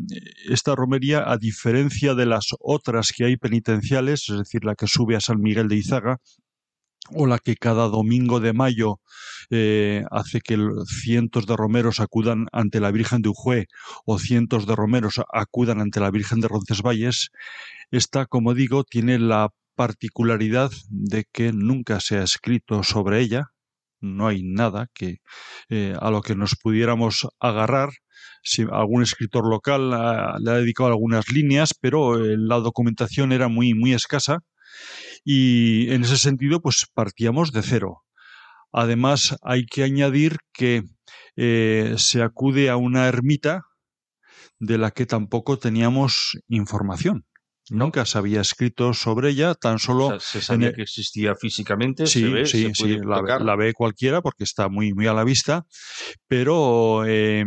esta 0.51 0.75
romería, 0.75 1.23
a 1.31 1.39
diferencia 1.39 2.17
de 2.17 2.27
las 2.27 2.49
otras 2.59 3.13
que 3.17 3.27
hay 3.27 3.37
penitenciales, 3.37 4.29
es 4.29 4.39
decir, 4.39 4.65
la 4.65 4.75
que 4.75 4.89
sube 4.89 5.15
a 5.15 5.21
San 5.21 5.41
Miguel 5.41 5.69
de 5.69 5.77
Izaga, 5.77 6.17
o 7.13 7.29
la 7.29 7.39
que 7.39 7.55
cada 7.55 7.87
domingo 7.87 8.41
de 8.41 8.55
mayo 8.55 8.99
eh, 9.51 10.03
hace 10.11 10.41
que 10.41 10.59
cientos 10.89 11.47
de 11.47 11.55
romeros 11.55 12.01
acudan 12.01 12.47
ante 12.51 12.81
la 12.81 12.91
Virgen 12.91 13.23
de 13.23 13.29
Ujue 13.29 13.67
o 14.05 14.19
cientos 14.19 14.67
de 14.67 14.75
romeros 14.75 15.21
acudan 15.33 15.81
ante 15.81 16.01
la 16.01 16.11
Virgen 16.11 16.41
de 16.41 16.49
Roncesvalles, 16.49 17.31
esta, 17.93 18.27
como 18.27 18.55
digo, 18.55 18.83
tiene 18.83 19.21
la 19.21 19.51
particularidad 19.77 20.73
de 20.89 21.25
que 21.33 21.53
nunca 21.53 22.01
se 22.01 22.17
ha 22.17 22.25
escrito 22.25 22.83
sobre 22.83 23.21
ella, 23.21 23.54
no 24.05 24.29
hay 24.29 24.43
nada 24.43 24.89
que 24.95 25.19
eh, 25.69 25.97
a 26.01 26.11
lo 26.11 26.23
que 26.23 26.37
nos 26.37 26.57
pudiéramos 26.57 27.27
agarrar. 27.41 27.91
Si 28.43 28.63
algún 28.71 29.03
escritor 29.03 29.49
local 29.49 29.91
le 29.91 30.51
ha 30.51 30.55
dedicado 30.55 30.91
algunas 30.91 31.31
líneas, 31.33 31.75
pero 31.81 32.23
eh, 32.23 32.37
la 32.39 32.57
documentación 32.57 33.33
era 33.33 33.49
muy, 33.49 33.75
muy 33.75 33.95
escasa 33.95 34.41
y 35.25 35.91
en 35.93 36.05
ese 36.05 36.19
sentido, 36.19 36.61
pues 36.61 36.87
partíamos 36.93 37.53
de 37.53 37.63
cero. 37.63 38.03
Además, 38.73 39.37
hay 39.43 39.67
que 39.67 39.85
añadir 39.85 40.39
que 40.53 40.83
eh, 41.37 41.95
se 41.97 42.23
acude 42.23 42.71
a 42.71 42.77
una 42.77 43.07
ermita 43.07 43.63
de 44.59 44.79
la 44.79 44.91
que 44.91 45.07
tampoco 45.07 45.59
teníamos 45.59 46.39
información. 46.49 47.25
Nunca 47.71 48.05
se 48.05 48.19
había 48.19 48.41
escrito 48.41 48.93
sobre 48.93 49.31
ella, 49.31 49.55
tan 49.55 49.79
solo... 49.79 50.21
se 50.21 50.43
sabía 50.43 50.73
que 50.73 50.83
existía 50.83 51.35
físicamente, 51.35 52.07
sí, 52.07 52.21
se 52.21 52.29
ve, 52.29 52.47
sí, 52.47 52.71
sí, 52.75 52.99
la, 52.99 53.57
ve 53.57 53.73
cualquiera 53.73 54.21
porque 54.21 54.45
está 54.45 54.69
muy, 54.69 54.93
muy 54.93 55.07
a 55.07 55.15
la 55.15 55.25
vista, 55.25 55.65
pero 56.29 57.07
eh, 57.07 57.45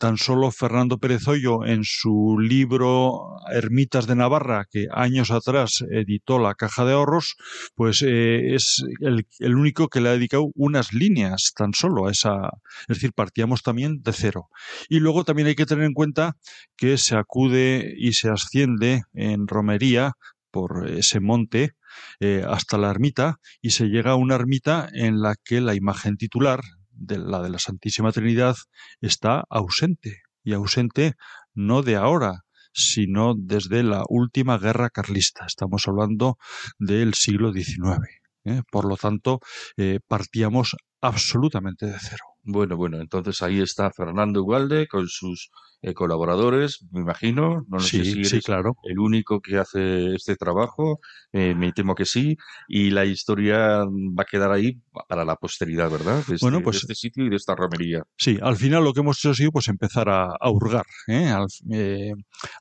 tan 0.00 0.16
solo 0.16 0.50
Fernando 0.50 0.96
Pérez 0.96 1.28
Hoyo 1.28 1.66
en 1.66 1.84
su 1.84 2.38
libro 2.40 3.36
Ermitas 3.52 4.06
de 4.06 4.16
Navarra, 4.16 4.64
que 4.70 4.86
años 4.90 5.30
atrás 5.30 5.84
editó 5.90 6.38
la 6.38 6.54
Caja 6.54 6.86
de 6.86 6.94
Ahorros, 6.94 7.36
pues 7.74 8.00
eh, 8.00 8.54
es 8.54 8.82
el, 9.00 9.54
único 9.54 9.88
que 9.88 10.00
le 10.00 10.08
ha 10.08 10.12
dedicado 10.12 10.50
unas 10.54 10.94
líneas 10.94 11.52
tan 11.54 11.74
solo 11.74 12.06
a 12.06 12.12
esa, 12.12 12.48
es 12.88 12.96
decir, 12.96 13.12
partíamos 13.12 13.62
también 13.62 14.02
de 14.02 14.14
cero. 14.14 14.48
Y 14.88 15.00
luego 15.00 15.24
también 15.24 15.48
hay 15.48 15.54
que 15.54 15.66
tener 15.66 15.84
en 15.84 15.92
cuenta 15.92 16.38
que 16.78 16.96
se 16.96 17.14
acude 17.14 17.92
y 17.94 18.14
se 18.14 18.30
asciende 18.30 19.02
en 19.12 19.46
romería 19.46 20.14
por 20.50 20.88
ese 20.88 21.20
monte 21.20 21.74
eh, 22.20 22.42
hasta 22.48 22.78
la 22.78 22.88
ermita 22.88 23.38
y 23.60 23.70
se 23.70 23.88
llega 23.88 24.12
a 24.12 24.16
una 24.16 24.36
ermita 24.36 24.88
en 24.94 25.20
la 25.20 25.36
que 25.44 25.60
la 25.60 25.74
imagen 25.74 26.16
titular 26.16 26.60
de 27.00 27.18
la 27.18 27.42
de 27.42 27.50
la 27.50 27.58
Santísima 27.58 28.12
Trinidad 28.12 28.56
está 29.00 29.44
ausente, 29.48 30.22
y 30.44 30.52
ausente 30.52 31.14
no 31.54 31.82
de 31.82 31.96
ahora, 31.96 32.44
sino 32.72 33.34
desde 33.36 33.82
la 33.82 34.04
última 34.08 34.58
guerra 34.58 34.90
carlista. 34.90 35.46
Estamos 35.46 35.88
hablando 35.88 36.36
del 36.78 37.14
siglo 37.14 37.52
XIX. 37.52 37.98
¿eh? 38.44 38.62
Por 38.70 38.88
lo 38.88 38.96
tanto, 38.96 39.40
eh, 39.76 39.98
partíamos 40.06 40.76
absolutamente 41.00 41.86
de 41.86 41.98
cero. 41.98 42.24
Bueno, 42.42 42.76
bueno, 42.76 43.00
entonces 43.00 43.42
ahí 43.42 43.60
está 43.60 43.90
Fernando 43.90 44.42
Ugalde 44.42 44.86
con 44.88 45.08
sus 45.08 45.50
eh, 45.82 45.94
colaboradores, 45.94 46.84
me 46.90 47.00
imagino. 47.00 47.64
No 47.68 47.80
sé 47.80 48.04
si 48.04 48.20
eres 48.20 48.44
claro. 48.44 48.76
el 48.84 48.98
único 48.98 49.40
que 49.40 49.56
hace 49.56 50.14
este 50.14 50.36
trabajo, 50.36 51.00
eh, 51.32 51.54
me 51.54 51.72
temo 51.72 51.94
que 51.94 52.04
sí, 52.04 52.36
y 52.68 52.90
la 52.90 53.06
historia 53.06 53.78
va 53.78 54.22
a 54.22 54.26
quedar 54.30 54.52
ahí 54.52 54.78
para 55.08 55.24
la 55.24 55.36
posteridad, 55.36 55.90
¿verdad? 55.90 56.16
De 56.26 56.34
este, 56.34 56.44
bueno, 56.44 56.60
pues, 56.62 56.78
este 56.78 56.94
sitio 56.94 57.24
y 57.24 57.30
de 57.30 57.36
esta 57.36 57.54
romería. 57.54 58.02
Sí, 58.18 58.38
al 58.42 58.56
final 58.56 58.84
lo 58.84 58.92
que 58.92 59.00
hemos 59.00 59.18
hecho 59.18 59.30
ha 59.30 59.34
sido 59.34 59.52
pues, 59.52 59.68
empezar 59.68 60.10
a, 60.10 60.36
hurgar. 60.50 60.84
¿eh? 61.08 62.12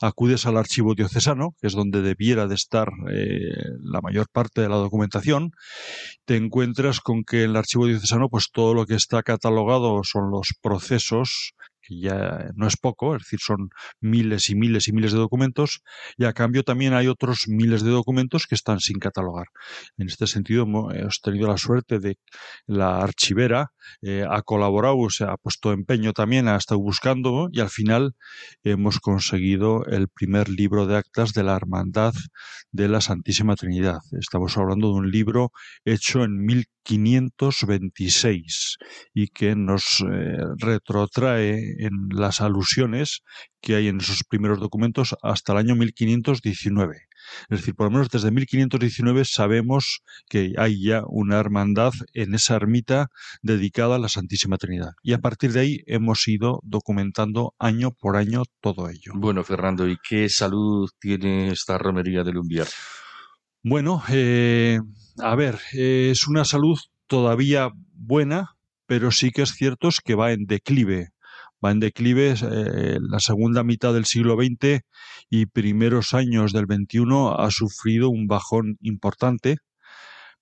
acudes 0.02 0.46
al 0.46 0.58
archivo 0.58 0.94
diocesano, 0.94 1.56
que 1.60 1.68
es 1.68 1.74
donde 1.74 2.02
debiera 2.02 2.48
de 2.48 2.56
estar 2.56 2.88
la 3.82 4.00
mayor 4.02 4.28
parte 4.32 4.62
de 4.62 4.70
la 4.70 4.76
documentación, 4.76 5.52
te 6.26 6.38
encuentras 6.38 7.02
con 7.02 7.24
que 7.24 7.44
el 7.44 7.56
archivo 7.56 7.88
diocesano 7.88 8.28
pues 8.30 8.49
todo 8.51 8.73
lo 8.73 8.86
que 8.86 8.95
está 8.95 9.23
catalogado 9.23 10.03
son 10.03 10.32
los 10.32 10.53
procesos 10.61 11.53
ya 11.90 12.52
no 12.56 12.68
es 12.68 12.78
poco, 12.78 13.16
es 13.16 13.24
decir, 13.24 13.40
son 13.40 13.70
miles 14.00 14.50
y 14.50 14.56
miles 14.56 14.88
y 14.88 14.94
miles 14.94 15.12
de 15.12 15.20
documentos, 15.20 15.82
y 16.18 16.26
a 16.26 16.34
cambio 16.34 16.64
también 16.64 16.94
hay 16.94 17.08
otros 17.08 17.48
miles 17.48 17.84
de 17.84 17.92
documentos 17.92 18.48
que 18.48 18.56
están 18.56 18.80
sin 18.80 19.00
catalogar. 19.00 19.48
En 19.98 20.08
este 20.08 20.28
sentido, 20.28 20.64
hemos 20.64 21.22
tenido 21.22 21.48
la 21.48 21.58
suerte 21.58 22.00
de 22.00 22.18
la 22.68 23.00
archivera 23.00 23.72
eh, 24.02 24.26
ha 24.30 24.42
colaborado, 24.42 25.10
se 25.10 25.26
ha 25.26 25.38
puesto 25.38 25.72
empeño 25.72 26.14
también, 26.14 26.48
ha 26.48 26.56
estado 26.56 26.80
buscando, 26.80 27.50
y 27.52 27.60
al 27.60 27.70
final 27.70 28.16
hemos 28.64 29.00
conseguido 29.00 29.86
el 29.86 30.08
primer 30.10 30.50
libro 30.50 30.86
de 30.86 30.98
actas 30.98 31.34
de 31.34 31.44
la 31.44 31.56
Hermandad 31.56 32.14
de 32.72 32.88
la 32.88 33.02
Santísima 33.02 33.56
Trinidad. 33.56 34.00
Estamos 34.20 34.58
hablando 34.58 34.90
de 34.90 34.96
un 34.96 35.12
libro 35.12 35.52
hecho 35.86 36.24
en 36.24 36.44
1526 36.46 38.78
y 39.14 39.28
que 39.28 39.56
nos 39.56 40.02
eh, 40.02 40.38
retrotrae 40.58 41.76
en 41.80 42.09
las 42.09 42.41
alusiones 42.41 43.21
que 43.61 43.75
hay 43.75 43.88
en 43.88 43.99
esos 43.99 44.23
primeros 44.23 44.59
documentos 44.59 45.15
hasta 45.21 45.53
el 45.53 45.59
año 45.59 45.75
1519. 45.75 47.07
Es 47.49 47.59
decir, 47.59 47.75
por 47.75 47.88
lo 47.88 47.91
menos 47.91 48.09
desde 48.09 48.32
1519 48.32 49.25
sabemos 49.25 50.01
que 50.27 50.53
hay 50.57 50.84
ya 50.84 51.03
una 51.07 51.39
hermandad 51.39 51.93
en 52.13 52.34
esa 52.34 52.55
ermita 52.55 53.09
dedicada 53.41 53.95
a 53.95 53.99
la 53.99 54.09
Santísima 54.09 54.57
Trinidad. 54.57 54.91
Y 55.03 55.13
a 55.13 55.19
partir 55.19 55.51
de 55.51 55.59
ahí 55.61 55.80
hemos 55.86 56.27
ido 56.27 56.59
documentando 56.63 57.53
año 57.59 57.91
por 57.91 58.15
año 58.15 58.43
todo 58.61 58.89
ello. 58.89 59.13
Bueno, 59.15 59.43
Fernando, 59.43 59.88
¿y 59.88 59.97
qué 59.97 60.30
salud 60.30 60.89
tiene 60.99 61.49
esta 61.49 61.77
romería 61.77 62.23
de 62.23 62.34
Lumbiar? 62.34 62.67
Bueno, 63.61 64.01
eh, 64.09 64.80
a 65.17 65.36
ver, 65.36 65.59
es 65.73 66.27
una 66.27 66.45
salud 66.45 66.80
todavía 67.07 67.71
buena, 67.93 68.55
pero 68.86 69.11
sí 69.11 69.32
que 69.32 69.41
es 69.41 69.51
cierto 69.51 69.89
que 70.03 70.15
va 70.15 70.32
en 70.32 70.45
declive 70.45 71.09
va 71.64 71.72
en 71.72 71.80
declive. 71.80 72.36
Eh, 72.41 72.97
la 73.01 73.20
segunda 73.20 73.64
mitad 73.64 73.93
del 73.93 74.05
siglo 74.05 74.36
XX 74.36 74.82
y 75.30 75.45
primeros 75.47 76.14
años 76.14 76.53
del 76.53 76.66
XXI 76.66 77.05
ha 77.38 77.49
sufrido 77.51 78.10
un 78.10 78.28
bajón 78.28 78.78
importante, 78.82 79.57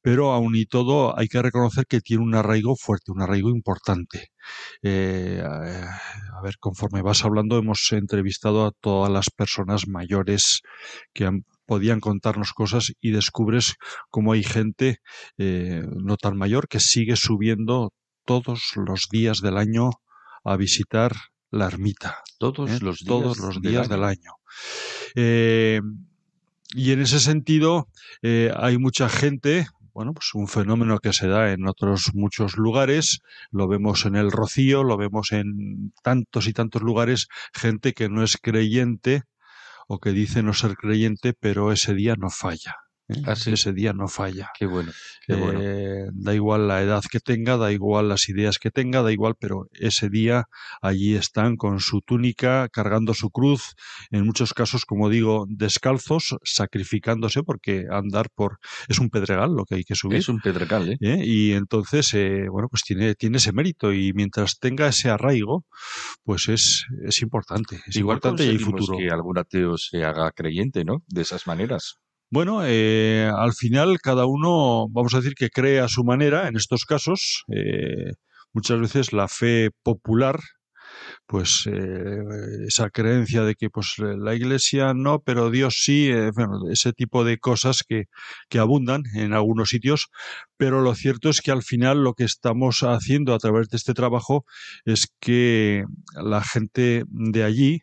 pero 0.01 0.32
aún 0.32 0.55
y 0.55 0.65
todo 0.65 1.18
hay 1.18 1.28
que 1.28 1.41
reconocer 1.41 1.86
que 1.86 2.01
tiene 2.01 2.24
un 2.24 2.36
arraigo 2.36 2.76
fuerte, 2.76 3.11
un 3.11 3.22
arraigo 3.22 3.49
importante. 3.49 4.32
Eh, 4.82 5.43
a 5.43 6.41
ver, 6.41 6.57
conforme 6.59 7.01
vas 7.01 7.26
hablando, 7.26 7.57
hemos 7.57 7.91
entrevistado 7.91 8.65
a 8.65 8.72
todas 8.72 9.11
las 9.11 9.30
personas 9.30 9.88
mayores 9.88 10.61
que 11.13 11.41
podían 11.65 11.99
contarnos 11.99 12.53
cosas 12.53 12.93
y 13.01 13.11
descubres 13.11 13.76
cómo 14.09 14.32
hay 14.32 14.43
gente 14.43 14.99
eh, 15.38 15.84
no 15.97 16.18
tan 16.18 16.38
mayor 16.38 16.68
que 16.68 16.80
sigue 16.80 17.18
subiendo 17.18 17.91
todos 18.26 18.72
los 18.76 19.09
días 19.11 19.41
del 19.41 19.57
año 19.57 19.91
a 20.43 20.55
visitar 20.57 21.13
la 21.51 21.67
ermita. 21.67 22.23
Todos 22.39 22.69
¿eh? 22.69 22.79
los 22.81 22.99
días, 22.99 23.07
todos 23.07 23.38
los 23.39 23.61
días 23.61 23.89
del 23.89 24.03
año. 24.03 24.33
Eh, 25.15 25.81
y 26.73 26.91
en 26.91 27.01
ese 27.01 27.19
sentido 27.19 27.88
eh, 28.21 28.51
hay 28.55 28.77
mucha 28.77 29.09
gente, 29.09 29.67
bueno, 29.93 30.13
pues 30.13 30.33
un 30.33 30.47
fenómeno 30.47 30.99
que 30.99 31.13
se 31.13 31.27
da 31.27 31.51
en 31.51 31.67
otros 31.67 32.11
muchos 32.13 32.57
lugares, 32.57 33.19
lo 33.51 33.67
vemos 33.67 34.05
en 34.05 34.15
el 34.15 34.31
Rocío, 34.31 34.83
lo 34.83 34.97
vemos 34.97 35.31
en 35.31 35.93
tantos 36.03 36.47
y 36.47 36.53
tantos 36.53 36.81
lugares, 36.81 37.27
gente 37.53 37.93
que 37.93 38.09
no 38.09 38.23
es 38.23 38.38
creyente 38.38 39.23
o 39.88 39.99
que 39.99 40.11
dice 40.11 40.43
no 40.43 40.53
ser 40.53 40.75
creyente, 40.75 41.33
pero 41.33 41.71
ese 41.71 41.93
día 41.93 42.15
no 42.17 42.29
falla. 42.29 42.75
¿Eh? 43.10 43.22
ese 43.26 43.74
día 43.74 43.93
no 43.93 44.08
falla. 44.08 44.49
Qué 44.58 44.66
bueno. 44.66 44.91
Eh, 45.28 46.05
da 46.14 46.34
igual 46.34 46.68
la 46.68 46.82
edad 46.82 47.03
que 47.10 47.20
tenga, 47.20 47.58
da 47.58 47.72
igual 47.72 48.10
las 48.10 48.30
ideas 48.30 48.60
que 48.60 48.72
tenga, 48.72 49.01
da 49.01 49.12
igual, 49.12 49.36
pero 49.39 49.68
ese 49.74 50.10
día 50.10 50.45
allí 50.82 51.16
están 51.16 51.55
con 51.58 51.80
su 51.80 52.01
túnica, 52.01 52.70
cargando 52.70 53.14
su 53.14 53.30
cruz, 53.30 53.76
en 54.12 54.26
muchos 54.26 54.53
casos, 54.53 54.86
como 54.86 55.10
digo, 55.10 55.45
descalzos, 55.49 56.38
sacrificándose, 56.43 57.43
porque 57.43 57.86
andar 57.89 58.30
por 58.34 58.60
es 58.88 58.99
un 58.99 59.10
pedregal 59.10 59.53
lo 59.55 59.66
que 59.66 59.76
hay 59.76 59.84
que 59.84 59.95
subir. 59.95 60.20
Es 60.20 60.30
un 60.30 60.39
pedregal, 60.39 60.89
¿eh? 60.93 60.97
¿Eh? 61.01 61.22
Y 61.26 61.51
entonces, 61.53 62.14
bueno, 62.49 62.68
pues 62.70 62.84
tiene, 62.84 63.16
tiene 63.16 63.38
ese 63.38 63.51
mérito 63.51 63.93
y 63.93 64.14
mientras 64.14 64.60
tenga 64.60 64.88
ese 64.88 65.10
arraigo, 65.10 65.66
pues 66.24 66.47
es, 66.47 66.86
es 67.05 67.22
importante. 67.22 67.82
Es 67.88 67.95
igual 67.95 68.18
importante 68.18 68.45
y 68.45 68.49
hay 68.49 68.58
futuro. 68.58 68.97
que 68.97 69.10
algún 69.10 69.38
ateo 69.38 69.78
se 69.78 70.03
haga 70.03 70.32
creyente, 70.32 70.86
¿no? 70.86 71.03
De 71.08 71.22
esas 71.22 71.47
maneras. 71.47 71.99
Bueno, 72.30 72.61
eh, 72.65 73.32
al 73.34 73.53
final 73.53 73.99
cada 74.01 74.25
uno, 74.25 74.88
vamos 74.89 75.13
a 75.13 75.17
decir 75.17 75.34
que 75.36 75.49
cree 75.49 75.80
a 75.80 75.88
su 75.88 76.03
manera, 76.03 76.47
en 76.49 76.57
estos 76.57 76.84
casos, 76.86 77.43
eh, 77.53 78.11
muchas 78.53 78.80
veces 78.82 79.13
la 79.13 79.30
fe 79.30 79.69
popular, 79.82 80.39
pues 81.28 81.67
eh, 81.71 82.19
esa 82.67 82.89
creencia 82.89 83.43
de 83.43 83.55
que 83.55 83.69
pues 83.69 83.95
la 83.99 84.36
iglesia 84.36 84.93
no, 84.93 85.21
pero 85.21 85.51
Dios 85.51 85.82
sí, 85.84 86.11
bueno, 86.36 86.61
ese 86.71 86.93
tipo 86.93 87.23
de 87.25 87.39
cosas 87.39 87.84
que, 87.88 88.05
que 88.49 88.59
abundan 88.59 89.03
en 89.15 89.34
algunos 89.34 89.69
sitios, 89.69 90.07
pero 90.57 90.82
lo 90.82 90.95
cierto 90.95 91.30
es 91.30 91.41
que 91.41 91.51
al 91.51 91.63
final 91.63 92.03
lo 92.03 92.13
que 92.13 92.25
estamos 92.25 92.82
haciendo 92.84 93.34
a 93.36 93.39
través 93.39 93.69
de 93.69 93.78
este 93.78 93.93
trabajo 93.93 94.45
es 94.86 95.07
que 95.21 95.86
la 96.15 96.43
gente 96.43 97.03
de 97.07 97.43
allí, 97.43 97.82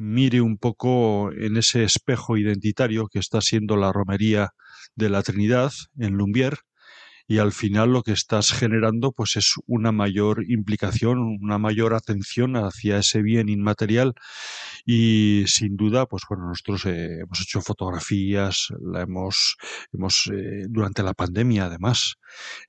mire 0.00 0.40
un 0.40 0.56
poco 0.56 1.30
en 1.30 1.58
ese 1.58 1.84
espejo 1.84 2.38
identitario 2.38 3.06
que 3.08 3.18
está 3.18 3.42
siendo 3.42 3.76
la 3.76 3.92
romería 3.92 4.54
de 4.94 5.10
la 5.10 5.22
Trinidad 5.22 5.72
en 5.98 6.14
Lumbier 6.14 6.60
y 7.28 7.38
al 7.38 7.52
final 7.52 7.92
lo 7.92 8.02
que 8.02 8.12
estás 8.12 8.50
generando 8.50 9.12
pues 9.12 9.36
es 9.36 9.52
una 9.66 9.92
mayor 9.92 10.42
implicación, 10.48 11.18
una 11.18 11.58
mayor 11.58 11.92
atención 11.92 12.56
hacia 12.56 12.96
ese 12.96 13.20
bien 13.22 13.50
inmaterial. 13.50 14.14
Y 14.86 15.44
sin 15.46 15.76
duda 15.76 16.06
pues 16.06 16.22
bueno 16.28 16.48
nosotros 16.48 16.86
eh, 16.86 17.20
hemos 17.20 17.42
hecho 17.42 17.60
fotografías, 17.60 18.68
la 18.80 19.02
hemos 19.02 19.56
hemos 19.92 20.30
eh, 20.32 20.64
durante 20.68 21.02
la 21.02 21.12
pandemia 21.12 21.66
además 21.66 22.14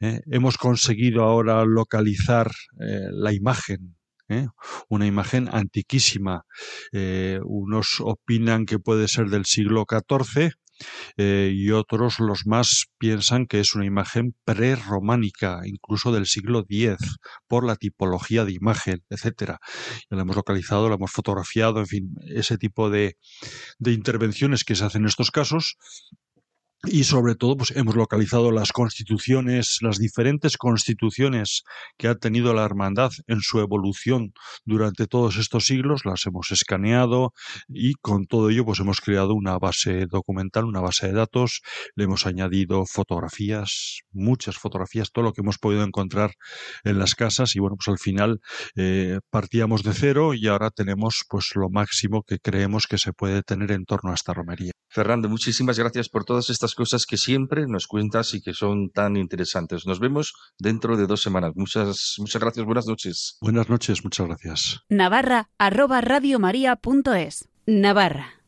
eh, 0.02 0.20
hemos 0.30 0.58
conseguido 0.58 1.24
ahora 1.24 1.64
localizar 1.64 2.52
la 2.78 3.32
imagen 3.34 3.96
¿eh? 4.32 4.48
una 4.90 5.06
imagen 5.06 5.50
antiquísima. 5.52 6.44
Eh, 6.92 7.40
unos 7.44 7.98
opinan 8.00 8.66
que 8.66 8.80
puede 8.80 9.08
ser 9.08 9.30
del 9.30 9.46
siglo 9.46 9.86
XIV, 9.90 10.52
eh, 11.18 11.52
y 11.54 11.72
otros, 11.72 12.20
los 12.20 12.48
más, 12.48 12.86
piensan 12.98 13.46
que 13.46 13.60
es 13.60 13.76
una 13.76 13.86
imagen 13.86 14.36
prerrománica, 14.44 15.62
incluso 15.66 16.12
del 16.12 16.26
siglo 16.26 16.66
X, 16.68 16.98
por 17.48 17.66
la 17.66 17.76
tipología 17.76 18.46
de 18.46 18.54
imagen, 18.54 19.04
etcétera. 19.10 19.60
La 20.10 20.24
hemos 20.24 20.36
localizado, 20.36 20.90
la 20.90 20.96
hemos 20.96 21.12
fotografiado, 21.12 21.80
en 21.80 21.88
fin, 21.88 22.16
ese 22.28 22.58
tipo 22.58 22.90
de 22.90 23.16
intervenciones 23.86 24.64
que 24.64 24.76
se 24.76 24.86
hacen 24.86 25.04
en 25.04 25.08
estos 25.08 25.32
casos 25.32 25.78
y 26.84 27.04
sobre 27.04 27.36
todo 27.36 27.58
pues 27.58 27.72
hemos 27.72 27.96
localizado 27.96 28.52
las 28.52 28.72
constituciones, 28.72 29.78
las 29.82 30.00
diferentes 30.00 30.58
constituciones 30.58 31.64
que 31.98 32.08
ha 32.08 32.16
tenido 32.16 32.54
la 32.56 32.66
hermandad 32.66 33.12
en 33.28 33.42
su 33.42 33.60
evolución 33.60 34.34
durante 34.66 35.06
todos 35.06 35.38
estos 35.38 35.66
siglos, 35.66 36.06
las 36.06 36.26
hemos 36.26 36.52
escaneado 36.52 37.34
y 37.68 37.94
con 37.94 38.26
todo 38.26 38.50
ello 38.50 38.66
pues 38.66 38.80
hemos 38.80 39.00
creado 39.00 39.36
una 39.36 39.60
base 39.60 40.08
documental, 40.08 40.66
una 40.66 40.82
base 40.82 41.08
de 41.08 41.14
datos, 41.14 41.62
le 41.96 42.06
hemos 42.06 42.26
añadido 42.26 42.86
fotografías, 42.88 44.00
muchas 44.12 44.58
fotografías, 44.58 45.12
todo 45.12 45.26
lo 45.26 45.34
que 45.34 45.42
hemos 45.42 45.60
podido 45.60 45.84
encontrar 45.84 46.34
en 46.84 46.98
las 46.98 47.14
casas 47.14 47.56
y 47.56 47.60
bueno 47.60 47.76
pues 47.76 47.90
al 47.90 48.00
final 48.00 48.40
eh, 48.76 49.20
partíamos 49.30 49.84
de 49.84 49.94
cero 49.94 50.34
y 50.34 50.48
ahora 50.48 50.72
tenemos 50.72 51.26
pues 51.30 51.52
lo 51.54 51.70
máximo 51.70 52.24
que 52.24 52.40
creemos 52.40 52.88
que 52.88 52.98
se 52.98 53.14
puede 53.14 53.44
tener 53.44 53.72
en 53.72 53.86
torno 53.86 54.12
a 54.12 54.16
esta 54.16 54.34
romería. 54.34 54.72
Fernando, 54.90 55.30
muchísimas 55.30 55.80
gracias 55.80 56.10
por 56.10 56.26
todas 56.26 56.50
estas 56.50 56.71
cosas 56.76 57.06
que 57.06 57.18
siempre 57.18 57.66
nos 57.68 57.88
cuentas 57.88 58.34
y 58.34 58.42
que 58.42 58.54
son 58.54 58.90
tan 58.90 59.18
interesantes. 59.18 59.86
Nos 59.86 60.00
vemos 60.00 60.34
dentro 60.60 60.98
de 60.98 61.08
dos 61.08 61.22
semanas. 61.22 61.52
Muchas, 61.56 62.16
muchas 62.18 62.42
gracias. 62.42 62.66
Buenas 62.66 62.88
noches. 62.88 63.38
Buenas 63.42 63.70
noches. 63.70 64.04
Muchas 64.04 64.28
gracias. 64.28 64.80
Navarra 64.90 65.50
arroba 65.58 66.02
radiomaria.es. 66.02 67.50
Navarra. 67.66 68.42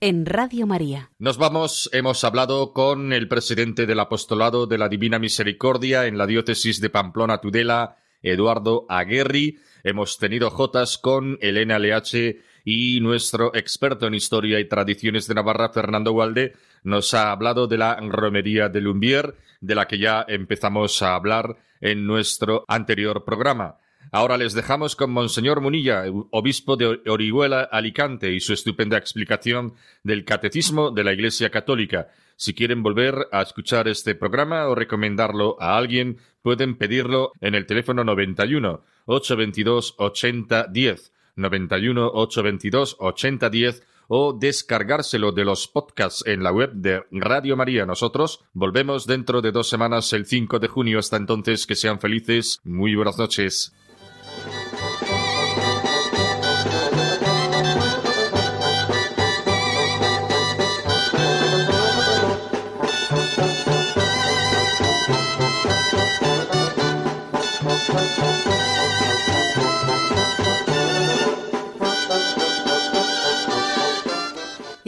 en 0.00 0.26
Radio 0.26 0.66
María. 0.66 1.10
Nos 1.18 1.38
vamos, 1.38 1.88
hemos 1.92 2.22
hablado 2.24 2.72
con 2.72 3.12
el 3.12 3.28
presidente 3.28 3.86
del 3.86 4.00
apostolado 4.00 4.66
de 4.66 4.76
la 4.76 4.88
Divina 4.90 5.18
Misericordia 5.18 6.06
en 6.06 6.18
la 6.18 6.26
diócesis 6.26 6.80
de 6.80 6.90
Pamplona 6.90 7.38
Tudela, 7.38 7.96
Eduardo 8.22 8.84
Aguerri. 8.88 9.58
Hemos 9.84 10.18
tenido 10.18 10.50
jotas 10.50 10.98
con 10.98 11.38
Elena 11.40 11.78
LH 11.78 12.36
y 12.66 12.98
nuestro 13.00 13.54
experto 13.54 14.08
en 14.08 14.14
historia 14.14 14.58
y 14.58 14.64
tradiciones 14.64 15.28
de 15.28 15.34
Navarra, 15.34 15.68
Fernando 15.68 16.10
Walde, 16.10 16.54
nos 16.82 17.14
ha 17.14 17.30
hablado 17.30 17.68
de 17.68 17.78
la 17.78 17.94
romería 18.00 18.68
de 18.68 18.80
Lumbier, 18.80 19.36
de 19.60 19.76
la 19.76 19.86
que 19.86 19.98
ya 19.98 20.24
empezamos 20.26 21.00
a 21.00 21.14
hablar 21.14 21.56
en 21.80 22.08
nuestro 22.08 22.64
anterior 22.66 23.24
programa. 23.24 23.76
Ahora 24.10 24.36
les 24.36 24.52
dejamos 24.52 24.96
con 24.96 25.12
Monseñor 25.12 25.60
Munilla, 25.60 26.06
obispo 26.32 26.76
de 26.76 27.00
Orihuela, 27.06 27.60
Alicante, 27.62 28.32
y 28.32 28.40
su 28.40 28.52
estupenda 28.52 28.98
explicación 28.98 29.74
del 30.02 30.24
Catecismo 30.24 30.90
de 30.90 31.04
la 31.04 31.12
Iglesia 31.12 31.50
Católica. 31.50 32.08
Si 32.34 32.52
quieren 32.52 32.82
volver 32.82 33.28
a 33.30 33.42
escuchar 33.42 33.86
este 33.86 34.16
programa 34.16 34.66
o 34.66 34.74
recomendarlo 34.74 35.56
a 35.60 35.76
alguien, 35.76 36.18
pueden 36.42 36.76
pedirlo 36.76 37.30
en 37.40 37.54
el 37.54 37.64
teléfono 37.64 38.02
91 38.02 38.82
822 39.06 39.94
8010, 39.98 41.12
91 41.36 42.10
822 42.12 42.96
8010 42.98 43.82
o 44.08 44.32
descargárselo 44.32 45.32
de 45.32 45.44
los 45.44 45.68
podcasts 45.68 46.24
en 46.26 46.42
la 46.42 46.52
web 46.52 46.72
de 46.72 47.04
Radio 47.10 47.56
María. 47.56 47.86
Nosotros 47.86 48.44
volvemos 48.52 49.06
dentro 49.06 49.42
de 49.42 49.52
dos 49.52 49.68
semanas, 49.68 50.12
el 50.12 50.26
5 50.26 50.58
de 50.58 50.68
junio. 50.68 50.98
Hasta 50.98 51.16
entonces, 51.16 51.66
que 51.66 51.74
sean 51.74 52.00
felices. 52.00 52.60
Muy 52.64 52.94
buenas 52.94 53.18
noches. 53.18 53.74